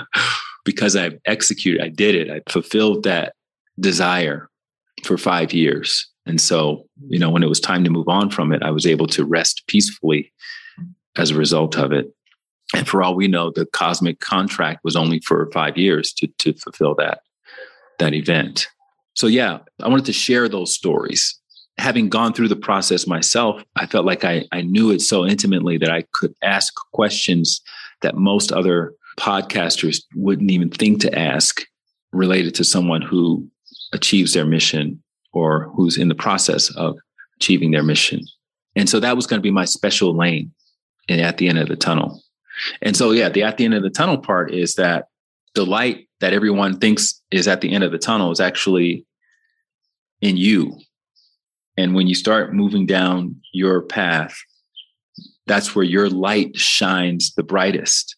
because 0.66 0.96
I've 0.96 1.20
executed, 1.26 1.82
I 1.82 1.90
did 1.90 2.16
it, 2.16 2.30
I 2.30 2.42
fulfilled 2.52 3.04
that 3.04 3.34
desire 3.80 4.50
for 5.04 5.18
five 5.18 5.54
years. 5.54 6.11
And 6.32 6.40
so, 6.40 6.86
you 7.10 7.20
know, 7.20 7.30
when 7.30 7.44
it 7.44 7.50
was 7.50 7.60
time 7.60 7.84
to 7.84 7.90
move 7.90 8.08
on 8.08 8.30
from 8.30 8.54
it, 8.54 8.64
I 8.64 8.72
was 8.72 8.86
able 8.86 9.06
to 9.08 9.26
rest 9.26 9.68
peacefully 9.68 10.32
as 11.18 11.30
a 11.30 11.36
result 11.36 11.78
of 11.78 11.92
it. 11.92 12.08
And 12.74 12.88
for 12.88 13.04
all 13.04 13.16
we 13.16 13.28
know, 13.28 13.52
the 13.54 13.66
cosmic 13.66 14.22
contract 14.22 14.80
was 14.86 14.96
only 14.96 15.20
for 15.28 15.52
five 15.52 15.78
years 15.78 16.14
to, 16.14 16.28
to 16.38 16.54
fulfill 16.54 16.96
that, 16.96 17.20
that 18.00 18.14
event. 18.14 18.70
So 19.14 19.28
yeah, 19.28 19.58
I 19.84 19.90
wanted 19.90 20.06
to 20.06 20.14
share 20.14 20.48
those 20.48 20.74
stories. 20.74 21.38
Having 21.78 22.08
gone 22.08 22.32
through 22.32 22.48
the 22.48 22.56
process 22.56 23.06
myself, 23.06 23.62
I 23.76 23.86
felt 23.86 24.06
like 24.06 24.24
I, 24.24 24.46
I 24.54 24.62
knew 24.62 24.90
it 24.92 25.02
so 25.02 25.26
intimately 25.26 25.78
that 25.80 25.92
I 25.92 26.06
could 26.14 26.34
ask 26.42 26.74
questions 26.94 27.60
that 28.04 28.16
most 28.16 28.54
other 28.54 28.94
podcasters 29.20 30.02
wouldn't 30.16 30.52
even 30.52 30.70
think 30.70 31.02
to 31.02 31.20
ask 31.20 31.60
related 32.14 32.56
to 32.56 32.64
someone 32.64 33.02
who 33.02 33.50
achieves 33.92 34.34
their 34.34 34.46
mission 34.46 35.04
or 35.34 35.72
who's 35.76 35.98
in 35.98 36.08
the 36.08 36.16
process 36.16 36.70
of 36.76 36.98
achieving 37.38 37.72
their 37.72 37.84
mission. 37.84 38.22
And 38.76 38.90
so 38.90 39.00
that 39.00 39.16
was 39.16 39.28
going 39.28 39.40
to 39.40 39.44
be 39.44 39.52
my 39.52 39.66
special 39.66 40.16
lane 40.16 40.52
at 41.10 41.38
the 41.38 41.48
end 41.48 41.60
of 41.60 41.68
the 41.68 41.76
tunnel. 41.76 42.22
And 42.82 42.96
so, 42.96 43.12
yeah, 43.12 43.30
the 43.30 43.44
at 43.44 43.58
the 43.58 43.66
end 43.66 43.74
of 43.74 43.84
the 43.84 43.90
tunnel 43.90 44.18
part 44.18 44.54
is 44.54 44.76
that 44.76 45.08
the 45.56 45.66
light 45.66 46.08
that 46.20 46.34
everyone 46.34 46.80
thinks 46.80 47.22
is 47.32 47.48
at 47.48 47.62
the 47.62 47.72
end 47.72 47.84
of 47.84 47.92
the 47.92 47.98
tunnel 47.98 48.32
is 48.32 48.40
actually 48.40 49.06
in 50.22 50.38
you. 50.38 50.78
And 51.78 51.96
when 51.96 52.08
you 52.08 52.16
start 52.16 52.54
moving 52.54 52.86
down 52.86 53.36
your 53.54 53.82
path, 53.82 54.38
that's 55.48 55.76
where 55.76 55.86
your 55.86 56.10
light 56.10 56.56
shines 56.56 57.34
the 57.34 57.44
brightest 57.44 58.16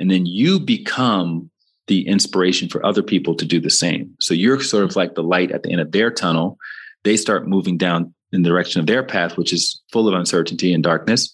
and 0.00 0.10
then 0.10 0.26
you 0.26 0.58
become 0.58 1.50
the 1.86 2.06
inspiration 2.06 2.68
for 2.68 2.84
other 2.84 3.02
people 3.02 3.34
to 3.34 3.44
do 3.44 3.60
the 3.60 3.70
same. 3.70 4.14
So 4.20 4.34
you're 4.34 4.60
sort 4.60 4.84
of 4.84 4.96
like 4.96 5.14
the 5.14 5.22
light 5.22 5.50
at 5.50 5.62
the 5.62 5.72
end 5.72 5.80
of 5.80 5.92
their 5.92 6.10
tunnel. 6.10 6.56
They 7.04 7.16
start 7.16 7.48
moving 7.48 7.78
down 7.78 8.14
in 8.32 8.42
the 8.42 8.48
direction 8.48 8.80
of 8.80 8.86
their 8.86 9.02
path, 9.02 9.36
which 9.36 9.52
is 9.52 9.80
full 9.92 10.08
of 10.08 10.14
uncertainty 10.14 10.72
and 10.72 10.82
darkness, 10.82 11.32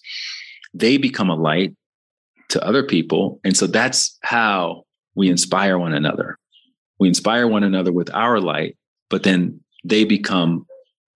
they 0.73 0.97
become 0.97 1.29
a 1.29 1.35
light 1.35 1.75
to 2.49 2.65
other 2.65 2.83
people. 2.83 3.39
And 3.43 3.55
so 3.55 3.67
that's 3.67 4.17
how 4.21 4.83
we 5.15 5.29
inspire 5.29 5.77
one 5.77 5.93
another. 5.93 6.37
We 6.99 7.07
inspire 7.07 7.47
one 7.47 7.63
another 7.63 7.91
with 7.91 8.13
our 8.13 8.39
light, 8.39 8.77
but 9.09 9.23
then 9.23 9.59
they 9.83 10.03
become 10.03 10.65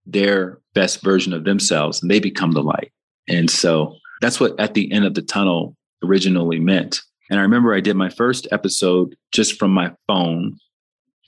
their 0.05 0.59
best 0.73 1.01
version 1.01 1.33
of 1.33 1.43
themselves 1.43 2.01
and 2.01 2.11
they 2.11 2.19
become 2.19 2.51
the 2.51 2.63
light. 2.63 2.91
And 3.27 3.49
so 3.49 3.95
that's 4.21 4.39
what 4.39 4.59
at 4.59 4.73
the 4.73 4.91
end 4.91 5.05
of 5.05 5.13
the 5.13 5.21
tunnel 5.21 5.75
originally 6.03 6.59
meant. 6.59 7.01
And 7.31 7.39
I 7.39 7.43
remember 7.43 7.73
I 7.73 7.79
did 7.79 7.95
my 7.95 8.09
first 8.09 8.45
episode 8.51 9.15
just 9.31 9.57
from 9.57 9.71
my 9.71 9.93
phone 10.05 10.57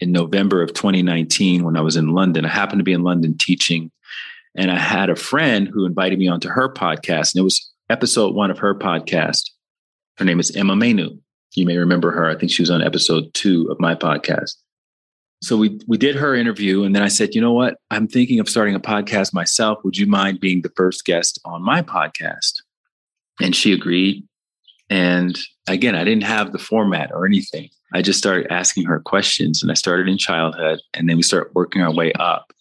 in 0.01 0.11
November 0.11 0.61
of 0.61 0.73
2019 0.73 1.63
when 1.63 1.77
I 1.77 1.81
was 1.81 1.95
in 1.95 2.09
London. 2.09 2.45
I 2.45 2.49
happened 2.49 2.81
to 2.81 2.83
be 2.83 2.91
in 2.91 3.03
London 3.03 3.37
teaching, 3.39 3.89
and 4.53 4.69
I 4.69 4.77
had 4.77 5.09
a 5.09 5.15
friend 5.15 5.69
who 5.71 5.85
invited 5.85 6.19
me 6.19 6.27
onto 6.27 6.49
her 6.49 6.67
podcast, 6.67 7.33
and 7.33 7.39
it 7.39 7.43
was 7.43 7.71
episode 7.89 8.35
one 8.35 8.51
of 8.51 8.59
her 8.59 8.75
podcast. 8.75 9.49
Her 10.17 10.25
name 10.25 10.41
is 10.41 10.51
Emma 10.51 10.75
Menu. 10.75 11.17
You 11.55 11.65
may 11.65 11.77
remember 11.77 12.11
her. 12.11 12.29
I 12.29 12.35
think 12.35 12.51
she 12.51 12.61
was 12.61 12.69
on 12.69 12.83
episode 12.83 13.33
two 13.33 13.69
of 13.71 13.79
my 13.79 13.95
podcast. 13.95 14.55
So 15.41 15.55
we 15.55 15.79
we 15.87 15.97
did 15.97 16.15
her 16.15 16.35
interview, 16.35 16.83
and 16.83 16.93
then 16.93 17.03
I 17.03 17.07
said, 17.07 17.33
you 17.33 17.39
know 17.39 17.53
what? 17.53 17.77
I'm 17.91 18.09
thinking 18.09 18.41
of 18.41 18.49
starting 18.49 18.75
a 18.75 18.79
podcast 18.79 19.33
myself. 19.33 19.79
Would 19.85 19.97
you 19.97 20.07
mind 20.07 20.41
being 20.41 20.63
the 20.63 20.71
first 20.75 21.05
guest 21.05 21.39
on 21.45 21.63
my 21.63 21.81
podcast? 21.81 22.55
And 23.39 23.55
she 23.55 23.71
agreed. 23.71 24.27
And 24.93 25.39
again, 25.67 25.95
I 25.95 26.03
didn't 26.03 26.25
have 26.25 26.51
the 26.51 26.59
format 26.59 27.11
or 27.11 27.25
anything. 27.25 27.67
I 27.95 28.03
just 28.03 28.19
started 28.19 28.45
asking 28.53 28.85
her 28.85 28.99
questions, 28.99 29.63
and 29.63 29.71
I 29.71 29.73
started 29.73 30.07
in 30.07 30.19
childhood, 30.19 30.81
and 30.93 31.09
then 31.09 31.17
we 31.17 31.23
started 31.23 31.51
working 31.55 31.81
our 31.81 31.91
way 31.91 32.13
up. 32.13 32.53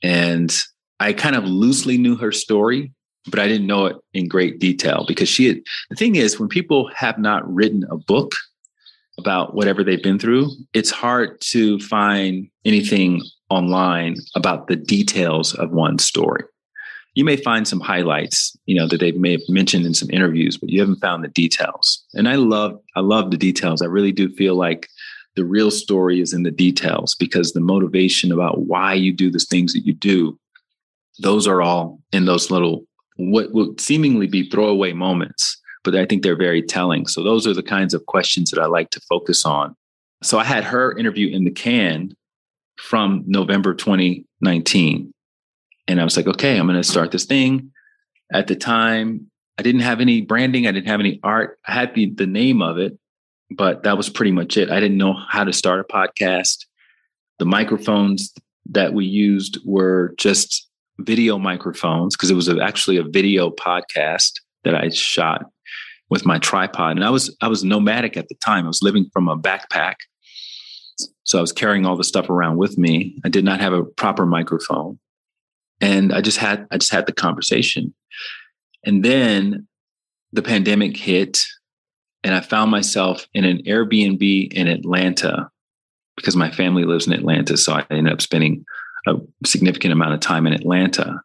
And 0.00 0.56
I 1.00 1.14
kind 1.14 1.34
of 1.34 1.42
loosely 1.46 1.98
knew 1.98 2.14
her 2.14 2.30
story, 2.30 2.92
but 3.28 3.40
I 3.40 3.48
didn't 3.48 3.66
know 3.66 3.86
it 3.86 3.96
in 4.12 4.28
great 4.28 4.60
detail 4.60 5.04
because 5.08 5.28
she 5.28 5.48
had. 5.48 5.62
The 5.90 5.96
thing 5.96 6.14
is, 6.14 6.38
when 6.38 6.48
people 6.48 6.92
have 6.94 7.18
not 7.18 7.52
written 7.52 7.82
a 7.90 7.96
book 7.96 8.36
about 9.18 9.56
whatever 9.56 9.82
they've 9.82 10.00
been 10.00 10.20
through, 10.20 10.52
it's 10.74 10.92
hard 10.92 11.40
to 11.40 11.80
find 11.80 12.48
anything 12.64 13.20
online 13.50 14.14
about 14.36 14.68
the 14.68 14.76
details 14.76 15.54
of 15.54 15.72
one 15.72 15.98
story. 15.98 16.44
You 17.14 17.24
may 17.24 17.36
find 17.36 17.66
some 17.66 17.80
highlights, 17.80 18.56
you 18.66 18.74
know, 18.74 18.88
that 18.88 19.00
they 19.00 19.12
may 19.12 19.32
have 19.32 19.48
mentioned 19.48 19.86
in 19.86 19.94
some 19.94 20.10
interviews, 20.10 20.56
but 20.56 20.68
you 20.68 20.80
haven't 20.80 21.00
found 21.00 21.22
the 21.22 21.28
details. 21.28 22.04
And 22.14 22.28
I 22.28 22.34
love, 22.34 22.78
I 22.96 23.00
love 23.00 23.30
the 23.30 23.36
details. 23.36 23.82
I 23.82 23.86
really 23.86 24.12
do 24.12 24.28
feel 24.34 24.56
like 24.56 24.88
the 25.36 25.44
real 25.44 25.70
story 25.70 26.20
is 26.20 26.32
in 26.32 26.42
the 26.42 26.50
details 26.50 27.14
because 27.14 27.52
the 27.52 27.60
motivation 27.60 28.32
about 28.32 28.62
why 28.62 28.94
you 28.94 29.12
do 29.12 29.30
the 29.30 29.38
things 29.38 29.72
that 29.74 29.86
you 29.86 29.92
do, 29.92 30.38
those 31.20 31.46
are 31.46 31.62
all 31.62 32.00
in 32.12 32.24
those 32.24 32.50
little 32.50 32.84
what 33.16 33.52
would 33.52 33.80
seemingly 33.80 34.26
be 34.26 34.50
throwaway 34.50 34.92
moments 34.92 35.56
but 35.84 35.94
I 35.94 36.06
think 36.06 36.22
they're 36.22 36.34
very 36.34 36.62
telling. 36.62 37.06
So 37.06 37.22
those 37.22 37.46
are 37.46 37.54
the 37.54 37.62
kinds 37.62 37.94
of 37.94 38.06
questions 38.06 38.50
that 38.50 38.60
I 38.60 38.66
like 38.66 38.90
to 38.90 39.00
focus 39.00 39.44
on. 39.44 39.76
So 40.22 40.38
I 40.38 40.44
had 40.44 40.64
her 40.64 40.96
interview 40.96 41.28
in 41.28 41.44
the 41.44 41.50
can 41.50 42.16
from 42.76 43.22
November 43.26 43.74
2019. 43.74 45.12
And 45.86 46.00
I 46.00 46.04
was 46.04 46.16
like, 46.16 46.26
okay, 46.26 46.58
I'm 46.58 46.66
going 46.66 46.80
to 46.80 46.88
start 46.88 47.10
this 47.10 47.26
thing. 47.26 47.70
At 48.32 48.46
the 48.46 48.56
time, 48.56 49.30
I 49.58 49.62
didn't 49.62 49.82
have 49.82 50.00
any 50.00 50.22
branding, 50.22 50.66
I 50.66 50.72
didn't 50.72 50.88
have 50.88 51.00
any 51.00 51.20
art. 51.22 51.58
I 51.66 51.72
had 51.72 51.94
the, 51.94 52.10
the 52.10 52.26
name 52.26 52.62
of 52.62 52.78
it, 52.78 52.98
but 53.50 53.82
that 53.84 53.96
was 53.96 54.08
pretty 54.08 54.32
much 54.32 54.56
it. 54.56 54.70
I 54.70 54.80
didn't 54.80 54.96
know 54.96 55.14
how 55.14 55.44
to 55.44 55.52
start 55.52 55.80
a 55.80 55.84
podcast. 55.84 56.64
The 57.38 57.44
microphones 57.44 58.32
that 58.70 58.94
we 58.94 59.04
used 59.04 59.58
were 59.64 60.14
just 60.16 60.68
video 60.98 61.38
microphones 61.38 62.16
because 62.16 62.30
it 62.30 62.34
was 62.34 62.48
actually 62.48 62.96
a 62.96 63.04
video 63.04 63.50
podcast 63.50 64.32
that 64.64 64.74
I 64.74 64.88
shot 64.88 65.46
with 66.10 66.24
my 66.24 66.38
tripod. 66.38 66.96
And 66.96 67.04
I 67.04 67.10
was 67.10 67.34
I 67.40 67.48
was 67.48 67.64
nomadic 67.64 68.16
at 68.16 68.28
the 68.28 68.36
time. 68.36 68.64
I 68.64 68.68
was 68.68 68.82
living 68.82 69.08
from 69.12 69.28
a 69.28 69.36
backpack. 69.36 69.94
So 71.24 71.38
I 71.38 71.40
was 71.40 71.52
carrying 71.52 71.86
all 71.86 71.96
the 71.96 72.04
stuff 72.04 72.30
around 72.30 72.56
with 72.56 72.78
me. 72.78 73.18
I 73.24 73.28
did 73.28 73.44
not 73.44 73.60
have 73.60 73.72
a 73.72 73.84
proper 73.84 74.26
microphone. 74.26 74.98
And 75.80 76.12
I 76.12 76.20
just 76.20 76.38
had 76.38 76.66
I 76.70 76.78
just 76.78 76.92
had 76.92 77.06
the 77.06 77.12
conversation. 77.12 77.94
And 78.84 79.04
then 79.04 79.66
the 80.32 80.42
pandemic 80.42 80.96
hit 80.96 81.42
and 82.22 82.34
I 82.34 82.40
found 82.40 82.70
myself 82.70 83.26
in 83.34 83.44
an 83.44 83.58
Airbnb 83.66 84.52
in 84.52 84.68
Atlanta 84.68 85.50
because 86.16 86.36
my 86.36 86.50
family 86.50 86.84
lives 86.84 87.06
in 87.06 87.12
Atlanta. 87.12 87.56
So 87.56 87.74
I 87.74 87.86
ended 87.90 88.12
up 88.12 88.22
spending 88.22 88.64
a 89.06 89.16
significant 89.44 89.92
amount 89.92 90.14
of 90.14 90.20
time 90.20 90.46
in 90.46 90.52
Atlanta 90.52 91.20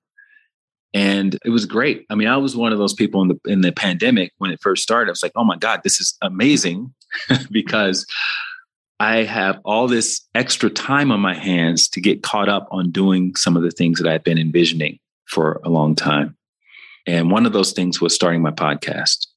and 0.94 1.38
it 1.46 1.50
was 1.50 1.66
great. 1.66 2.06
I 2.10 2.16
mean, 2.16 2.28
I 2.28 2.38
was 2.38 2.56
one 2.56 2.72
of 2.72 2.80
those 2.80 2.94
people 2.94 3.22
in 3.22 3.28
the 3.28 3.40
in 3.46 3.62
the 3.62 3.72
pandemic 3.72 4.34
when 4.38 4.52
it 4.52 4.60
first 4.62 4.84
started. 4.84 5.10
I 5.10 5.12
was 5.12 5.24
like, 5.24 5.34
"Oh 5.36 5.44
my 5.44 5.56
god, 5.56 5.82
this 5.84 6.00
is 6.00 6.18
amazing," 6.22 6.94
because 7.52 8.06
I 9.00 9.24
have 9.24 9.60
all 9.64 9.88
this 9.88 10.28
extra 10.36 10.70
time 10.70 11.12
on 11.12 11.22
my 11.22 11.34
hands 11.34 11.88
to 11.90 12.02
get 12.02 12.22
caught 12.22 12.50
up 12.50 12.68
on 12.72 12.92
doing 12.92 13.36
some 13.36 13.56
of 13.56 13.64
the 13.64 13.72
things 13.72 14.00
that 14.00 14.12
I've 14.12 14.24
been 14.24 14.38
envisioning 14.38 15.00
for 15.26 15.62
a 15.64 15.70
long 15.70 15.96
time. 15.96 16.36
And 17.08 17.32
one 17.32 17.46
of 17.46 17.54
those 17.54 17.72
things 17.72 18.02
was 18.02 18.14
starting 18.14 18.42
my 18.42 18.52
podcast. 18.52 19.28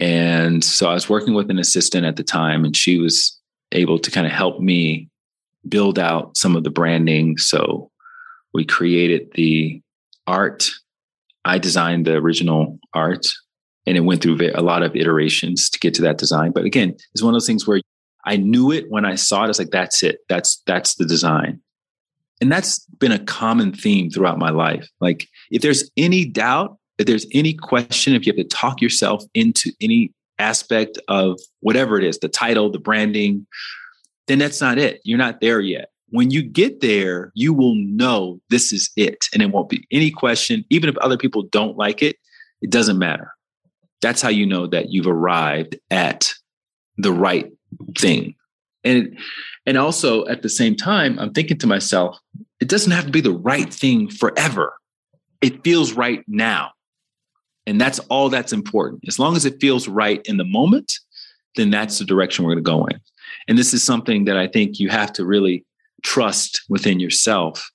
And 0.00 0.64
so 0.64 0.88
I 0.88 0.94
was 0.94 1.08
working 1.08 1.34
with 1.34 1.50
an 1.50 1.58
assistant 1.58 2.06
at 2.06 2.16
the 2.16 2.24
time, 2.24 2.64
and 2.64 2.76
she 2.76 2.98
was 2.98 3.38
able 3.72 3.98
to 3.98 4.10
kind 4.10 4.26
of 4.26 4.32
help 4.32 4.60
me 4.60 5.08
build 5.68 5.98
out 5.98 6.36
some 6.36 6.56
of 6.56 6.64
the 6.64 6.70
branding. 6.70 7.38
So 7.38 7.90
we 8.52 8.64
created 8.64 9.28
the 9.34 9.80
art. 10.26 10.68
I 11.44 11.58
designed 11.58 12.06
the 12.06 12.14
original 12.14 12.78
art 12.94 13.26
and 13.86 13.96
it 13.96 14.00
went 14.00 14.22
through 14.22 14.38
a 14.54 14.60
lot 14.60 14.82
of 14.82 14.94
iterations 14.94 15.70
to 15.70 15.78
get 15.78 15.94
to 15.94 16.02
that 16.02 16.18
design. 16.18 16.52
But 16.52 16.64
again, 16.64 16.96
it's 17.12 17.22
one 17.22 17.30
of 17.30 17.34
those 17.34 17.46
things 17.46 17.66
where 17.66 17.80
I 18.24 18.36
knew 18.36 18.72
it 18.72 18.90
when 18.90 19.04
I 19.04 19.14
saw 19.14 19.44
it. 19.44 19.50
It's 19.50 19.58
like, 19.58 19.70
that's 19.70 20.02
it. 20.02 20.18
That's, 20.28 20.62
that's 20.66 20.96
the 20.96 21.06
design. 21.06 21.60
And 22.40 22.52
that's 22.52 22.80
been 22.98 23.12
a 23.12 23.18
common 23.18 23.72
theme 23.72 24.10
throughout 24.10 24.38
my 24.38 24.50
life. 24.50 24.88
Like 25.00 25.26
if 25.50 25.62
there's 25.62 25.90
any 25.96 26.24
doubt, 26.24 26.78
if 26.98 27.06
there's 27.06 27.26
any 27.32 27.54
question, 27.54 28.14
if 28.14 28.26
you 28.26 28.32
have 28.32 28.36
to 28.36 28.56
talk 28.56 28.80
yourself 28.80 29.24
into 29.34 29.72
any 29.80 30.12
aspect 30.38 30.98
of 31.08 31.40
whatever 31.60 31.98
it 31.98 32.04
is, 32.04 32.18
the 32.18 32.28
title, 32.28 32.70
the 32.70 32.78
branding, 32.78 33.46
then 34.26 34.38
that's 34.38 34.60
not 34.60 34.78
it. 34.78 35.00
You're 35.04 35.18
not 35.18 35.40
there 35.40 35.60
yet 35.60 35.90
when 36.10 36.30
you 36.30 36.42
get 36.42 36.80
there, 36.80 37.32
you 37.34 37.52
will 37.52 37.74
know 37.74 38.40
this 38.50 38.72
is 38.72 38.90
it. 38.96 39.26
And 39.32 39.42
it 39.42 39.50
won't 39.50 39.68
be 39.68 39.86
any 39.90 40.10
question. 40.10 40.64
Even 40.70 40.88
if 40.88 40.96
other 40.98 41.16
people 41.16 41.42
don't 41.42 41.76
like 41.76 42.02
it, 42.02 42.16
it 42.62 42.70
doesn't 42.70 42.98
matter. 42.98 43.32
That's 44.00 44.22
how 44.22 44.28
you 44.28 44.46
know 44.46 44.66
that 44.68 44.90
you've 44.90 45.06
arrived 45.06 45.78
at 45.90 46.32
the 46.96 47.12
right 47.12 47.50
thing. 47.96 48.34
And 48.84 49.18
and 49.66 49.76
also 49.76 50.26
at 50.26 50.42
the 50.42 50.48
same 50.48 50.76
time, 50.76 51.18
I'm 51.18 51.32
thinking 51.32 51.58
to 51.58 51.66
myself, 51.66 52.18
it 52.60 52.68
doesn't 52.68 52.92
have 52.92 53.06
to 53.06 53.12
be 53.12 53.20
the 53.20 53.32
right 53.32 53.72
thing 53.72 54.08
forever. 54.08 54.74
It 55.40 55.62
feels 55.62 55.92
right 55.92 56.24
now. 56.26 56.72
And 57.66 57.80
that's 57.80 57.98
all 58.08 58.30
that's 58.30 58.52
important. 58.52 59.04
As 59.06 59.18
long 59.18 59.36
as 59.36 59.44
it 59.44 59.60
feels 59.60 59.88
right 59.88 60.22
in 60.24 60.38
the 60.38 60.44
moment, 60.44 60.94
then 61.56 61.70
that's 61.70 61.98
the 61.98 62.04
direction 62.04 62.44
we're 62.44 62.54
going 62.54 62.64
to 62.64 62.70
go 62.70 62.86
in. 62.86 63.00
And 63.46 63.58
this 63.58 63.74
is 63.74 63.84
something 63.84 64.24
that 64.24 64.36
I 64.36 64.46
think 64.46 64.80
you 64.80 64.88
have 64.88 65.12
to 65.14 65.24
really 65.24 65.66
trust 66.02 66.62
within 66.68 66.98
yourself 66.98 67.70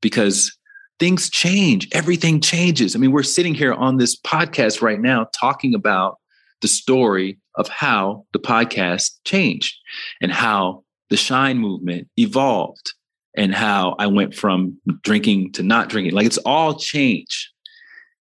because 0.00 0.56
things 0.98 1.30
change. 1.30 1.88
Everything 1.92 2.40
changes. 2.40 2.96
I 2.96 2.98
mean, 2.98 3.12
we're 3.12 3.22
sitting 3.22 3.54
here 3.54 3.72
on 3.72 3.98
this 3.98 4.18
podcast 4.18 4.82
right 4.82 5.00
now 5.00 5.28
talking 5.38 5.74
about 5.74 6.18
the 6.60 6.68
story 6.68 7.38
of 7.56 7.68
how 7.68 8.24
the 8.32 8.38
podcast 8.38 9.18
changed 9.24 9.76
and 10.20 10.32
how 10.32 10.84
the 11.10 11.16
shine 11.16 11.58
movement 11.58 12.08
evolved 12.16 12.92
and 13.36 13.54
how 13.54 13.94
I 13.98 14.06
went 14.06 14.34
from 14.34 14.78
drinking 15.02 15.52
to 15.52 15.62
not 15.62 15.88
drinking. 15.88 16.14
Like 16.14 16.26
it's 16.26 16.38
all 16.38 16.74
change. 16.74 17.52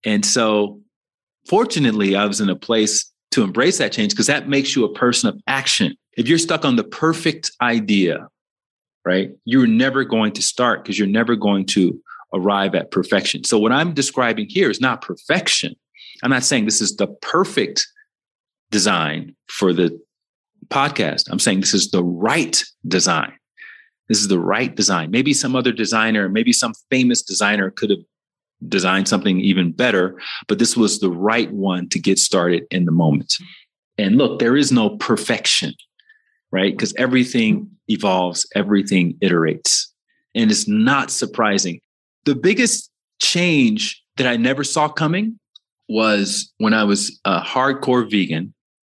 And 0.06 0.26
so, 0.26 0.80
fortunately, 1.48 2.16
I 2.16 2.26
was 2.26 2.42
in 2.42 2.50
a 2.50 2.56
place 2.56 3.12
to 3.32 3.44
embrace 3.44 3.78
that 3.78 3.92
change 3.92 4.12
because 4.12 4.28
that 4.28 4.50
makes 4.50 4.76
you 4.76 4.84
a 4.86 4.94
person 4.94 5.30
of 5.30 5.40
action. 5.48 5.96
If 6.18 6.28
you're 6.28 6.38
stuck 6.38 6.66
on 6.66 6.76
the 6.76 6.84
perfect 6.84 7.52
idea 7.62 8.28
right? 9.06 9.32
You're 9.46 9.68
never 9.68 10.04
going 10.04 10.32
to 10.34 10.42
start 10.42 10.84
because 10.84 10.98
you're 10.98 11.08
never 11.08 11.36
going 11.36 11.66
to 11.68 12.00
arrive 12.34 12.76
at 12.76 12.92
perfection. 12.92 13.44
So, 13.44 13.60
what 13.60 13.72
I'm 13.72 13.94
describing 13.94 14.48
here 14.50 14.70
is 14.70 14.82
not 14.82 15.02
perfection. 15.02 15.76
I'm 16.22 16.32
not 16.32 16.44
saying 16.44 16.66
this 16.66 16.82
is 16.82 16.96
the 16.96 17.08
perfect 17.08 17.86
design 18.74 19.36
for 19.48 19.72
the 19.72 19.98
podcast. 20.68 21.30
I'm 21.32 21.40
saying 21.40 21.62
this 21.62 21.74
is 21.74 21.92
the 21.92 22.04
right 22.04 22.62
design. 22.88 23.32
This 24.10 24.20
is 24.20 24.28
the 24.28 24.40
right 24.40 24.76
design. 24.76 25.12
Maybe 25.12 25.34
some 25.34 25.56
other 25.56 25.72
designer, 25.72 26.28
maybe 26.28 26.52
some 26.52 26.74
famous 26.90 27.22
designer 27.22 27.72
could 27.72 27.90
have 27.90 28.04
designed 28.68 29.08
something 29.08 29.40
even 29.40 29.72
better, 29.72 30.20
but 30.48 30.60
this 30.60 30.76
was 30.76 31.00
the 31.00 31.10
right 31.10 31.52
one 31.52 31.88
to 31.90 32.00
get 32.00 32.20
started 32.20 32.64
in 32.70 32.84
the 32.84 32.92
moment. 32.92 33.34
And 33.98 34.18
look, 34.18 34.40
there 34.40 34.58
is 34.58 34.72
no 34.72 34.98
perfection 34.98 35.74
right? 36.54 36.72
Because 36.72 36.94
everything 36.98 37.68
evolves, 37.88 38.46
everything 38.56 39.18
iterates. 39.24 39.88
And 40.36 40.52
it's 40.52 40.68
not 40.68 41.10
surprising. 41.10 41.82
The 42.26 42.36
biggest 42.36 42.92
change 43.20 44.02
that 44.18 44.28
I 44.28 44.38
never 44.38 44.64
saw 44.64 44.88
coming 44.88 45.40
was 45.90 46.54
when 46.60 46.74
I 46.74 46.84
was 46.84 47.20
a 47.26 47.42
hardcore 47.42 48.10
vegan 48.10 48.54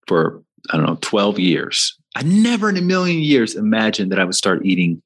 for, 0.07 0.41
I 0.71 0.77
don't 0.77 0.85
know, 0.85 0.97
12 1.01 1.39
years. 1.39 1.97
I 2.15 2.23
never 2.23 2.69
in 2.69 2.77
a 2.77 2.81
million 2.81 3.19
years 3.19 3.55
imagined 3.55 4.11
that 4.11 4.19
I 4.19 4.25
would 4.25 4.35
start 4.35 4.65
eating 4.65 5.01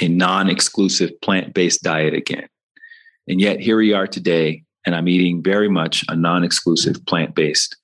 a 0.00 0.08
non 0.08 0.50
exclusive 0.50 1.18
plant 1.20 1.54
based 1.54 1.82
diet 1.82 2.14
again. 2.14 2.48
And 3.28 3.40
yet 3.40 3.60
here 3.60 3.78
we 3.78 3.92
are 3.92 4.06
today, 4.06 4.62
and 4.84 4.94
I'm 4.94 5.08
eating 5.08 5.42
very 5.42 5.68
much 5.68 6.04
a 6.08 6.16
non 6.16 6.44
exclusive 6.44 7.04
plant 7.06 7.34
based 7.34 7.76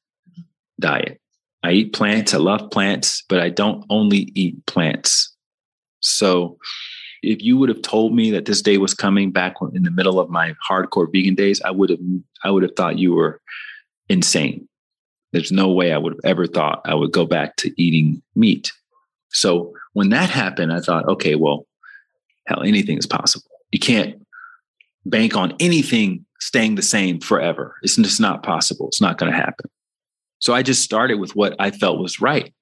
diet. 0.80 1.20
I 1.62 1.72
eat 1.72 1.92
plants, 1.92 2.34
I 2.34 2.38
love 2.38 2.70
plants, 2.70 3.22
but 3.28 3.40
I 3.40 3.48
don't 3.48 3.84
only 3.88 4.32
eat 4.34 4.64
plants. 4.66 5.32
So 6.00 6.58
if 7.22 7.40
you 7.40 7.56
would 7.56 7.68
have 7.68 7.82
told 7.82 8.14
me 8.14 8.32
that 8.32 8.46
this 8.46 8.60
day 8.60 8.78
was 8.78 8.94
coming 8.94 9.30
back 9.30 9.54
in 9.72 9.84
the 9.84 9.90
middle 9.92 10.18
of 10.18 10.28
my 10.28 10.54
hardcore 10.68 11.10
vegan 11.10 11.36
days, 11.36 11.62
I 11.62 11.70
would 11.70 11.90
have 11.90 12.00
I 12.42 12.50
would 12.50 12.64
have 12.64 12.74
thought 12.76 12.98
you 12.98 13.14
were 13.14 13.40
insane. 14.08 14.68
There's 15.32 15.52
no 15.52 15.70
way 15.70 15.92
I 15.92 15.98
would 15.98 16.12
have 16.12 16.24
ever 16.24 16.46
thought 16.46 16.82
I 16.84 16.94
would 16.94 17.12
go 17.12 17.24
back 17.24 17.56
to 17.56 17.82
eating 17.82 18.22
meat. 18.34 18.72
So 19.30 19.72
when 19.94 20.10
that 20.10 20.30
happened, 20.30 20.72
I 20.72 20.80
thought, 20.80 21.08
okay, 21.08 21.34
well, 21.34 21.66
hell, 22.46 22.62
anything 22.62 22.98
is 22.98 23.06
possible. 23.06 23.50
You 23.70 23.78
can't 23.78 24.22
bank 25.06 25.34
on 25.34 25.54
anything 25.58 26.26
staying 26.38 26.74
the 26.74 26.82
same 26.82 27.18
forever. 27.18 27.76
It's 27.82 27.96
just 27.96 28.20
not 28.20 28.42
possible. 28.42 28.88
It's 28.88 29.00
not 29.00 29.16
going 29.16 29.32
to 29.32 29.38
happen. 29.38 29.70
So 30.38 30.52
I 30.52 30.62
just 30.62 30.82
started 30.82 31.18
with 31.18 31.34
what 31.34 31.56
I 31.58 31.70
felt 31.70 32.00
was 32.00 32.20
right. 32.20 32.52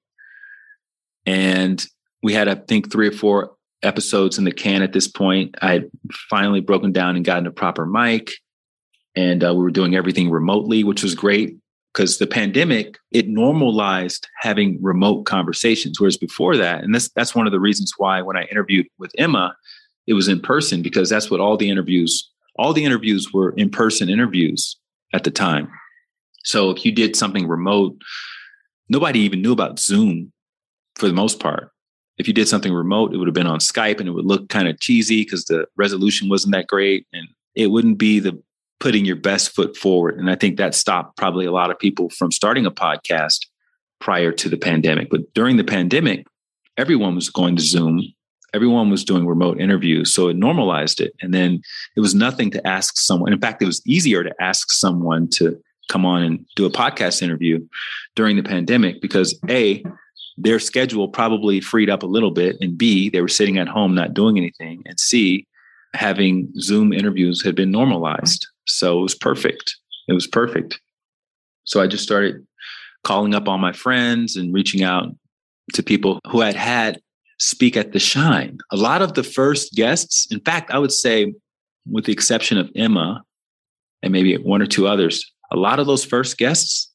And 1.25 1.85
we 2.23 2.33
had, 2.33 2.47
I 2.47 2.55
think, 2.55 2.91
three 2.91 3.07
or 3.07 3.11
four 3.11 3.55
episodes 3.83 4.37
in 4.37 4.43
the 4.43 4.51
can 4.51 4.81
at 4.81 4.93
this 4.93 5.07
point. 5.07 5.55
I 5.61 5.85
finally 6.29 6.61
broken 6.61 6.91
down 6.91 7.15
and 7.15 7.25
gotten 7.25 7.47
a 7.47 7.51
proper 7.51 7.85
mic. 7.85 8.31
And 9.15 9.43
uh, 9.43 9.53
we 9.53 9.63
were 9.63 9.71
doing 9.71 9.95
everything 9.95 10.29
remotely, 10.29 10.83
which 10.83 11.03
was 11.03 11.15
great 11.15 11.57
because 11.93 12.17
the 12.17 12.27
pandemic 12.27 12.97
it 13.11 13.27
normalized 13.27 14.27
having 14.39 14.81
remote 14.81 15.25
conversations 15.25 15.99
whereas 15.99 16.17
before 16.17 16.57
that 16.57 16.83
and 16.83 16.95
this 16.95 17.09
that's 17.15 17.35
one 17.35 17.45
of 17.45 17.51
the 17.51 17.59
reasons 17.59 17.93
why 17.97 18.21
when 18.21 18.37
i 18.37 18.43
interviewed 18.45 18.87
with 18.97 19.11
emma 19.17 19.55
it 20.07 20.13
was 20.13 20.27
in 20.27 20.39
person 20.39 20.81
because 20.81 21.09
that's 21.09 21.29
what 21.29 21.39
all 21.39 21.57
the 21.57 21.69
interviews 21.69 22.31
all 22.55 22.73
the 22.73 22.85
interviews 22.85 23.31
were 23.33 23.51
in 23.57 23.69
person 23.69 24.09
interviews 24.09 24.77
at 25.13 25.23
the 25.23 25.31
time. 25.31 25.69
So 26.43 26.69
if 26.69 26.85
you 26.85 26.91
did 26.91 27.15
something 27.15 27.47
remote 27.47 27.95
nobody 28.89 29.19
even 29.21 29.41
knew 29.41 29.53
about 29.53 29.79
zoom 29.79 30.33
for 30.95 31.07
the 31.07 31.13
most 31.13 31.39
part. 31.39 31.71
If 32.17 32.27
you 32.27 32.33
did 32.33 32.49
something 32.49 32.73
remote, 32.73 33.13
it 33.13 33.17
would 33.17 33.27
have 33.27 33.33
been 33.33 33.47
on 33.47 33.59
Skype 33.59 33.99
and 33.99 34.07
it 34.07 34.11
would 34.11 34.25
look 34.25 34.49
kind 34.49 34.67
of 34.67 34.79
cheesy 34.81 35.23
because 35.23 35.45
the 35.45 35.65
resolution 35.77 36.27
wasn't 36.27 36.53
that 36.53 36.67
great 36.67 37.07
and 37.13 37.25
it 37.55 37.67
wouldn't 37.67 37.97
be 37.97 38.19
the 38.19 38.37
putting 38.81 39.05
your 39.05 39.15
best 39.15 39.55
foot 39.55 39.77
forward. 39.77 40.19
And 40.19 40.29
I 40.29 40.35
think 40.35 40.57
that 40.57 40.75
stopped 40.75 41.15
probably 41.15 41.45
a 41.45 41.51
lot 41.51 41.69
of 41.69 41.79
people 41.79 42.09
from 42.09 42.31
starting 42.31 42.65
a 42.65 42.71
podcast 42.71 43.45
prior 44.01 44.31
to 44.33 44.49
the 44.49 44.57
pandemic. 44.57 45.09
But 45.09 45.33
during 45.33 45.55
the 45.55 45.63
pandemic, 45.63 46.25
everyone 46.77 47.15
was 47.15 47.29
going 47.29 47.55
to 47.55 47.61
Zoom, 47.61 48.01
everyone 48.53 48.89
was 48.89 49.05
doing 49.05 49.25
remote 49.25 49.61
interviews. 49.61 50.13
So 50.13 50.27
it 50.27 50.35
normalized 50.35 50.99
it. 50.99 51.13
And 51.21 51.33
then 51.33 51.61
it 51.95 52.01
was 52.01 52.15
nothing 52.15 52.51
to 52.51 52.67
ask 52.67 52.97
someone. 52.97 53.31
In 53.31 53.39
fact, 53.39 53.61
it 53.61 53.67
was 53.67 53.81
easier 53.85 54.23
to 54.23 54.33
ask 54.41 54.71
someone 54.71 55.29
to 55.35 55.61
come 55.87 56.05
on 56.05 56.23
and 56.23 56.45
do 56.55 56.65
a 56.65 56.71
podcast 56.71 57.21
interview 57.21 57.65
during 58.15 58.35
the 58.35 58.43
pandemic 58.43 59.01
because 59.01 59.39
A, 59.49 59.83
their 60.37 60.59
schedule 60.59 61.07
probably 61.07 61.61
freed 61.61 61.89
up 61.89 62.03
a 62.03 62.07
little 62.07 62.31
bit. 62.31 62.57
And 62.61 62.77
B, 62.77 63.09
they 63.09 63.21
were 63.21 63.27
sitting 63.27 63.57
at 63.57 63.67
home 63.67 63.93
not 63.93 64.13
doing 64.13 64.37
anything. 64.37 64.81
And 64.85 64.99
C, 64.99 65.45
having 65.93 66.51
Zoom 66.59 66.91
interviews 66.93 67.43
had 67.43 67.55
been 67.55 67.71
normalized. 67.71 68.47
So 68.67 68.99
it 68.99 69.03
was 69.03 69.15
perfect. 69.15 69.75
It 70.07 70.13
was 70.13 70.27
perfect. 70.27 70.79
So 71.63 71.81
I 71.81 71.87
just 71.87 72.03
started 72.03 72.45
calling 73.03 73.33
up 73.33 73.47
all 73.47 73.57
my 73.57 73.73
friends 73.73 74.35
and 74.35 74.53
reaching 74.53 74.83
out 74.83 75.07
to 75.73 75.83
people 75.83 76.19
who 76.27 76.41
had 76.41 76.55
had 76.55 77.01
speak 77.39 77.75
at 77.75 77.91
the 77.91 77.99
Shine. 77.99 78.57
A 78.71 78.77
lot 78.77 79.01
of 79.01 79.15
the 79.15 79.23
first 79.23 79.73
guests, 79.73 80.27
in 80.31 80.39
fact, 80.41 80.71
I 80.71 80.77
would 80.77 80.91
say, 80.91 81.33
with 81.89 82.05
the 82.05 82.13
exception 82.13 82.57
of 82.57 82.69
Emma 82.75 83.23
and 84.03 84.13
maybe 84.13 84.37
one 84.37 84.61
or 84.61 84.67
two 84.67 84.87
others, 84.87 85.31
a 85.51 85.57
lot 85.57 85.79
of 85.79 85.87
those 85.87 86.05
first 86.05 86.37
guests 86.37 86.91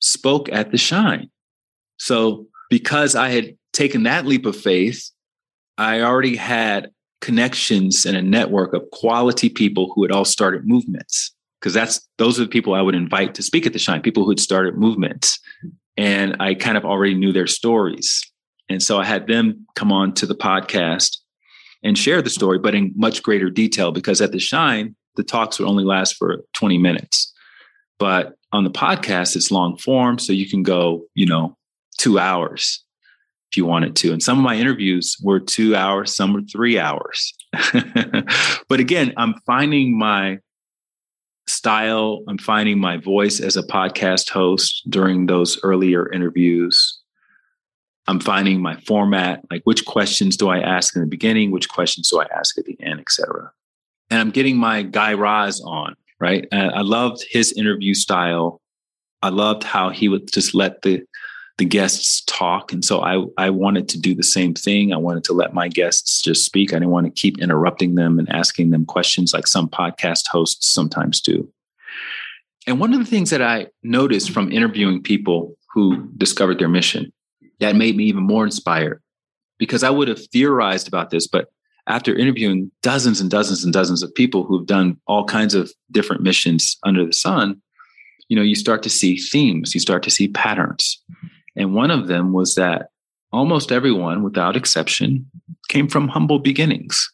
spoke 0.00 0.50
at 0.52 0.70
the 0.70 0.78
Shine. 0.78 1.30
So 1.98 2.46
because 2.68 3.14
I 3.14 3.30
had 3.30 3.56
taken 3.72 4.02
that 4.02 4.26
leap 4.26 4.44
of 4.44 4.56
faith, 4.56 5.10
I 5.78 6.02
already 6.02 6.36
had 6.36 6.90
connections 7.26 8.06
and 8.06 8.16
a 8.16 8.22
network 8.22 8.72
of 8.72 8.88
quality 8.92 9.48
people 9.48 9.90
who 9.92 10.04
had 10.04 10.12
all 10.12 10.24
started 10.24 10.64
movements. 10.64 11.34
Because 11.58 11.74
that's 11.74 12.08
those 12.18 12.38
are 12.38 12.44
the 12.44 12.48
people 12.48 12.72
I 12.72 12.82
would 12.82 12.94
invite 12.94 13.34
to 13.34 13.42
speak 13.42 13.66
at 13.66 13.72
the 13.72 13.80
Shine, 13.80 14.00
people 14.00 14.22
who 14.22 14.30
had 14.30 14.38
started 14.38 14.76
movements. 14.76 15.40
And 15.96 16.36
I 16.38 16.54
kind 16.54 16.76
of 16.76 16.84
already 16.84 17.14
knew 17.14 17.32
their 17.32 17.48
stories. 17.48 18.22
And 18.68 18.80
so 18.80 19.00
I 19.00 19.04
had 19.04 19.26
them 19.26 19.66
come 19.74 19.90
on 19.90 20.14
to 20.14 20.26
the 20.26 20.36
podcast 20.36 21.16
and 21.82 21.98
share 21.98 22.22
the 22.22 22.30
story, 22.30 22.60
but 22.60 22.76
in 22.76 22.92
much 22.94 23.24
greater 23.24 23.50
detail 23.50 23.90
because 23.90 24.20
at 24.20 24.30
the 24.30 24.38
Shine, 24.38 24.94
the 25.16 25.24
talks 25.24 25.58
would 25.58 25.68
only 25.68 25.82
last 25.82 26.14
for 26.14 26.44
20 26.52 26.78
minutes. 26.78 27.32
But 27.98 28.36
on 28.52 28.62
the 28.62 28.70
podcast, 28.70 29.34
it's 29.34 29.50
long 29.50 29.78
form. 29.78 30.20
So 30.20 30.32
you 30.32 30.48
can 30.48 30.62
go, 30.62 31.06
you 31.16 31.26
know, 31.26 31.56
two 31.98 32.20
hours 32.20 32.84
you 33.56 33.66
wanted 33.66 33.96
to. 33.96 34.12
And 34.12 34.22
some 34.22 34.38
of 34.38 34.44
my 34.44 34.56
interviews 34.56 35.16
were 35.22 35.40
two 35.40 35.74
hours, 35.74 36.14
some 36.14 36.32
were 36.32 36.42
three 36.42 36.78
hours. 36.78 37.34
but 38.68 38.80
again, 38.80 39.12
I'm 39.16 39.34
finding 39.46 39.98
my 39.98 40.38
style, 41.46 42.22
I'm 42.28 42.38
finding 42.38 42.78
my 42.78 42.96
voice 42.96 43.40
as 43.40 43.56
a 43.56 43.62
podcast 43.62 44.30
host 44.30 44.82
during 44.88 45.26
those 45.26 45.58
earlier 45.62 46.12
interviews. 46.12 47.00
I'm 48.08 48.20
finding 48.20 48.60
my 48.60 48.76
format, 48.86 49.40
like 49.50 49.62
which 49.64 49.84
questions 49.84 50.36
do 50.36 50.48
I 50.48 50.60
ask 50.60 50.94
in 50.94 51.02
the 51.02 51.08
beginning, 51.08 51.50
which 51.50 51.68
questions 51.68 52.08
do 52.08 52.20
I 52.20 52.26
ask 52.36 52.56
at 52.58 52.64
the 52.64 52.76
end, 52.80 53.00
etc. 53.00 53.50
And 54.10 54.20
I'm 54.20 54.30
getting 54.30 54.56
my 54.56 54.82
Guy 54.82 55.14
Raz 55.14 55.60
on, 55.60 55.96
right? 56.20 56.46
I 56.52 56.82
loved 56.82 57.24
his 57.28 57.52
interview 57.52 57.94
style. 57.94 58.60
I 59.22 59.30
loved 59.30 59.64
how 59.64 59.90
he 59.90 60.08
would 60.08 60.32
just 60.32 60.54
let 60.54 60.82
the 60.82 61.02
the 61.58 61.64
guests 61.64 62.22
talk. 62.26 62.72
And 62.72 62.84
so 62.84 63.00
I, 63.00 63.24
I 63.38 63.50
wanted 63.50 63.88
to 63.90 64.00
do 64.00 64.14
the 64.14 64.22
same 64.22 64.52
thing. 64.52 64.92
I 64.92 64.98
wanted 64.98 65.24
to 65.24 65.32
let 65.32 65.54
my 65.54 65.68
guests 65.68 66.20
just 66.20 66.44
speak. 66.44 66.72
I 66.72 66.76
didn't 66.76 66.90
want 66.90 67.06
to 67.06 67.20
keep 67.20 67.38
interrupting 67.38 67.94
them 67.94 68.18
and 68.18 68.30
asking 68.30 68.70
them 68.70 68.84
questions 68.84 69.32
like 69.32 69.46
some 69.46 69.68
podcast 69.68 70.24
hosts 70.28 70.68
sometimes 70.68 71.20
do. 71.20 71.50
And 72.66 72.78
one 72.78 72.92
of 72.92 72.98
the 72.98 73.06
things 73.06 73.30
that 73.30 73.40
I 73.40 73.68
noticed 73.82 74.30
from 74.30 74.52
interviewing 74.52 75.02
people 75.02 75.56
who 75.72 76.08
discovered 76.16 76.58
their 76.58 76.68
mission 76.68 77.12
that 77.60 77.76
made 77.76 77.96
me 77.96 78.04
even 78.04 78.24
more 78.24 78.44
inspired 78.44 79.02
because 79.58 79.82
I 79.82 79.90
would 79.90 80.08
have 80.08 80.20
theorized 80.32 80.88
about 80.88 81.10
this, 81.10 81.26
but 81.26 81.48
after 81.86 82.14
interviewing 82.14 82.70
dozens 82.82 83.20
and 83.20 83.30
dozens 83.30 83.64
and 83.64 83.72
dozens 83.72 84.02
of 84.02 84.14
people 84.14 84.44
who've 84.44 84.66
done 84.66 85.00
all 85.06 85.24
kinds 85.24 85.54
of 85.54 85.72
different 85.92 86.22
missions 86.22 86.76
under 86.82 87.06
the 87.06 87.12
sun, 87.12 87.62
you 88.28 88.36
know, 88.36 88.42
you 88.42 88.56
start 88.56 88.82
to 88.82 88.90
see 88.90 89.16
themes, 89.16 89.72
you 89.72 89.80
start 89.80 90.02
to 90.02 90.10
see 90.10 90.28
patterns. 90.28 91.00
And 91.56 91.74
one 91.74 91.90
of 91.90 92.06
them 92.06 92.32
was 92.32 92.54
that 92.54 92.88
almost 93.32 93.72
everyone, 93.72 94.22
without 94.22 94.56
exception, 94.56 95.30
came 95.68 95.88
from 95.88 96.08
humble 96.08 96.38
beginnings, 96.38 97.10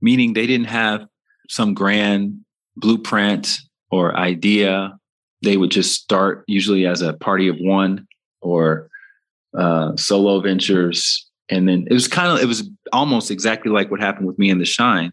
meaning 0.00 0.32
they 0.32 0.46
didn't 0.46 0.66
have 0.66 1.06
some 1.48 1.74
grand 1.74 2.40
blueprint 2.76 3.58
or 3.90 4.16
idea. 4.16 4.98
They 5.42 5.56
would 5.56 5.70
just 5.70 6.00
start 6.00 6.44
usually 6.46 6.86
as 6.86 7.02
a 7.02 7.12
party 7.12 7.48
of 7.48 7.56
one 7.58 8.06
or 8.40 8.88
uh, 9.56 9.96
solo 9.96 10.40
ventures. 10.40 11.28
And 11.48 11.68
then 11.68 11.86
it 11.90 11.92
was 11.92 12.08
kind 12.08 12.32
of, 12.32 12.42
it 12.42 12.46
was 12.46 12.68
almost 12.92 13.30
exactly 13.30 13.70
like 13.70 13.90
what 13.90 14.00
happened 14.00 14.26
with 14.26 14.38
me 14.38 14.48
in 14.48 14.58
the 14.58 14.64
Shine, 14.64 15.12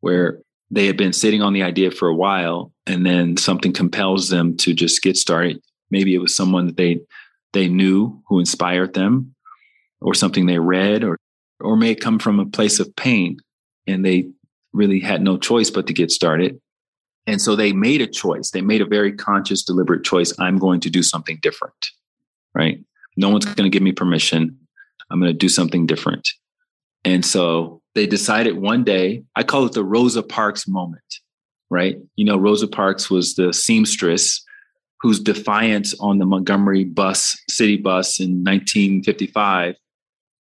where 0.00 0.40
they 0.70 0.86
had 0.86 0.96
been 0.96 1.12
sitting 1.12 1.42
on 1.42 1.52
the 1.52 1.62
idea 1.62 1.90
for 1.90 2.08
a 2.08 2.14
while 2.14 2.72
and 2.86 3.04
then 3.04 3.36
something 3.36 3.72
compels 3.72 4.28
them 4.28 4.56
to 4.58 4.74
just 4.74 5.02
get 5.02 5.16
started. 5.16 5.60
Maybe 5.90 6.14
it 6.14 6.18
was 6.18 6.34
someone 6.34 6.66
that 6.66 6.76
they 6.76 7.00
they 7.52 7.68
knew 7.68 8.22
who 8.28 8.38
inspired 8.38 8.94
them 8.94 9.34
or 10.00 10.14
something 10.14 10.46
they 10.46 10.58
read 10.58 11.04
or 11.04 11.16
or 11.60 11.76
may 11.76 11.94
come 11.94 12.18
from 12.18 12.40
a 12.40 12.46
place 12.46 12.80
of 12.80 12.94
pain 12.96 13.36
and 13.86 14.04
they 14.04 14.30
really 14.72 15.00
had 15.00 15.20
no 15.20 15.36
choice 15.36 15.68
but 15.68 15.86
to 15.86 15.92
get 15.92 16.10
started. 16.10 16.58
And 17.26 17.40
so 17.40 17.54
they 17.54 17.72
made 17.72 18.00
a 18.00 18.06
choice. 18.06 18.50
They 18.50 18.62
made 18.62 18.80
a 18.80 18.86
very 18.86 19.12
conscious 19.12 19.62
deliberate 19.62 20.02
choice. 20.02 20.32
I'm 20.38 20.58
going 20.58 20.80
to 20.80 20.90
do 20.90 21.02
something 21.02 21.38
different 21.42 21.90
right? 22.54 22.80
No 23.16 23.30
one's 23.30 23.44
mm-hmm. 23.44 23.54
going 23.54 23.70
to 23.70 23.74
give 23.74 23.82
me 23.82 23.92
permission. 23.92 24.56
I'm 25.10 25.20
going 25.20 25.32
to 25.32 25.38
do 25.38 25.48
something 25.48 25.86
different. 25.86 26.28
And 27.04 27.24
so 27.24 27.80
they 27.94 28.06
decided 28.06 28.56
one 28.56 28.84
day 28.84 29.24
i 29.34 29.42
call 29.42 29.66
it 29.66 29.72
the 29.72 29.82
rosa 29.82 30.22
parks 30.22 30.68
moment 30.68 31.02
right? 31.72 31.96
You 32.16 32.24
know 32.24 32.36
rosa 32.36 32.66
parks 32.66 33.10
was 33.10 33.34
the 33.34 33.52
seamstress 33.52 34.44
whose 35.00 35.18
defiance 35.18 35.94
on 36.00 36.18
the 36.18 36.26
Montgomery 36.26 36.84
bus, 36.84 37.36
city 37.48 37.76
bus 37.76 38.20
in 38.20 38.44
1955 38.44 39.76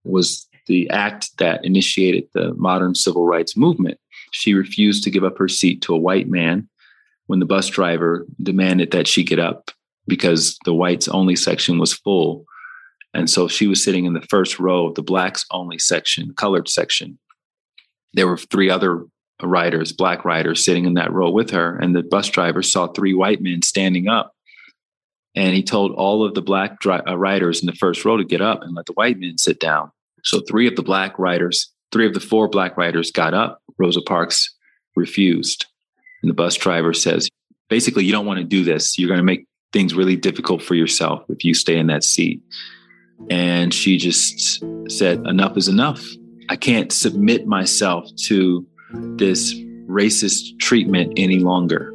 was 0.05 0.49
the 0.67 0.89
act 0.91 1.37
that 1.39 1.65
initiated 1.65 2.25
the 2.35 2.55
modern 2.55 2.95
civil 2.95 3.25
rights 3.25 3.57
movement. 3.57 3.99
She 4.33 4.55
refused 4.55 5.05
to 5.05 5.11
give 5.11 5.25
up 5.25 5.39
her 5.39 5.49
seat 5.49 5.81
to 5.83 5.95
a 5.95 5.99
white 5.99 6.29
man 6.29 6.69
when 7.27 7.39
the 7.39 7.47
bus 7.47 7.69
driver 7.69 8.27
demanded 8.43 8.91
that 8.91 9.07
she 9.07 9.23
get 9.23 9.39
up 9.39 9.71
because 10.07 10.59
the 10.65 10.75
whites 10.75 11.09
only 11.09 11.37
section 11.37 11.79
was 11.79 11.93
full. 11.93 12.45
And 13.15 13.31
so 13.31 13.49
she 13.49 13.67
was 13.67 13.83
sitting 13.83 14.07
in 14.07 14.15
the 14.15 14.27
first 14.29 14.59
row 14.59 14.87
of 14.87 14.95
the 14.95 15.03
blacks 15.03 15.45
only 15.51 15.79
section, 15.79 16.35
colored 16.35 16.69
section. 16.69 17.19
There 18.15 18.27
were 18.27 18.39
three 18.39 18.71
other 18.71 19.05
riders, 19.43 19.93
black 19.93 20.25
riders, 20.25 20.65
sitting 20.65 20.85
in 20.85 20.95
that 20.95 21.13
row 21.13 21.31
with 21.31 21.51
her. 21.51 21.77
And 21.79 21.95
the 21.95 22.03
bus 22.03 22.29
driver 22.29 22.63
saw 22.63 22.89
three 22.89 23.15
white 23.15 23.41
men 23.41 23.63
standing 23.63 24.09
up. 24.09 24.35
And 25.39 25.55
he 25.55 25.63
told 25.63 25.93
all 25.93 26.25
of 26.25 26.35
the 26.35 26.43
black 26.43 26.81
dri- 26.81 27.01
uh, 27.07 27.15
riders 27.15 27.61
in 27.61 27.67
the 27.67 27.73
first 27.73 28.05
row 28.05 28.17
to 28.17 28.25
get 28.25 28.41
up 28.41 28.61
and 28.61 28.75
let 28.75 28.87
the 28.87 28.93
white 28.95 29.21
men 29.21 29.39
sit 29.39 29.61
down. 29.61 29.93
So 30.25 30.41
three 30.41 30.67
of 30.67 30.75
the 30.75 30.83
black 30.83 31.17
riders, 31.17 31.73
three 31.93 32.09
of 32.09 32.13
the 32.13 32.19
four 32.19 32.49
black 32.49 32.77
riders 32.77 33.13
got 33.13 33.35
up. 33.35 33.63
Rosa 33.79 34.03
Parks 34.03 34.53
refused. 34.97 35.67
And 36.25 36.29
the 36.29 36.35
bus 36.35 36.57
driver 36.57 36.93
says, 36.93 37.31
basically, 37.69 38.05
you 38.05 38.11
don't 38.11 38.27
want 38.27 38.41
to 38.41 38.45
do 38.45 38.65
this. 38.65 38.99
You're 38.99 39.07
going 39.07 39.19
to 39.19 39.25
make 39.25 39.47
things 39.73 39.95
really 39.95 40.17
difficult 40.17 40.61
for 40.61 40.75
yourself 40.75 41.23
if 41.29 41.45
you 41.45 41.55
stay 41.55 41.79
in 41.79 41.87
that 41.87 42.03
seat. 42.03 42.43
And 43.31 43.73
she 43.73 43.97
just 43.97 44.61
said, 44.89 45.25
enough 45.25 45.57
is 45.57 45.69
enough. 45.69 46.05
I 46.49 46.57
can't 46.57 46.91
submit 46.91 47.47
myself 47.47 48.11
to 48.27 48.67
this 48.93 49.55
racist 49.87 50.59
treatment 50.59 51.13
any 51.17 51.39
longer. 51.39 51.95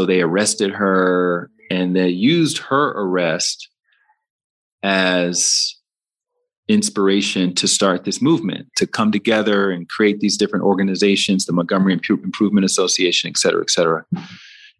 So 0.00 0.06
they 0.06 0.22
arrested 0.22 0.70
her 0.70 1.50
and 1.70 1.94
they 1.94 2.08
used 2.08 2.56
her 2.56 2.92
arrest 2.92 3.68
as 4.82 5.76
inspiration 6.68 7.54
to 7.56 7.68
start 7.68 8.04
this 8.04 8.22
movement, 8.22 8.66
to 8.76 8.86
come 8.86 9.12
together 9.12 9.70
and 9.70 9.90
create 9.90 10.20
these 10.20 10.38
different 10.38 10.64
organizations, 10.64 11.44
the 11.44 11.52
Montgomery 11.52 11.92
Improvement 11.92 12.64
Association, 12.64 13.28
et 13.28 13.36
cetera, 13.36 13.60
et 13.60 13.68
cetera. 13.68 14.06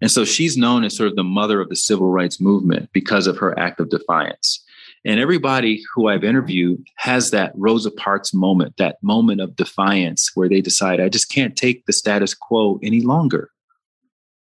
And 0.01 0.11
so 0.11 0.25
she's 0.25 0.57
known 0.57 0.85
as 0.85 0.97
sort 0.97 1.11
of 1.11 1.17
the 1.17 1.23
mother 1.23 1.61
of 1.61 1.69
the 1.69 1.77
civil 1.77 2.11
rights 2.11 2.41
movement 2.41 2.89
because 2.95 3.27
of 3.27 3.37
her 3.37 3.59
act 3.59 3.79
of 3.79 3.91
defiance. 3.91 4.65
And 5.05 5.21
everybody 5.21 5.83
who 5.95 6.09
I've 6.09 6.25
interviewed 6.25 6.83
has 6.97 7.31
that 7.33 7.53
Rosa 7.57 7.91
Parks 7.91 8.33
moment, 8.33 8.79
that 8.79 8.97
moment 9.03 9.43
of 9.43 9.55
defiance 9.55 10.31
where 10.35 10.49
they 10.49 10.63
decide, 10.63 10.99
I 10.99 11.11
just 11.11 11.31
can't 11.31 11.57
take 11.57 11.85
the 11.85 11.93
status 11.93 12.33
quo 12.33 12.81
any 12.83 13.03
longer. 13.03 13.51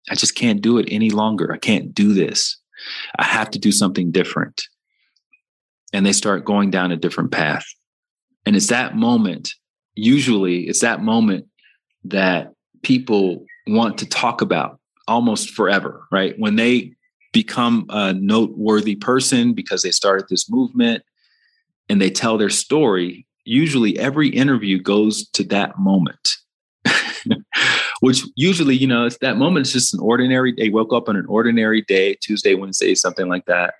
I 0.10 0.16
just 0.16 0.36
can't 0.36 0.62
do 0.62 0.78
it 0.78 0.88
any 0.90 1.10
longer. 1.10 1.52
I 1.54 1.58
can't 1.58 1.94
do 1.94 2.14
this. 2.14 2.58
I 3.18 3.24
have 3.24 3.52
to 3.52 3.60
do 3.60 3.72
something 3.72 4.12
different 4.12 4.62
and 5.94 6.06
they 6.06 6.14
start 6.14 6.46
going 6.46 6.72
down 6.72 6.92
a 6.92 6.98
different 6.98 7.32
path. 7.32 7.66
And 8.46 8.56
it's 8.56 8.68
that 8.68 8.96
moment, 8.96 9.54
usually, 9.96 10.68
it's 10.68 10.82
that 10.82 11.02
moment 11.02 11.46
that 12.06 12.54
people 12.84 13.46
want 13.68 13.98
to 14.00 14.08
talk 14.08 14.42
about 14.42 14.80
almost 15.08 15.52
forever, 15.52 16.06
right? 16.12 16.36
When 16.38 16.56
they 16.56 16.94
become 17.34 17.86
a 17.90 18.14
noteworthy 18.14 18.96
person 18.96 19.54
because 19.54 19.82
they 19.82 19.92
started 19.92 20.28
this 20.30 20.50
movement 20.50 21.04
and 21.90 22.02
they 22.02 22.10
tell 22.10 22.38
their 22.38 22.50
story, 22.50 23.28
usually 23.44 23.98
every 24.00 24.30
interview 24.30 24.80
goes 24.80 25.28
to 25.30 25.44
that 25.46 25.78
moment. 25.78 26.30
Which 28.02 28.24
usually, 28.36 28.76
you 28.76 28.88
know, 28.88 29.06
it's 29.06 29.18
that 29.18 29.38
moment 29.38 29.66
It's 29.66 29.74
just 29.74 29.94
an 29.94 30.00
ordinary 30.00 30.52
day. 30.52 30.70
Woke 30.70 30.94
up 30.94 31.10
on 31.10 31.16
an 31.16 31.26
ordinary 31.26 31.82
day, 31.82 32.16
Tuesday, 32.22 32.56
Wednesday, 32.56 32.96
something 32.96 33.28
like 33.28 33.46
that 33.46 33.74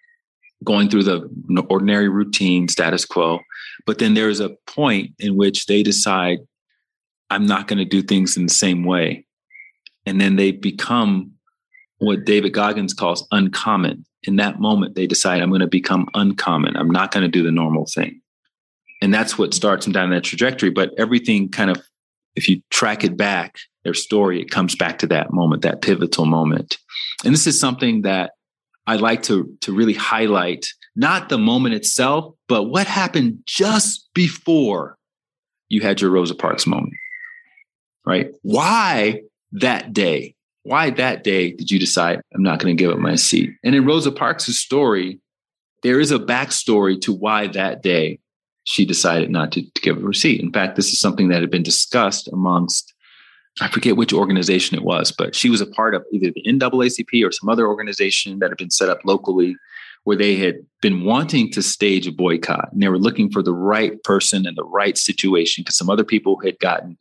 going 0.64 0.90
through 0.90 1.04
the 1.04 1.66
ordinary 1.70 2.10
routine 2.10 2.68
status 2.68 3.06
quo. 3.06 3.40
But 3.86 4.00
then 4.00 4.14
there's 4.14 4.40
a 4.40 4.56
point 4.68 5.12
in 5.20 5.38
which 5.38 5.68
they 5.68 5.84
decide, 5.84 6.40
I'm 7.30 7.46
not 7.46 7.68
going 7.68 7.80
to 7.80 7.86
do 7.86 8.02
things 8.02 8.36
in 8.36 8.44
the 8.44 8.54
same 8.54 8.84
way. 8.84 9.26
And 10.06 10.20
then 10.20 10.36
they 10.36 10.52
become 10.52 11.32
what 12.00 12.26
David 12.26 12.54
Goggins 12.54 12.94
calls 12.94 13.26
uncommon. 13.32 14.06
In 14.24 14.36
that 14.36 14.60
moment, 14.60 14.96
they 14.96 15.08
decide, 15.08 15.42
I'm 15.42 15.50
going 15.50 15.62
to 15.62 15.68
become 15.68 16.10
uncommon. 16.14 16.76
I'm 16.76 16.92
not 16.92 17.12
going 17.12 17.24
to 17.24 17.30
do 17.30 17.44
the 17.44 17.52
normal 17.52 17.86
thing. 17.86 18.22
And 19.02 19.14
that's 19.14 19.38
what 19.38 19.54
starts 19.54 19.86
them 19.86 19.94
down 19.94 20.10
that 20.10 20.26
trajectory. 20.26 20.72
But 20.72 20.92
everything 20.98 21.50
kind 21.50 21.72
of, 21.72 21.82
if 22.36 22.50
you 22.50 22.62
track 22.70 23.06
it 23.06 23.16
back, 23.16 23.56
their 23.84 23.94
story, 23.94 24.42
it 24.42 24.52
comes 24.52 24.76
back 24.76 25.00
to 25.00 25.08
that 25.08 25.32
moment, 25.32 25.62
that 25.62 25.82
pivotal 25.82 26.26
moment. 26.26 26.78
And 27.24 27.34
this 27.34 27.48
is 27.48 27.60
something 27.60 28.04
that 28.04 28.32
I 28.88 28.96
like 28.96 29.24
to 29.24 29.56
to 29.62 29.72
really 29.72 29.94
highlight 29.94 30.66
not 30.96 31.30
the 31.30 31.38
moment 31.38 31.76
itself, 31.76 32.34
but 32.48 32.64
what 32.64 32.88
happened 32.88 33.40
just 33.46 34.10
before 34.14 34.98
you 35.70 35.82
had 35.82 36.02
your 36.02 36.10
Rosa 36.10 36.36
Parks 36.36 36.68
moment. 36.68 36.94
Right? 38.06 38.32
Why 38.42 39.22
that 39.54 39.94
day? 39.94 40.36
Why 40.64 40.90
that 40.90 41.24
day 41.24 41.52
did 41.52 41.72
you 41.72 41.80
decide 41.80 42.22
I'm 42.34 42.44
not 42.44 42.60
going 42.60 42.76
to 42.76 42.84
give 42.84 42.92
up 42.92 43.00
my 43.00 43.16
seat? 43.16 43.52
And 43.64 43.76
in 43.76 43.86
Rosa 43.86 44.12
Parks' 44.12 44.58
story, 44.58 45.20
there 45.84 46.00
is 46.00 46.12
a 46.12 46.20
backstory 46.20 47.00
to 47.02 47.14
why 47.14 47.48
that 47.48 47.82
day 47.82 48.20
she 48.66 48.86
decided 48.86 49.30
not 49.30 49.52
to, 49.54 49.62
to 49.62 49.82
give 49.82 49.98
up 49.98 50.04
her 50.04 50.14
seat. 50.14 50.42
In 50.42 50.52
fact, 50.52 50.76
this 50.76 50.92
is 50.92 51.00
something 51.00 51.30
that 51.30 51.42
had 51.42 51.50
been 51.50 51.64
discussed 51.64 52.28
amongst 52.28 52.94
I 53.62 53.68
forget 53.68 53.98
which 53.98 54.14
organization 54.14 54.78
it 54.78 54.84
was, 54.84 55.12
but 55.12 55.36
she 55.36 55.50
was 55.50 55.62
a 55.62 55.66
part 55.66 55.96
of 55.96 56.06
either 56.12 56.32
the 56.34 56.44
NAACP 56.44 57.26
or 57.28 57.32
some 57.32 57.50
other 57.50 57.68
organization 57.68 58.40
that 58.40 58.50
had 58.50 58.58
been 58.58 58.72
set 58.72 58.90
up 58.90 59.00
locally 59.06 59.56
where 60.04 60.18
they 60.18 60.36
had 60.36 60.56
been 60.82 61.04
wanting 61.04 61.52
to 61.52 61.62
stage 61.62 62.08
a 62.08 62.12
boycott 62.12 62.70
and 62.72 62.82
they 62.82 62.88
were 62.88 62.98
looking 62.98 63.30
for 63.30 63.44
the 63.44 63.54
right 63.54 64.02
person 64.04 64.48
and 64.48 64.58
the 64.58 64.64
right 64.64 64.98
situation 64.98 65.62
because 65.62 65.76
some 65.76 65.90
other 65.90 66.06
people 66.06 66.40
had 66.40 66.58
gotten 66.60 66.98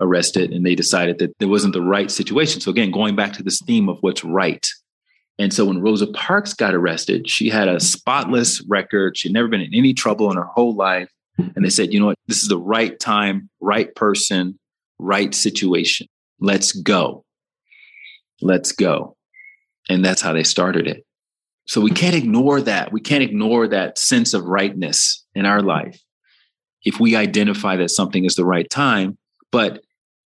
arrested 0.00 0.52
and 0.52 0.66
they 0.66 0.74
decided 0.74 1.18
that 1.18 1.36
there 1.38 1.48
wasn't 1.48 1.72
the 1.72 1.82
right 1.82 2.10
situation. 2.10 2.60
So, 2.60 2.70
again, 2.70 2.90
going 2.90 3.16
back 3.16 3.32
to 3.34 3.42
this 3.42 3.60
theme 3.62 3.88
of 3.88 3.98
what's 4.00 4.24
right. 4.24 4.66
And 5.38 5.52
so 5.52 5.64
when 5.64 5.80
Rosa 5.80 6.06
Parks 6.08 6.52
got 6.52 6.74
arrested, 6.74 7.28
she 7.28 7.48
had 7.48 7.68
a 7.68 7.80
spotless 7.80 8.60
record. 8.68 9.16
She'd 9.16 9.32
never 9.32 9.48
been 9.48 9.62
in 9.62 9.74
any 9.74 9.94
trouble 9.94 10.30
in 10.30 10.36
her 10.36 10.44
whole 10.44 10.74
life. 10.74 11.10
And 11.38 11.64
they 11.64 11.70
said, 11.70 11.92
you 11.92 11.98
know 11.98 12.06
what, 12.06 12.18
this 12.26 12.42
is 12.42 12.48
the 12.48 12.58
right 12.58 12.98
time, 13.00 13.48
right 13.60 13.92
person, 13.94 14.58
right 15.02 15.34
situation. 15.34 16.06
Let's 16.40 16.72
go. 16.72 17.24
Let's 18.40 18.72
go. 18.72 19.16
And 19.88 20.04
that's 20.04 20.22
how 20.22 20.32
they 20.32 20.44
started 20.44 20.86
it. 20.86 21.04
So 21.66 21.80
we 21.80 21.90
can't 21.90 22.16
ignore 22.16 22.60
that. 22.60 22.92
We 22.92 23.00
can't 23.00 23.22
ignore 23.22 23.68
that 23.68 23.98
sense 23.98 24.34
of 24.34 24.44
rightness 24.44 25.24
in 25.34 25.46
our 25.46 25.62
life. 25.62 26.00
If 26.84 26.98
we 26.98 27.14
identify 27.14 27.76
that 27.76 27.90
something 27.90 28.24
is 28.24 28.34
the 28.34 28.44
right 28.44 28.68
time, 28.68 29.16
but 29.52 29.82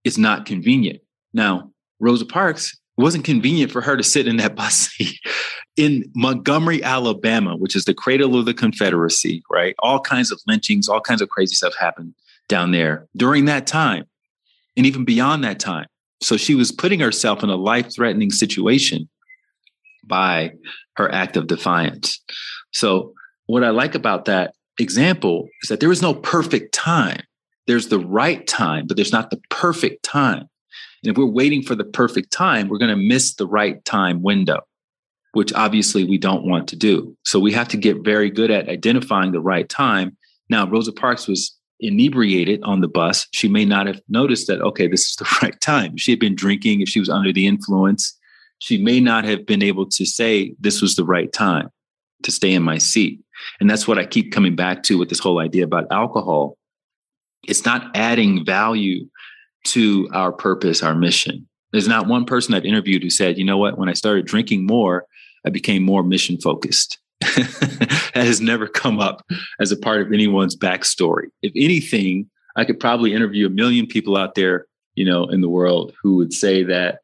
it's 0.03 0.17
not 0.17 0.45
convenient. 0.45 1.01
Now, 1.33 1.71
Rosa 1.99 2.25
Parks, 2.25 2.73
it 2.97 3.01
wasn't 3.01 3.25
convenient 3.25 3.71
for 3.71 3.81
her 3.81 3.97
to 3.97 4.03
sit 4.03 4.27
in 4.27 4.37
that 4.37 4.55
bus 4.55 4.75
seat 4.89 5.17
in 5.75 6.03
Montgomery, 6.15 6.83
Alabama, 6.83 7.55
which 7.55 7.75
is 7.75 7.85
the 7.85 7.95
cradle 7.95 8.37
of 8.37 8.45
the 8.45 8.53
Confederacy, 8.53 9.41
right? 9.51 9.75
All 9.79 9.99
kinds 9.99 10.31
of 10.31 10.39
lynchings, 10.45 10.87
all 10.87 11.01
kinds 11.01 11.21
of 11.21 11.29
crazy 11.29 11.55
stuff 11.55 11.73
happened 11.79 12.13
down 12.47 12.71
there 12.71 13.07
during 13.15 13.45
that 13.45 13.65
time 13.65 14.05
and 14.75 14.85
even 14.85 15.05
beyond 15.05 15.43
that 15.43 15.59
time. 15.59 15.87
So 16.21 16.37
she 16.37 16.55
was 16.55 16.71
putting 16.71 16.99
herself 16.99 17.43
in 17.43 17.49
a 17.49 17.55
life 17.55 17.93
threatening 17.93 18.31
situation 18.31 19.09
by 20.05 20.51
her 20.95 21.11
act 21.11 21.37
of 21.37 21.47
defiance. 21.47 22.21
So, 22.71 23.13
what 23.47 23.63
I 23.63 23.71
like 23.71 23.93
about 23.93 24.25
that 24.25 24.53
example 24.79 25.49
is 25.61 25.69
that 25.69 25.79
there 25.79 25.91
is 25.91 26.01
no 26.01 26.13
perfect 26.13 26.73
time. 26.73 27.21
There's 27.67 27.89
the 27.89 27.99
right 27.99 28.45
time, 28.47 28.87
but 28.87 28.95
there's 28.95 29.11
not 29.11 29.29
the 29.29 29.41
perfect 29.49 30.03
time. 30.03 30.49
And 31.03 31.11
if 31.11 31.17
we're 31.17 31.25
waiting 31.25 31.61
for 31.61 31.75
the 31.75 31.83
perfect 31.83 32.31
time, 32.31 32.67
we're 32.67 32.77
going 32.77 32.89
to 32.89 32.95
miss 32.95 33.35
the 33.35 33.47
right 33.47 33.83
time 33.83 34.21
window, 34.21 34.61
which 35.33 35.53
obviously 35.53 36.05
we 36.05 36.17
don't 36.17 36.45
want 36.45 36.67
to 36.69 36.75
do. 36.77 37.15
So 37.23 37.39
we 37.39 37.51
have 37.51 37.67
to 37.69 37.77
get 37.77 38.03
very 38.03 38.29
good 38.29 38.49
at 38.49 38.69
identifying 38.69 39.33
the 39.33 39.41
right 39.41 39.67
time. 39.67 40.15
Now, 40.49 40.67
Rosa 40.67 40.93
Parks 40.93 41.27
was 41.27 41.53
inebriated 41.79 42.61
on 42.63 42.81
the 42.81 42.87
bus, 42.87 43.27
she 43.31 43.47
may 43.47 43.65
not 43.65 43.87
have 43.87 44.01
noticed 44.07 44.47
that, 44.47 44.61
okay, 44.61 44.87
this 44.87 45.09
is 45.09 45.15
the 45.15 45.37
right 45.41 45.59
time. 45.61 45.93
If 45.95 46.01
she 46.01 46.11
had 46.11 46.19
been 46.19 46.35
drinking, 46.35 46.81
if 46.81 46.89
she 46.89 46.99
was 46.99 47.09
under 47.09 47.33
the 47.33 47.47
influence, 47.47 48.17
she 48.59 48.77
may 48.77 48.99
not 48.99 49.25
have 49.25 49.45
been 49.45 49.61
able 49.61 49.87
to 49.89 50.05
say 50.05 50.55
this 50.59 50.81
was 50.81 50.95
the 50.95 51.03
right 51.03 51.31
time 51.33 51.69
to 52.23 52.31
stay 52.31 52.53
in 52.53 52.63
my 52.63 52.77
seat. 52.77 53.19
And 53.59 53.69
that's 53.69 53.87
what 53.87 53.99
I 53.99 54.05
keep 54.05 54.31
coming 54.31 54.55
back 54.55 54.83
to 54.83 54.97
with 54.97 55.09
this 55.09 55.19
whole 55.19 55.39
idea 55.39 55.65
about 55.65 55.91
alcohol. 55.91 56.57
It's 57.45 57.65
not 57.65 57.91
adding 57.95 58.45
value 58.45 59.07
to 59.65 60.09
our 60.13 60.31
purpose, 60.31 60.81
our 60.81 60.95
mission. 60.95 61.47
There's 61.71 61.87
not 61.87 62.07
one 62.07 62.25
person 62.25 62.53
I've 62.53 62.65
interviewed 62.65 63.03
who 63.03 63.09
said, 63.09 63.37
you 63.37 63.43
know 63.43 63.57
what, 63.57 63.77
when 63.77 63.89
I 63.89 63.93
started 63.93 64.25
drinking 64.25 64.65
more, 64.65 65.05
I 65.45 65.49
became 65.49 65.83
more 65.83 66.03
mission 66.03 66.39
focused. 66.39 66.99
that 68.13 68.13
has 68.13 68.41
never 68.41 68.67
come 68.67 68.99
up 68.99 69.25
as 69.59 69.71
a 69.71 69.77
part 69.77 70.01
of 70.01 70.11
anyone's 70.11 70.55
backstory. 70.55 71.27
If 71.41 71.51
anything, 71.55 72.29
I 72.55 72.65
could 72.65 72.79
probably 72.79 73.13
interview 73.13 73.47
a 73.47 73.49
million 73.49 73.87
people 73.87 74.17
out 74.17 74.35
there, 74.35 74.65
you 74.95 75.05
know, 75.05 75.25
in 75.25 75.41
the 75.41 75.49
world 75.49 75.93
who 76.01 76.15
would 76.17 76.33
say 76.33 76.63
that 76.63 76.99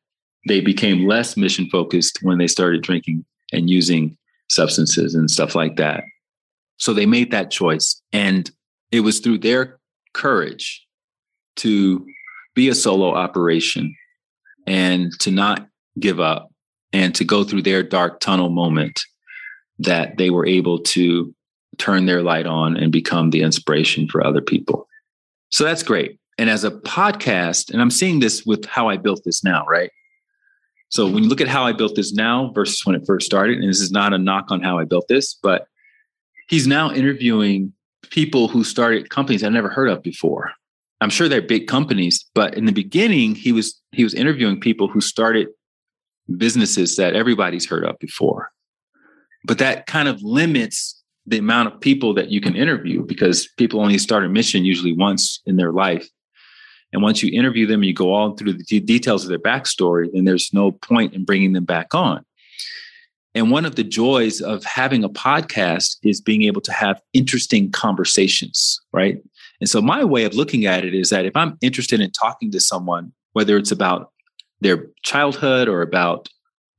they 0.47 0.61
became 0.61 1.07
less 1.07 1.35
mission 1.35 1.69
focused 1.69 2.19
when 2.21 2.37
they 2.37 2.47
started 2.47 2.81
drinking 2.81 3.25
and 3.51 3.69
using 3.69 4.17
substances 4.49 5.15
and 5.15 5.29
stuff 5.29 5.55
like 5.55 5.75
that. 5.77 6.03
So 6.77 6.93
they 6.93 7.05
made 7.05 7.31
that 7.31 7.51
choice. 7.51 8.01
And 8.13 8.49
it 8.91 9.01
was 9.01 9.19
through 9.19 9.39
their 9.39 9.79
courage 10.13 10.85
to 11.57 12.05
be 12.55 12.69
a 12.69 12.75
solo 12.75 13.13
operation 13.13 13.95
and 14.65 15.11
to 15.19 15.31
not 15.31 15.67
give 15.99 16.19
up 16.19 16.49
and 16.93 17.13
to 17.15 17.23
go 17.23 17.43
through 17.43 17.61
their 17.61 17.83
dark 17.83 18.19
tunnel 18.19 18.49
moment 18.49 19.01
that 19.79 20.17
they 20.17 20.29
were 20.29 20.45
able 20.45 20.79
to 20.79 21.33
turn 21.77 22.05
their 22.05 22.21
light 22.21 22.45
on 22.45 22.75
and 22.77 22.91
become 22.91 23.29
the 23.29 23.41
inspiration 23.41 24.07
for 24.07 24.25
other 24.25 24.41
people. 24.41 24.87
So 25.49 25.63
that's 25.63 25.83
great. 25.83 26.19
And 26.37 26.49
as 26.49 26.63
a 26.63 26.71
podcast, 26.71 27.71
and 27.71 27.81
I'm 27.81 27.91
seeing 27.91 28.19
this 28.19 28.45
with 28.45 28.65
how 28.65 28.89
I 28.89 28.97
built 28.97 29.23
this 29.25 29.43
now, 29.43 29.65
right? 29.65 29.91
So 30.89 31.07
when 31.07 31.23
you 31.23 31.29
look 31.29 31.41
at 31.41 31.47
how 31.47 31.65
I 31.65 31.73
built 31.73 31.95
this 31.95 32.13
now 32.13 32.51
versus 32.53 32.85
when 32.85 32.95
it 32.95 33.03
first 33.05 33.25
started, 33.25 33.59
and 33.59 33.69
this 33.69 33.79
is 33.79 33.91
not 33.91 34.13
a 34.13 34.17
knock 34.17 34.45
on 34.49 34.61
how 34.61 34.79
I 34.79 34.85
built 34.85 35.07
this, 35.07 35.33
but 35.33 35.67
he's 36.47 36.67
now 36.67 36.91
interviewing 36.91 37.73
people 38.09 38.47
who 38.47 38.63
started 38.63 39.09
companies 39.09 39.43
I 39.43 39.49
never 39.49 39.69
heard 39.69 39.89
of 39.89 40.01
before. 40.01 40.51
I'm 41.01 41.09
sure 41.09 41.29
they're 41.29 41.41
big 41.41 41.67
companies, 41.67 42.25
but 42.33 42.55
in 42.55 42.65
the 42.65 42.71
beginning, 42.71 43.35
he 43.35 43.51
was 43.51 43.79
he 43.91 44.03
was 44.03 44.13
interviewing 44.13 44.59
people 44.59 44.87
who 44.87 44.99
started 44.99 45.47
businesses 46.37 46.95
that 46.97 47.15
everybody's 47.15 47.65
heard 47.65 47.85
of 47.85 47.97
before. 47.99 48.51
But 49.45 49.57
that 49.59 49.85
kind 49.85 50.07
of 50.07 50.21
limits 50.21 51.01
the 51.25 51.37
amount 51.37 51.73
of 51.73 51.79
people 51.79 52.13
that 52.15 52.29
you 52.29 52.41
can 52.41 52.55
interview 52.55 53.03
because 53.03 53.47
people 53.57 53.81
only 53.81 53.97
start 53.97 54.25
a 54.25 54.29
mission 54.29 54.65
usually 54.65 54.93
once 54.93 55.41
in 55.45 55.57
their 55.57 55.71
life. 55.71 56.07
And 56.91 57.03
once 57.03 57.21
you 57.21 57.31
interview 57.31 57.67
them 57.67 57.83
you 57.83 57.93
go 57.93 58.13
all 58.13 58.35
through 58.35 58.53
the 58.53 58.79
details 58.79 59.23
of 59.23 59.29
their 59.29 59.39
backstory, 59.39 60.09
then 60.11 60.25
there's 60.25 60.51
no 60.53 60.71
point 60.71 61.13
in 61.13 61.23
bringing 61.23 61.53
them 61.53 61.65
back 61.65 61.93
on. 61.93 62.25
And 63.35 63.51
one 63.51 63.65
of 63.65 63.75
the 63.75 63.83
joys 63.83 64.41
of 64.41 64.63
having 64.63 65.03
a 65.03 65.09
podcast 65.09 65.97
is 66.03 66.19
being 66.19 66.43
able 66.43 66.61
to 66.61 66.71
have 66.71 66.99
interesting 67.13 67.71
conversations, 67.71 68.81
right? 68.91 69.21
And 69.61 69.69
so 69.69 69.81
my 69.81 70.03
way 70.03 70.23
of 70.23 70.33
looking 70.33 70.65
at 70.65 70.83
it 70.83 70.95
is 70.95 71.11
that 71.11 71.25
if 71.25 71.35
I'm 71.35 71.57
interested 71.61 72.01
in 72.01 72.11
talking 72.11 72.51
to 72.51 72.59
someone, 72.59 73.13
whether 73.33 73.55
it's 73.55 73.71
about 73.71 74.11
their 74.61 74.87
childhood 75.03 75.67
or 75.67 75.83
about 75.83 76.27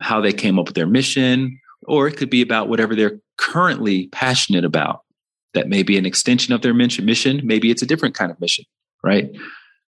how 0.01 0.21
they 0.21 0.33
came 0.33 0.59
up 0.59 0.67
with 0.67 0.75
their 0.75 0.87
mission, 0.87 1.59
or 1.87 2.07
it 2.07 2.17
could 2.17 2.31
be 2.31 2.43
about 2.43 2.69
whatever 2.69 2.95
they're 2.95 3.19
currently 3.39 4.09
passionate 4.09 4.65
about, 4.65 5.03
that 5.55 5.69
may 5.69 5.83
be 5.83 5.99
an 5.99 6.07
extension 6.07 6.55
of 6.55 6.63
their 6.63 6.75
mission, 6.75 7.41
maybe 7.45 7.71
it's 7.71 7.83
a 7.83 7.87
different 7.87 8.15
kind 8.15 8.31
of 8.31 8.41
mission, 8.41 8.65
right? 9.03 9.31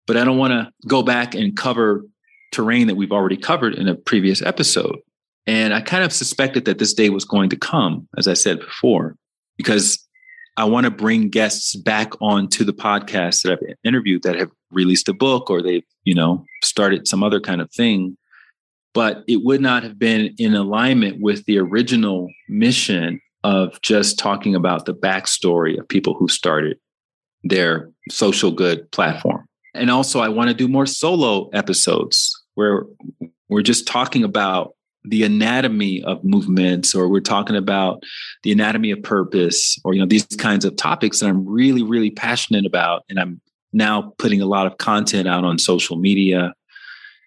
But 0.07 0.16
I 0.16 0.24
don't 0.24 0.38
want 0.38 0.53
to 0.53 0.72
go 0.88 1.03
back 1.03 1.34
and 1.34 1.57
cover 1.57 2.05
terrain 2.51 2.86
that 2.86 2.97
we've 2.97 3.12
already 3.12 3.36
covered 3.36 3.74
in 3.74 3.88
a 3.88 3.95
previous 3.95 4.43
episode. 4.43 4.99
And 5.47 5.74
I 5.74 5.80
kind 5.80 6.05
of 6.05 6.12
suspected 6.12 6.64
that 6.66 6.78
this 6.78 6.95
day 6.95 7.09
was 7.09 7.24
going 7.24 7.51
to 7.51 7.57
come, 7.57 8.09
as 8.16 8.28
I 8.28 8.34
said 8.34 8.61
before, 8.61 9.16
because 9.57 10.07
I 10.57 10.64
want 10.64 10.84
to 10.84 10.90
bring 10.90 11.30
guests 11.30 11.74
back 11.76 12.12
onto 12.20 12.64
the 12.64 12.74
podcast 12.74 13.43
that 13.43 13.53
I've 13.53 13.76
interviewed 13.84 14.22
that 14.22 14.36
have 14.36 14.51
released 14.70 15.09
a 15.09 15.14
book 15.14 15.51
or 15.51 15.62
they've, 15.62 15.84
you 16.05 16.14
know, 16.14 16.45
started 16.62 17.09
some 17.09 17.22
other 17.22 17.40
kind 17.40 17.61
of 17.61 17.70
thing. 17.72 18.16
But 18.95 19.24
it 19.26 19.43
would 19.43 19.61
not 19.61 19.82
have 19.82 19.99
been 19.99 20.34
in 20.38 20.55
alignment 20.55 21.20
with 21.20 21.45
the 21.47 21.59
original 21.59 22.28
mission 22.49 23.20
of 23.45 23.80
just 23.82 24.18
talking 24.18 24.55
about 24.55 24.84
the 24.84 24.95
backstory 24.95 25.78
of 25.78 25.88
people 25.88 26.14
who 26.14 26.28
started 26.28 26.78
their 27.43 27.90
social 28.11 28.53
good 28.53 28.90
platform. 28.93 29.47
And 29.74 29.90
also, 29.90 30.20
I 30.20 30.28
want 30.28 30.49
to 30.49 30.55
do 30.55 30.68
more 30.68 30.86
solo 30.86 31.49
episodes 31.49 32.38
where 32.55 32.84
we're 33.49 33.62
just 33.62 33.86
talking 33.86 34.24
about 34.24 34.74
the 35.05 35.24
anatomy 35.24 36.03
of 36.05 36.22
movements 36.22 36.95
or 36.95 37.09
we're 37.09 37.20
talking 37.20 37.57
about 37.57 38.03
the 38.43 38.53
anatomy 38.53 38.90
of 38.90 39.03
purpose 39.03 39.78
or 39.84 39.95
you 39.95 40.01
know 40.01 40.07
these 40.07 40.24
kinds 40.26 40.64
of 40.64 40.76
topics 40.76 41.18
that 41.20 41.26
I'm 41.26 41.45
really 41.45 41.82
really 41.82 42.11
passionate 42.11 42.64
about 42.64 43.03
and 43.09 43.18
I'm 43.18 43.40
now 43.72 44.12
putting 44.18 44.40
a 44.40 44.47
lot 44.47 44.66
of 44.66 44.78
content 44.78 45.26
out 45.26 45.45
on 45.45 45.59
social 45.59 45.97
media 45.97 46.55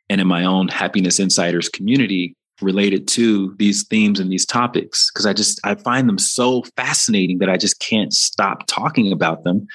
and 0.09 0.21
in 0.21 0.27
my 0.27 0.45
own 0.45 0.67
happiness 0.67 1.19
insiders 1.19 1.69
community 1.69 2.35
related 2.61 3.07
to 3.07 3.53
these 3.57 3.85
themes 3.87 4.19
and 4.19 4.31
these 4.31 4.45
topics 4.45 5.11
because 5.11 5.25
I 5.25 5.33
just 5.33 5.59
I 5.63 5.75
find 5.75 6.07
them 6.07 6.17
so 6.17 6.63
fascinating 6.77 7.39
that 7.39 7.49
I 7.49 7.57
just 7.57 7.79
can't 7.79 8.13
stop 8.13 8.65
talking 8.67 9.11
about 9.11 9.43
them 9.43 9.67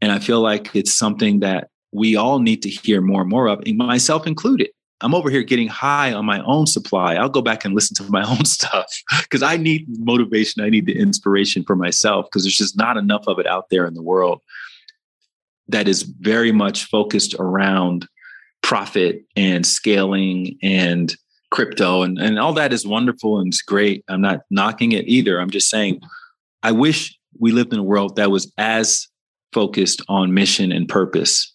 and 0.00 0.10
I 0.10 0.18
feel 0.18 0.40
like 0.40 0.74
it's 0.74 0.94
something 0.94 1.40
that 1.40 1.68
we 1.92 2.16
all 2.16 2.38
need 2.38 2.62
to 2.62 2.70
hear 2.70 3.00
more 3.00 3.20
and 3.20 3.30
more 3.30 3.48
of 3.48 3.62
myself 3.66 4.26
included 4.26 4.70
I'm 5.00 5.14
over 5.14 5.28
here 5.28 5.42
getting 5.42 5.68
high 5.68 6.14
on 6.14 6.24
my 6.24 6.42
own 6.44 6.66
supply. 6.66 7.16
I'll 7.16 7.28
go 7.28 7.42
back 7.42 7.64
and 7.64 7.74
listen 7.74 7.94
to 7.96 8.10
my 8.10 8.22
own 8.30 8.46
stuff 8.46 8.86
because 9.20 9.42
I 9.42 9.58
need 9.58 9.86
motivation. 9.98 10.62
I 10.62 10.70
need 10.70 10.86
the 10.86 10.98
inspiration 10.98 11.62
for 11.62 11.76
myself 11.76 12.26
because 12.26 12.44
there's 12.44 12.56
just 12.56 12.76
not 12.76 12.96
enough 12.96 13.24
of 13.26 13.38
it 13.38 13.46
out 13.46 13.68
there 13.70 13.86
in 13.86 13.94
the 13.94 14.02
world 14.02 14.40
that 15.68 15.88
is 15.88 16.02
very 16.02 16.52
much 16.52 16.84
focused 16.84 17.34
around 17.38 18.06
profit 18.64 19.22
and 19.36 19.66
scaling 19.66 20.58
and 20.62 21.14
crypto 21.50 22.02
and, 22.02 22.18
and 22.18 22.38
all 22.38 22.54
that 22.54 22.72
is 22.72 22.86
wonderful 22.86 23.38
and 23.38 23.48
it's 23.48 23.60
great. 23.60 24.02
I'm 24.08 24.22
not 24.22 24.40
knocking 24.50 24.92
it 24.92 25.06
either. 25.06 25.38
I'm 25.38 25.50
just 25.50 25.68
saying 25.68 26.00
I 26.62 26.72
wish 26.72 27.16
we 27.38 27.52
lived 27.52 27.74
in 27.74 27.78
a 27.78 27.84
world 27.84 28.16
that 28.16 28.30
was 28.30 28.50
as 28.56 29.06
focused 29.52 30.00
on 30.08 30.32
mission 30.32 30.72
and 30.72 30.88
purpose 30.88 31.54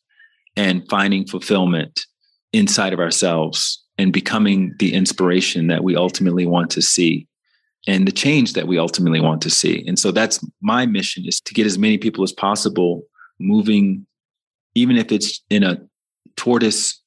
and 0.56 0.88
finding 0.88 1.26
fulfillment 1.26 2.06
inside 2.54 2.94
of 2.94 3.00
ourselves 3.00 3.84
and 3.98 4.14
becoming 4.14 4.76
the 4.78 4.94
inspiration 4.94 5.66
that 5.68 5.84
we 5.84 5.96
ultimately 5.96 6.46
want 6.46 6.70
to 6.72 6.82
see 6.82 7.28
and 7.88 8.08
the 8.08 8.12
change 8.12 8.54
that 8.54 8.68
we 8.68 8.78
ultimately 8.78 9.20
want 9.20 9.42
to 9.42 9.50
see. 9.50 9.84
And 9.88 9.98
so 9.98 10.12
that's 10.12 10.46
my 10.62 10.86
mission 10.86 11.26
is 11.26 11.42
to 11.42 11.56
get 11.56 11.66
as 11.66 11.80
many 11.80 11.98
people 11.98 12.24
as 12.24 12.32
possible 12.32 13.02
moving, 13.40 14.06
even 14.76 14.96
if 14.96 15.12
it's 15.12 15.42
in 15.50 15.64
a 15.64 15.82
tortoise 16.36 16.99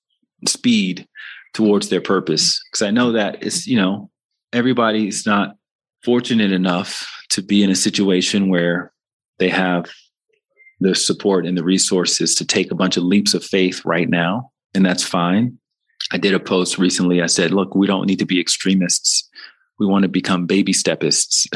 speed 0.46 1.06
towards 1.54 1.88
their 1.88 2.00
purpose. 2.00 2.54
Mm-hmm. 2.54 2.68
Because 2.70 2.82
I 2.82 2.90
know 2.90 3.12
that 3.12 3.42
it's, 3.42 3.66
you 3.66 3.76
know, 3.76 4.10
everybody's 4.52 5.26
not 5.26 5.56
fortunate 6.04 6.52
enough 6.52 7.08
to 7.30 7.42
be 7.42 7.62
in 7.62 7.70
a 7.70 7.76
situation 7.76 8.48
where 8.48 8.92
they 9.38 9.48
have 9.48 9.90
the 10.80 10.94
support 10.94 11.46
and 11.46 11.56
the 11.56 11.64
resources 11.64 12.34
to 12.34 12.44
take 12.44 12.70
a 12.70 12.74
bunch 12.74 12.96
of 12.96 13.04
leaps 13.04 13.34
of 13.34 13.44
faith 13.44 13.84
right 13.84 14.08
now 14.08 14.52
and 14.74 14.84
that's 14.84 15.04
fine. 15.04 15.58
I 16.10 16.18
did 16.18 16.34
a 16.34 16.40
post 16.40 16.78
recently. 16.78 17.22
I 17.22 17.26
said, 17.26 17.52
look, 17.52 17.74
we 17.74 17.86
don't 17.86 18.06
need 18.06 18.18
to 18.18 18.26
be 18.26 18.40
extremists. 18.40 19.28
We 19.78 19.86
want 19.86 20.02
to 20.02 20.08
become 20.08 20.46
baby 20.46 20.72
stepists. 20.72 21.46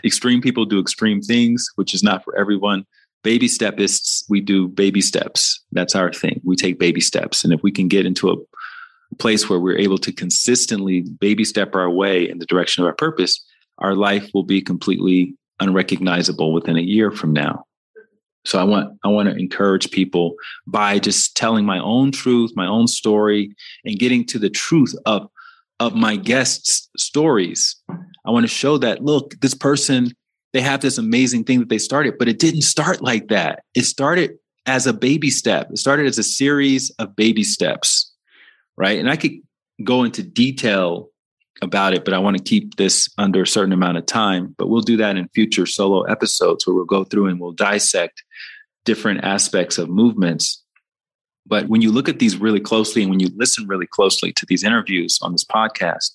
extreme 0.04 0.40
people 0.40 0.64
do 0.64 0.80
extreme 0.80 1.20
things, 1.20 1.68
which 1.76 1.94
is 1.94 2.02
not 2.02 2.24
for 2.24 2.36
everyone. 2.36 2.86
Baby 3.22 3.46
stepists, 3.46 4.24
we 4.28 4.40
do 4.40 4.68
baby 4.68 5.00
steps. 5.00 5.60
That's 5.72 5.94
our 5.94 6.12
thing. 6.12 6.40
We 6.44 6.56
take 6.56 6.78
baby 6.78 7.00
steps. 7.00 7.44
And 7.44 7.52
if 7.52 7.62
we 7.62 7.70
can 7.70 7.88
get 7.88 8.06
into 8.06 8.30
a 8.30 9.16
place 9.16 9.48
where 9.48 9.60
we're 9.60 9.78
able 9.78 9.98
to 9.98 10.12
consistently 10.12 11.02
baby 11.20 11.44
step 11.44 11.74
our 11.74 11.90
way 11.90 12.28
in 12.28 12.38
the 12.38 12.46
direction 12.46 12.82
of 12.82 12.88
our 12.88 12.94
purpose, 12.94 13.44
our 13.78 13.94
life 13.94 14.28
will 14.34 14.42
be 14.42 14.60
completely 14.60 15.36
unrecognizable 15.60 16.52
within 16.52 16.76
a 16.76 16.82
year 16.82 17.10
from 17.10 17.32
now. 17.32 17.64
So 18.44 18.58
I 18.58 18.64
want 18.64 18.98
I 19.04 19.08
want 19.08 19.28
to 19.28 19.36
encourage 19.36 19.90
people 19.90 20.34
by 20.66 20.98
just 20.98 21.36
telling 21.36 21.64
my 21.64 21.78
own 21.78 22.10
truth, 22.10 22.52
my 22.56 22.66
own 22.66 22.88
story, 22.88 23.54
and 23.84 23.98
getting 23.98 24.24
to 24.26 24.38
the 24.38 24.50
truth 24.50 24.94
of 25.06 25.28
of 25.78 25.94
my 25.94 26.16
guests' 26.16 26.88
stories. 26.96 27.76
I 28.24 28.30
want 28.30 28.44
to 28.44 28.48
show 28.48 28.78
that 28.78 29.02
look, 29.02 29.38
this 29.40 29.54
person 29.54 30.12
they 30.52 30.60
have 30.60 30.80
this 30.80 30.98
amazing 30.98 31.44
thing 31.44 31.60
that 31.60 31.68
they 31.68 31.78
started, 31.78 32.14
but 32.18 32.28
it 32.28 32.38
didn't 32.38 32.62
start 32.62 33.02
like 33.02 33.28
that. 33.28 33.64
It 33.74 33.84
started 33.84 34.32
as 34.66 34.86
a 34.86 34.92
baby 34.92 35.30
step. 35.30 35.70
It 35.70 35.78
started 35.78 36.06
as 36.06 36.18
a 36.18 36.22
series 36.22 36.90
of 36.98 37.16
baby 37.16 37.42
steps, 37.42 38.12
right? 38.76 38.98
And 38.98 39.10
I 39.10 39.16
could 39.16 39.32
go 39.82 40.04
into 40.04 40.22
detail 40.22 41.08
about 41.62 41.94
it, 41.94 42.04
but 42.04 42.14
I 42.14 42.18
want 42.18 42.36
to 42.36 42.42
keep 42.42 42.76
this 42.76 43.08
under 43.18 43.42
a 43.42 43.46
certain 43.46 43.72
amount 43.72 43.98
of 43.98 44.06
time. 44.06 44.54
But 44.58 44.68
we'll 44.68 44.82
do 44.82 44.96
that 44.98 45.16
in 45.16 45.28
future 45.28 45.66
solo 45.66 46.02
episodes 46.02 46.66
where 46.66 46.74
we'll 46.74 46.84
go 46.84 47.04
through 47.04 47.26
and 47.26 47.40
we'll 47.40 47.52
dissect 47.52 48.22
different 48.84 49.24
aspects 49.24 49.78
of 49.78 49.88
movements. 49.88 50.62
But 51.46 51.68
when 51.68 51.82
you 51.82 51.90
look 51.90 52.08
at 52.08 52.18
these 52.18 52.36
really 52.36 52.60
closely 52.60 53.02
and 53.02 53.10
when 53.10 53.20
you 53.20 53.30
listen 53.36 53.66
really 53.66 53.86
closely 53.86 54.32
to 54.32 54.46
these 54.46 54.64
interviews 54.64 55.18
on 55.22 55.32
this 55.32 55.44
podcast, 55.44 56.10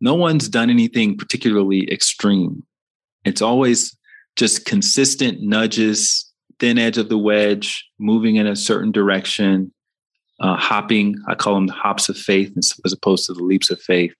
no 0.00 0.14
one's 0.14 0.48
done 0.48 0.70
anything 0.70 1.16
particularly 1.16 1.90
extreme. 1.90 2.64
It's 3.24 3.42
always 3.42 3.96
just 4.36 4.64
consistent 4.64 5.40
nudges, 5.40 6.30
thin 6.58 6.78
edge 6.78 6.98
of 6.98 7.08
the 7.08 7.18
wedge, 7.18 7.84
moving 7.98 8.36
in 8.36 8.46
a 8.46 8.56
certain 8.56 8.92
direction, 8.92 9.72
uh, 10.40 10.56
hopping. 10.56 11.16
I 11.28 11.34
call 11.34 11.54
them 11.54 11.66
the 11.66 11.72
hops 11.72 12.08
of 12.08 12.16
faith 12.16 12.52
as 12.84 12.92
opposed 12.92 13.26
to 13.26 13.34
the 13.34 13.42
leaps 13.42 13.70
of 13.70 13.80
faith. 13.80 14.14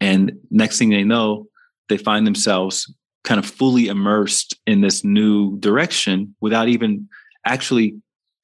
And 0.00 0.32
next 0.50 0.78
thing 0.78 0.90
they 0.90 1.04
know, 1.04 1.46
they 1.88 1.98
find 1.98 2.26
themselves 2.26 2.92
kind 3.24 3.38
of 3.38 3.44
fully 3.44 3.88
immersed 3.88 4.58
in 4.66 4.80
this 4.80 5.04
new 5.04 5.58
direction 5.58 6.34
without 6.40 6.68
even 6.68 7.08
actually 7.44 7.94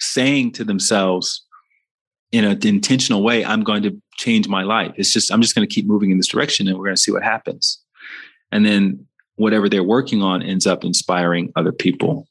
saying 0.01 0.53
to 0.53 0.65
themselves, 0.65 1.43
in 2.33 2.45
an 2.45 2.67
intentional 2.67 3.23
way, 3.23 3.45
I'm 3.45 3.63
going 3.63 3.83
to 3.85 3.97
change 4.17 4.49
my 4.49 4.63
life. 4.63 4.93
It's 4.97 5.13
just, 5.13 5.33
I'm 5.33 5.41
just 5.41 5.55
going 5.55 5.67
to 5.67 5.75
keep 5.75 5.87
moving 5.87 6.11
in 6.11 6.19
this 6.19 6.29
direction 6.29 6.69
and 6.69 6.77
we're 6.77 6.87
going 6.87 6.97
to 6.97 7.01
see 7.01 7.13
what 7.13 7.23
happens. 7.23 7.81
And 8.53 8.67
then 8.67 9.06
whatever 9.37 9.69
they're 9.69 9.83
working 9.83 10.23
on 10.23 10.43
ends 10.43 10.67
up 10.67 10.85
inspiring 10.85 11.53
other 11.57 11.73
people 11.73 12.27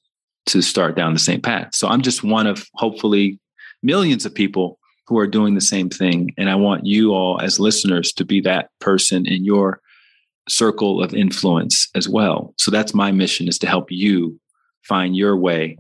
to 0.48 0.62
start 0.62 0.96
down 0.96 1.14
the 1.14 1.20
same 1.20 1.42
path. 1.42 1.74
So 1.74 1.88
I'm 1.88 2.02
just 2.02 2.24
one 2.24 2.48
of 2.48 2.66
hopefully 2.76 3.40
millions 3.82 4.26
of 4.26 4.34
people 4.34 4.78
who 5.08 5.18
are 5.18 5.28
doing 5.28 5.56
the 5.56 5.62
same 5.62 5.90
thing. 5.90 6.34
And 6.38 6.50
I 6.50 6.56
want 6.56 6.86
you 6.86 7.14
all 7.14 7.40
as 7.42 7.60
listeners 7.60 8.12
to 8.14 8.26
be 8.26 8.42
that 8.42 8.70
person 8.80 9.26
in 9.26 9.46
your 9.46 9.80
circle 10.50 11.02
of 11.02 11.14
influence 11.14 11.88
as 11.96 12.10
well. 12.10 12.54
So 12.58 12.72
that's 12.72 12.94
my 12.94 13.12
mission 13.12 13.48
is 13.48 13.58
to 13.60 13.68
help 13.68 13.92
you 13.92 14.40
find 14.84 15.16
your 15.16 15.36
way 15.38 15.78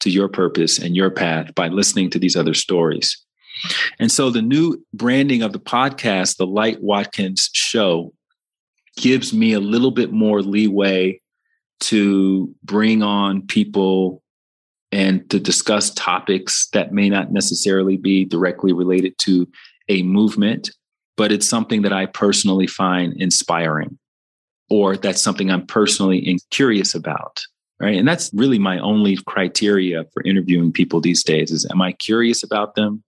to 0.00 0.10
your 0.10 0.28
purpose 0.28 0.78
and 0.78 0.94
your 0.94 1.10
path 1.10 1.54
by 1.54 1.68
listening 1.68 2.10
to 2.10 2.18
these 2.18 2.36
other 2.36 2.54
stories. 2.54 3.16
And 3.98 4.10
so 4.10 4.30
the 4.30 4.42
new 4.42 4.84
branding 4.92 5.42
of 5.42 5.52
the 5.52 5.60
podcast, 5.60 6.36
the 6.36 6.46
Light 6.46 6.82
Watkins 6.82 7.50
Show, 7.52 8.12
gives 8.96 9.32
me 9.32 9.52
a 9.52 9.60
little 9.60 9.90
bit 9.90 10.12
more 10.12 10.42
leeway 10.42 11.20
to 11.80 12.54
bring 12.62 13.02
on 13.02 13.46
people 13.46 14.22
and 14.92 15.28
to 15.30 15.40
discuss 15.40 15.92
topics 15.94 16.68
that 16.72 16.92
may 16.92 17.08
not 17.08 17.32
necessarily 17.32 17.96
be 17.96 18.24
directly 18.24 18.72
related 18.72 19.18
to 19.18 19.46
a 19.88 20.02
movement, 20.02 20.70
but 21.16 21.32
it's 21.32 21.48
something 21.48 21.82
that 21.82 21.92
I 21.92 22.06
personally 22.06 22.66
find 22.66 23.12
inspiring 23.14 23.98
or 24.70 24.96
that's 24.96 25.20
something 25.20 25.50
I'm 25.50 25.66
personally 25.66 26.38
curious 26.50 26.94
about. 26.94 27.42
Right. 27.80 27.98
And 27.98 28.06
that's 28.06 28.30
really 28.32 28.58
my 28.58 28.78
only 28.78 29.16
criteria 29.26 30.04
for 30.14 30.22
interviewing 30.22 30.72
people 30.72 31.00
these 31.00 31.24
days 31.24 31.50
is 31.50 31.66
am 31.70 31.82
I 31.82 31.92
curious 31.92 32.44
about 32.44 32.76
them? 32.76 33.02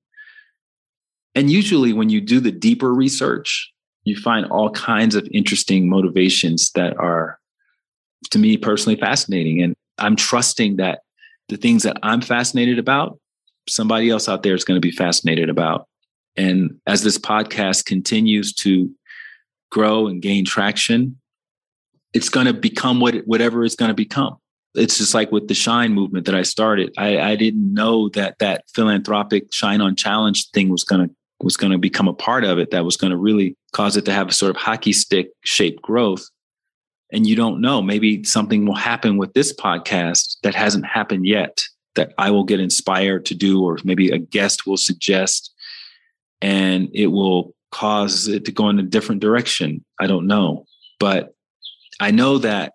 And 1.37 1.51
usually 1.51 1.93
when 1.93 2.11
you 2.11 2.21
do 2.21 2.41
the 2.41 2.51
deeper 2.51 2.93
research, 2.93 3.73
you 4.07 4.17
find 4.17 4.47
all 4.47 4.71
kinds 4.71 5.17
of 5.17 5.29
interesting 5.33 5.89
motivations 5.89 6.71
that 6.71 6.97
are 6.97 7.39
to 8.31 8.39
me 8.39 8.57
personally 8.57 8.99
fascinating. 8.99 9.61
And 9.61 9.75
I'm 9.99 10.15
trusting 10.15 10.77
that 10.77 11.01
the 11.49 11.57
things 11.57 11.83
that 11.83 11.97
I'm 12.05 12.21
fascinated 12.21 12.79
about, 12.79 13.19
somebody 13.69 14.09
else 14.09 14.29
out 14.29 14.45
there 14.45 14.55
is 14.55 14.65
going 14.65 14.77
to 14.77 14.81
be 14.81 14.93
fascinated 14.93 15.51
about. 15.51 15.89
And 16.37 16.79
as 16.87 17.03
this 17.03 17.19
podcast 17.19 17.85
continues 17.85 18.53
to 18.55 18.91
grow 19.73 20.07
and 20.07 20.23
gain 20.23 20.45
traction, 20.45 21.19
it's 22.15 22.29
going 22.29 22.47
to 22.47 22.55
become 22.55 23.01
what 23.01 23.17
whatever 23.27 23.65
it's 23.65 23.75
going 23.75 23.89
to 23.91 23.95
become. 23.95 24.37
It's 24.77 24.99
just 24.99 25.15
like 25.15 25.33
with 25.33 25.49
the 25.49 25.55
Shine 25.55 25.93
movement 25.93 26.27
that 26.27 26.35
I 26.35 26.43
started. 26.43 26.95
I, 26.97 27.19
I 27.19 27.37
didn't 27.37 27.75
know 27.75 28.09
that 28.11 28.39
that 28.39 28.65
philanthropic 28.73 29.53
Shine 29.53 29.81
on 29.81 29.97
Challenge 29.97 30.49
thing 30.51 30.69
was 30.69 30.85
going 30.85 31.09
to 31.09 31.15
was 31.41 31.57
going 31.57 31.73
to 31.73 31.79
become 31.79 32.09
a 32.09 32.15
part 32.15 32.45
of 32.45 32.59
it. 32.59 32.71
That 32.71 32.85
was 32.85 32.97
going 32.97 33.11
to 33.11 33.17
really 33.17 33.57
cause 33.73 33.97
it 33.97 34.05
to 34.07 34.13
have 34.13 34.29
a 34.29 34.33
sort 34.33 34.51
of 34.51 34.57
hockey 34.57 34.93
stick 34.93 35.29
shaped 35.45 35.83
growth. 35.83 36.25
And 37.13 37.27
you 37.27 37.37
don't 37.37 37.61
know 37.61 37.83
maybe 37.83 38.25
something 38.25 38.67
will 38.67 38.75
happen 38.75 39.17
with 39.17 39.33
this 39.35 39.55
podcast 39.55 40.39
that 40.43 40.55
hasn't 40.55 40.87
happened 40.87 41.27
yet 41.27 41.61
that 41.95 42.13
i 42.19 42.31
will 42.31 42.45
get 42.45 42.61
inspired 42.61 43.25
to 43.25 43.35
do 43.35 43.63
or 43.63 43.79
maybe 43.85 44.11
a 44.11 44.19
guest 44.19 44.67
will 44.67 44.77
suggest. 44.77 45.53
And 46.43 46.89
it 46.93 47.09
will 47.09 47.55
cause 47.71 48.29
it 48.29 48.45
to 48.47 48.53
go 48.53 48.69
in 48.69 48.79
a 48.79 48.83
different 48.83 49.21
direction. 49.21 49.85
I 50.01 50.07
don't 50.07 50.27
know. 50.27 50.67
But 50.99 51.35
i 52.01 52.11
know 52.11 52.39
that 52.39 52.73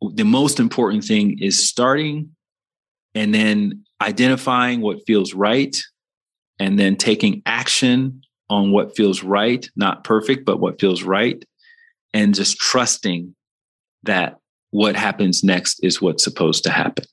the 0.00 0.24
most 0.24 0.60
important 0.60 1.04
thing 1.04 1.38
is 1.40 1.68
starting 1.68 2.30
and 3.14 3.34
then 3.34 3.84
identifying 4.00 4.80
what 4.80 5.04
feels 5.06 5.34
right 5.34 5.76
and 6.60 6.78
then 6.78 6.94
taking 6.94 7.42
action 7.46 8.22
on 8.48 8.70
what 8.70 8.94
feels 8.96 9.24
right 9.24 9.68
not 9.74 10.04
perfect 10.04 10.44
but 10.44 10.60
what 10.60 10.80
feels 10.80 11.02
right 11.02 11.44
and 12.14 12.34
just 12.34 12.58
trusting 12.58 13.34
that 14.02 14.36
what 14.70 14.96
happens 14.96 15.42
next 15.42 15.82
is 15.82 16.00
what's 16.00 16.24
supposed 16.24 16.64
to 16.64 16.70
happen. 16.70 17.04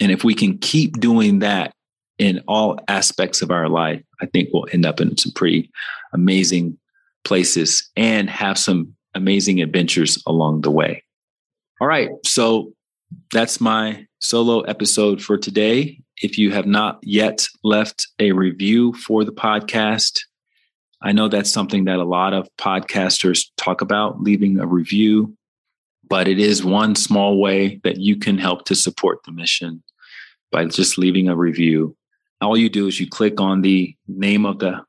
And 0.00 0.12
if 0.12 0.24
we 0.24 0.34
can 0.34 0.58
keep 0.58 1.00
doing 1.00 1.40
that 1.40 1.72
in 2.18 2.42
all 2.46 2.78
aspects 2.88 3.42
of 3.42 3.50
our 3.50 3.68
life, 3.68 4.02
I 4.20 4.26
think 4.26 4.50
we'll 4.52 4.66
end 4.72 4.86
up 4.86 5.00
in 5.00 5.16
some 5.16 5.32
pretty 5.32 5.70
amazing 6.12 6.78
places 7.24 7.88
and 7.96 8.28
have 8.30 8.58
some 8.58 8.94
amazing 9.14 9.60
adventures 9.60 10.22
along 10.26 10.62
the 10.62 10.70
way. 10.70 11.02
All 11.80 11.88
right. 11.88 12.10
So 12.24 12.72
that's 13.32 13.60
my 13.60 14.06
solo 14.20 14.60
episode 14.62 15.22
for 15.22 15.36
today. 15.36 16.00
If 16.22 16.38
you 16.38 16.50
have 16.50 16.66
not 16.66 16.98
yet 17.02 17.46
left 17.62 18.06
a 18.18 18.32
review 18.32 18.92
for 18.94 19.24
the 19.24 19.32
podcast, 19.32 20.20
I 21.00 21.12
know 21.12 21.28
that's 21.28 21.52
something 21.52 21.84
that 21.84 21.98
a 22.00 22.04
lot 22.04 22.32
of 22.32 22.48
podcasters 22.56 23.46
talk 23.56 23.80
about, 23.80 24.20
leaving 24.20 24.58
a 24.58 24.66
review, 24.66 25.36
but 26.08 26.26
it 26.26 26.40
is 26.40 26.64
one 26.64 26.96
small 26.96 27.40
way 27.40 27.80
that 27.84 27.98
you 27.98 28.16
can 28.16 28.38
help 28.38 28.64
to 28.64 28.74
support 28.74 29.20
the 29.24 29.32
mission 29.32 29.82
by 30.50 30.64
just 30.64 30.98
leaving 30.98 31.28
a 31.28 31.36
review. 31.36 31.96
All 32.40 32.56
you 32.56 32.68
do 32.68 32.86
is 32.86 32.98
you 32.98 33.08
click 33.08 33.40
on 33.40 33.62
the 33.62 33.94
name 34.06 34.44
of 34.44 34.58
the 34.58 34.82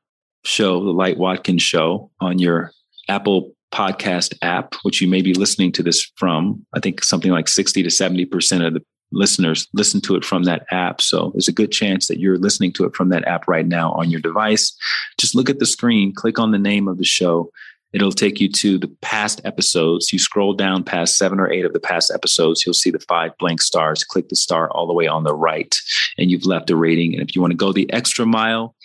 show, 0.44 0.82
the 0.82 0.90
Light 0.90 1.18
Watkins 1.18 1.62
Show, 1.62 2.10
on 2.20 2.38
your 2.38 2.72
Apple 3.08 3.52
podcast 3.72 4.34
app, 4.42 4.74
which 4.82 5.00
you 5.00 5.08
may 5.08 5.22
be 5.22 5.34
listening 5.34 5.72
to 5.72 5.82
this 5.82 6.10
from. 6.16 6.64
I 6.74 6.80
think 6.80 7.04
something 7.04 7.30
like 7.30 7.48
60 7.48 7.82
to 7.82 7.88
70% 7.88 8.66
of 8.66 8.74
the 8.74 8.84
listeners 9.12 9.66
listen 9.72 10.00
to 10.02 10.14
it 10.14 10.24
from 10.24 10.44
that 10.44 10.66
app. 10.70 11.00
So 11.00 11.30
there's 11.34 11.48
a 11.48 11.52
good 11.52 11.72
chance 11.72 12.08
that 12.08 12.20
you're 12.20 12.38
listening 12.38 12.72
to 12.74 12.84
it 12.84 12.94
from 12.94 13.08
that 13.10 13.26
app 13.26 13.48
right 13.48 13.66
now 13.66 13.92
on 13.92 14.10
your 14.10 14.20
device. 14.20 14.76
Just 15.18 15.34
look 15.34 15.50
at 15.50 15.58
the 15.58 15.66
screen, 15.66 16.14
click 16.14 16.38
on 16.38 16.52
the 16.52 16.58
name 16.58 16.88
of 16.88 16.98
the 16.98 17.04
show. 17.04 17.50
It'll 17.92 18.12
take 18.12 18.38
you 18.38 18.48
to 18.52 18.78
the 18.78 18.88
past 19.00 19.40
episodes. 19.44 20.12
You 20.12 20.20
scroll 20.20 20.54
down 20.54 20.84
past 20.84 21.16
seven 21.16 21.40
or 21.40 21.50
eight 21.50 21.64
of 21.64 21.72
the 21.72 21.80
past 21.80 22.12
episodes, 22.14 22.64
you'll 22.64 22.72
see 22.72 22.90
the 22.90 23.00
five 23.00 23.36
blank 23.38 23.60
stars. 23.60 24.04
Click 24.04 24.28
the 24.28 24.36
star 24.36 24.70
all 24.70 24.86
the 24.86 24.92
way 24.92 25.08
on 25.08 25.24
the 25.24 25.34
right, 25.34 25.74
and 26.16 26.30
you've 26.30 26.46
left 26.46 26.70
a 26.70 26.76
rating. 26.76 27.14
And 27.14 27.28
if 27.28 27.34
you 27.34 27.40
want 27.40 27.50
to 27.50 27.56
go 27.56 27.72
the 27.72 27.92
extra 27.92 28.24
mile 28.24 28.76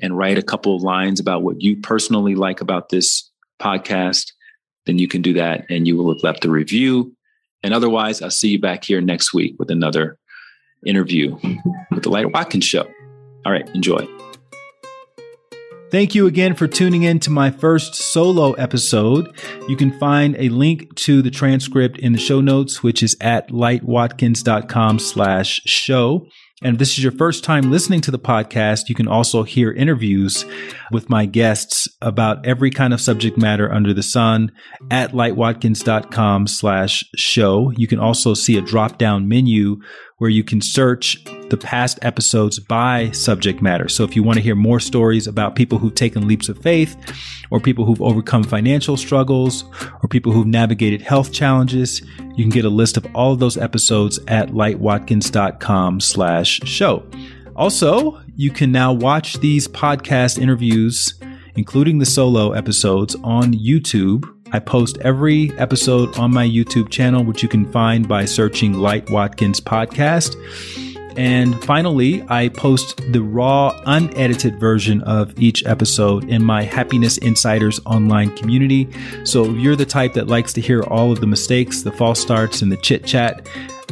and 0.00 0.16
write 0.16 0.38
a 0.38 0.42
couple 0.42 0.76
of 0.76 0.82
lines 0.82 1.18
about 1.18 1.42
what 1.42 1.60
you 1.60 1.76
personally 1.76 2.36
like 2.36 2.60
about 2.60 2.90
this 2.90 3.31
podcast, 3.62 4.32
then 4.86 4.98
you 4.98 5.06
can 5.06 5.22
do 5.22 5.34
that 5.34 5.64
and 5.70 5.86
you 5.86 5.96
will 5.96 6.12
have 6.12 6.22
left 6.22 6.44
a 6.44 6.50
review 6.50 7.14
and 7.62 7.72
otherwise, 7.72 8.20
I'll 8.20 8.30
see 8.30 8.50
you 8.50 8.60
back 8.60 8.84
here 8.84 9.00
next 9.00 9.32
week 9.32 9.54
with 9.58 9.70
another 9.70 10.18
interview 10.84 11.36
with 11.90 12.02
the 12.02 12.10
Light 12.10 12.32
Watkins 12.32 12.64
Show. 12.64 12.88
All 13.46 13.52
right, 13.52 13.68
enjoy. 13.74 14.06
Thank 15.90 16.14
you 16.14 16.26
again 16.26 16.54
for 16.54 16.66
tuning 16.66 17.02
in 17.02 17.20
to 17.20 17.30
my 17.30 17.50
first 17.50 17.94
solo 17.94 18.52
episode. 18.54 19.28
You 19.68 19.76
can 19.76 19.96
find 19.98 20.34
a 20.38 20.48
link 20.48 20.94
to 20.96 21.20
the 21.20 21.30
transcript 21.30 21.98
in 21.98 22.12
the 22.12 22.18
show 22.18 22.40
notes, 22.40 22.82
which 22.82 23.02
is 23.02 23.14
at 23.20 23.50
lightwatkins.com 23.50 24.98
slash 24.98 25.60
show. 25.66 26.26
And 26.62 26.74
if 26.74 26.78
this 26.78 26.92
is 26.92 27.02
your 27.02 27.12
first 27.12 27.42
time 27.42 27.70
listening 27.70 28.00
to 28.02 28.10
the 28.10 28.18
podcast, 28.18 28.88
you 28.88 28.94
can 28.94 29.08
also 29.08 29.42
hear 29.42 29.72
interviews 29.72 30.44
with 30.90 31.10
my 31.10 31.26
guests 31.26 31.88
about 32.00 32.46
every 32.46 32.70
kind 32.70 32.94
of 32.94 33.00
subject 33.00 33.36
matter 33.36 33.72
under 33.72 33.92
the 33.92 34.02
sun 34.02 34.52
at 34.90 35.12
lightwatkins.com 35.12 36.46
slash 36.46 37.04
show. 37.16 37.72
You 37.76 37.86
can 37.86 37.98
also 37.98 38.34
see 38.34 38.56
a 38.56 38.62
drop 38.62 38.98
down 38.98 39.28
menu 39.28 39.80
where 40.22 40.30
you 40.30 40.44
can 40.44 40.60
search 40.60 41.20
the 41.50 41.56
past 41.56 41.98
episodes 42.02 42.60
by 42.60 43.10
subject 43.10 43.60
matter. 43.60 43.88
So 43.88 44.04
if 44.04 44.14
you 44.14 44.22
want 44.22 44.36
to 44.36 44.40
hear 44.40 44.54
more 44.54 44.78
stories 44.78 45.26
about 45.26 45.56
people 45.56 45.78
who've 45.78 45.92
taken 45.92 46.28
leaps 46.28 46.48
of 46.48 46.56
faith 46.58 46.94
or 47.50 47.58
people 47.58 47.84
who've 47.84 48.00
overcome 48.00 48.44
financial 48.44 48.96
struggles 48.96 49.64
or 50.00 50.08
people 50.08 50.30
who've 50.30 50.46
navigated 50.46 51.02
health 51.02 51.32
challenges, 51.32 52.02
you 52.36 52.44
can 52.44 52.50
get 52.50 52.64
a 52.64 52.68
list 52.68 52.96
of 52.96 53.04
all 53.16 53.32
of 53.32 53.40
those 53.40 53.58
episodes 53.58 54.20
at 54.28 54.50
lightwatkins.com 54.50 55.98
slash 55.98 56.60
show. 56.66 57.04
Also, 57.56 58.22
you 58.36 58.52
can 58.52 58.70
now 58.70 58.92
watch 58.92 59.40
these 59.40 59.66
podcast 59.66 60.38
interviews, 60.38 61.14
including 61.56 61.98
the 61.98 62.06
solo 62.06 62.52
episodes 62.52 63.16
on 63.24 63.54
YouTube 63.54 64.32
I 64.52 64.58
post 64.58 64.98
every 64.98 65.50
episode 65.58 66.18
on 66.18 66.30
my 66.30 66.46
YouTube 66.46 66.90
channel, 66.90 67.24
which 67.24 67.42
you 67.42 67.48
can 67.48 67.70
find 67.72 68.06
by 68.06 68.26
searching 68.26 68.74
Light 68.74 69.08
Watkins 69.10 69.60
Podcast. 69.60 70.36
And 71.16 71.62
finally, 71.64 72.24
I 72.28 72.48
post 72.48 73.00
the 73.12 73.22
raw, 73.22 73.78
unedited 73.86 74.58
version 74.60 75.02
of 75.02 75.38
each 75.40 75.64
episode 75.66 76.28
in 76.28 76.42
my 76.42 76.62
Happiness 76.62 77.18
Insiders 77.18 77.80
online 77.86 78.34
community. 78.36 78.88
So 79.24 79.44
if 79.44 79.56
you're 79.56 79.76
the 79.76 79.86
type 79.86 80.14
that 80.14 80.28
likes 80.28 80.52
to 80.54 80.60
hear 80.60 80.82
all 80.84 81.12
of 81.12 81.20
the 81.20 81.26
mistakes, 81.26 81.82
the 81.82 81.92
false 81.92 82.20
starts, 82.20 82.62
and 82.62 82.70
the 82.70 82.78
chit 82.78 83.04
chat 83.04 83.46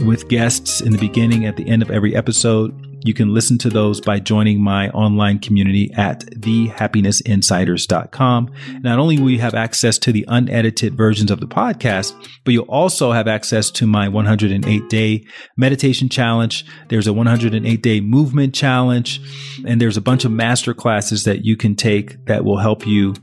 with 0.05 0.29
guests 0.29 0.81
in 0.81 0.93
the 0.93 0.99
beginning, 0.99 1.45
at 1.45 1.57
the 1.57 1.69
end 1.69 1.83
of 1.83 1.91
every 1.91 2.15
episode, 2.17 2.75
You 3.03 3.15
can 3.15 3.33
listen 3.33 3.57
to 3.59 3.71
those 3.71 4.01
by 4.01 4.19
joining 4.21 4.63
my 4.63 4.91
online 4.91 5.39
community 5.39 5.91
at 5.97 6.27
thehappinessinsiders.com. 6.27 8.53
Not 8.81 8.99
only 8.99 9.19
will 9.19 9.31
you 9.31 9.41
have 9.41 9.55
access 9.55 9.97
to 9.99 10.13
the 10.13 10.25
unedited 10.29 10.95
versions 10.97 11.31
of 11.31 11.41
the 11.41 11.47
podcast, 11.47 12.15
but 12.45 12.53
you'll 12.53 12.65
also 12.65 13.13
have 13.13 13.29
access 13.29 13.71
to 13.73 13.87
my 13.87 14.09
108 14.09 14.89
day 14.89 15.27
meditation 15.57 16.09
challenge. 16.09 16.65
There's 16.89 17.07
a 17.07 17.13
108 17.13 17.83
day 17.83 18.01
movement 18.01 18.55
challenge, 18.55 19.21
and 19.67 19.79
there's 19.81 19.97
a 19.97 20.03
bunch 20.03 20.25
of 20.25 20.33
master 20.33 20.75
classes 20.75 21.25
that 21.25 21.45
you 21.45 21.57
can 21.57 21.77
take 21.77 22.27
that 22.27 22.45
will 22.45 22.59
help 22.59 22.87
you 22.87 23.15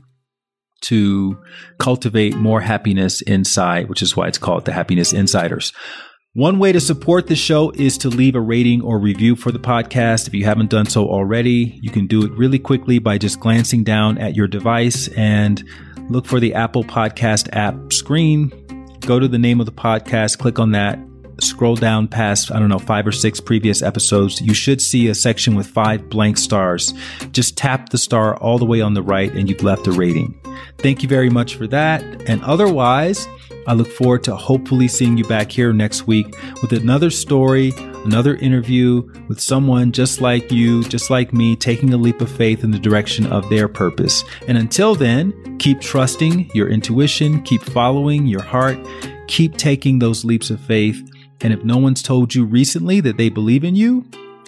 to 0.80 1.36
cultivate 1.78 2.36
more 2.36 2.60
happiness 2.60 3.20
inside, 3.22 3.88
which 3.88 4.02
is 4.02 4.16
why 4.16 4.28
it's 4.28 4.38
called 4.38 4.64
the 4.64 4.72
Happiness 4.72 5.12
Insiders. 5.12 5.72
One 6.34 6.58
way 6.58 6.72
to 6.72 6.80
support 6.80 7.26
the 7.26 7.34
show 7.34 7.70
is 7.70 7.96
to 7.98 8.10
leave 8.10 8.34
a 8.34 8.40
rating 8.40 8.82
or 8.82 8.98
review 8.98 9.34
for 9.34 9.50
the 9.50 9.58
podcast. 9.58 10.28
If 10.28 10.34
you 10.34 10.44
haven't 10.44 10.68
done 10.68 10.84
so 10.84 11.08
already, 11.08 11.80
you 11.82 11.90
can 11.90 12.06
do 12.06 12.22
it 12.22 12.30
really 12.32 12.58
quickly 12.58 12.98
by 12.98 13.16
just 13.16 13.40
glancing 13.40 13.82
down 13.82 14.18
at 14.18 14.36
your 14.36 14.46
device 14.46 15.08
and 15.16 15.64
look 16.10 16.26
for 16.26 16.38
the 16.38 16.54
Apple 16.54 16.84
Podcast 16.84 17.48
app 17.54 17.94
screen. 17.94 18.52
Go 19.00 19.18
to 19.18 19.26
the 19.26 19.38
name 19.38 19.58
of 19.58 19.64
the 19.66 19.72
podcast, 19.72 20.36
click 20.38 20.58
on 20.58 20.72
that, 20.72 20.98
scroll 21.40 21.76
down 21.76 22.08
past, 22.08 22.52
I 22.52 22.58
don't 22.58 22.68
know, 22.68 22.78
five 22.78 23.06
or 23.06 23.12
six 23.12 23.40
previous 23.40 23.82
episodes. 23.82 24.40
You 24.40 24.54
should 24.54 24.80
see 24.80 25.08
a 25.08 25.14
section 25.14 25.54
with 25.54 25.66
five 25.66 26.08
blank 26.08 26.38
stars. 26.38 26.94
Just 27.32 27.56
tap 27.56 27.90
the 27.90 27.98
star 27.98 28.36
all 28.36 28.58
the 28.58 28.64
way 28.64 28.80
on 28.80 28.94
the 28.94 29.02
right 29.02 29.32
and 29.32 29.48
you've 29.48 29.62
left 29.62 29.86
a 29.86 29.92
rating. 29.92 30.38
Thank 30.78 31.02
you 31.02 31.08
very 31.08 31.30
much 31.30 31.56
for 31.56 31.66
that. 31.68 32.02
And 32.28 32.42
otherwise, 32.44 33.26
I 33.66 33.74
look 33.74 33.88
forward 33.88 34.24
to 34.24 34.34
hopefully 34.34 34.88
seeing 34.88 35.18
you 35.18 35.24
back 35.24 35.52
here 35.52 35.72
next 35.72 36.06
week 36.06 36.34
with 36.62 36.72
another 36.72 37.10
story, 37.10 37.74
another 38.04 38.36
interview 38.36 39.02
with 39.28 39.40
someone 39.40 39.92
just 39.92 40.22
like 40.22 40.50
you, 40.50 40.84
just 40.84 41.10
like 41.10 41.34
me, 41.34 41.54
taking 41.54 41.92
a 41.92 41.98
leap 41.98 42.22
of 42.22 42.30
faith 42.30 42.64
in 42.64 42.70
the 42.70 42.78
direction 42.78 43.26
of 43.26 43.48
their 43.50 43.68
purpose. 43.68 44.24
And 44.46 44.56
until 44.56 44.94
then, 44.94 45.58
keep 45.58 45.80
trusting 45.82 46.50
your 46.54 46.68
intuition, 46.68 47.42
keep 47.42 47.62
following 47.62 48.26
your 48.26 48.42
heart, 48.42 48.78
keep 49.26 49.56
taking 49.58 49.98
those 49.98 50.24
leaps 50.24 50.48
of 50.48 50.60
faith. 50.60 51.06
And 51.40 51.52
if 51.52 51.62
no 51.64 51.76
one's 51.76 52.02
told 52.02 52.34
you 52.34 52.44
recently 52.44 53.00
that 53.00 53.16
they 53.16 53.28
believe 53.28 53.64
in 53.64 53.74
you, 53.76 54.06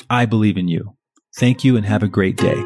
I 0.08 0.26
believe 0.26 0.56
in 0.56 0.68
you. 0.68 0.96
Thank 1.36 1.62
you 1.62 1.76
and 1.76 1.86
have 1.86 2.02
a 2.02 2.08
great 2.08 2.36
day. 2.36 2.64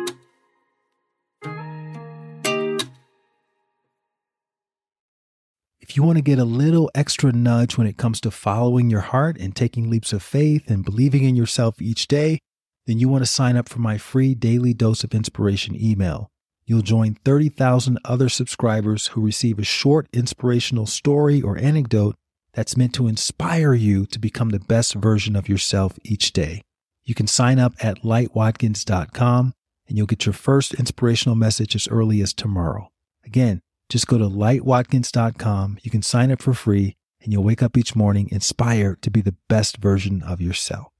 If 5.80 5.96
you 5.96 6.02
want 6.02 6.16
to 6.16 6.22
get 6.22 6.38
a 6.38 6.44
little 6.44 6.90
extra 6.94 7.30
nudge 7.30 7.76
when 7.76 7.86
it 7.86 7.98
comes 7.98 8.20
to 8.22 8.30
following 8.30 8.88
your 8.88 9.02
heart 9.02 9.36
and 9.38 9.54
taking 9.54 9.90
leaps 9.90 10.14
of 10.14 10.22
faith 10.22 10.70
and 10.70 10.84
believing 10.84 11.24
in 11.24 11.36
yourself 11.36 11.80
each 11.80 12.08
day, 12.08 12.40
then 12.86 12.98
you 12.98 13.08
want 13.08 13.22
to 13.22 13.30
sign 13.30 13.56
up 13.56 13.68
for 13.68 13.80
my 13.80 13.98
free 13.98 14.34
daily 14.34 14.72
dose 14.72 15.04
of 15.04 15.14
inspiration 15.14 15.76
email. 15.80 16.30
You'll 16.64 16.82
join 16.82 17.14
30,000 17.24 17.98
other 18.06 18.30
subscribers 18.30 19.08
who 19.08 19.20
receive 19.20 19.58
a 19.58 19.64
short 19.64 20.08
inspirational 20.14 20.86
story 20.86 21.42
or 21.42 21.58
anecdote 21.58 22.16
that's 22.54 22.76
meant 22.76 22.94
to 22.94 23.08
inspire 23.08 23.74
you 23.74 24.06
to 24.06 24.18
become 24.18 24.50
the 24.50 24.60
best 24.60 24.94
version 24.94 25.36
of 25.36 25.48
yourself 25.48 25.98
each 26.04 26.32
day. 26.32 26.62
You 27.04 27.14
can 27.14 27.26
sign 27.26 27.58
up 27.58 27.74
at 27.80 28.02
lightwatkins.com 28.02 29.52
and 29.86 29.98
you'll 29.98 30.06
get 30.06 30.24
your 30.24 30.32
first 30.32 30.74
inspirational 30.74 31.36
message 31.36 31.76
as 31.76 31.88
early 31.88 32.22
as 32.22 32.32
tomorrow. 32.32 32.90
Again, 33.24 33.60
just 33.88 34.06
go 34.06 34.16
to 34.16 34.24
lightwatkins.com. 34.24 35.78
You 35.82 35.90
can 35.90 36.02
sign 36.02 36.30
up 36.30 36.40
for 36.40 36.54
free 36.54 36.96
and 37.22 37.32
you'll 37.32 37.44
wake 37.44 37.62
up 37.62 37.76
each 37.76 37.94
morning 37.96 38.28
inspired 38.30 39.02
to 39.02 39.10
be 39.10 39.20
the 39.20 39.36
best 39.48 39.78
version 39.78 40.22
of 40.22 40.40
yourself. 40.40 40.93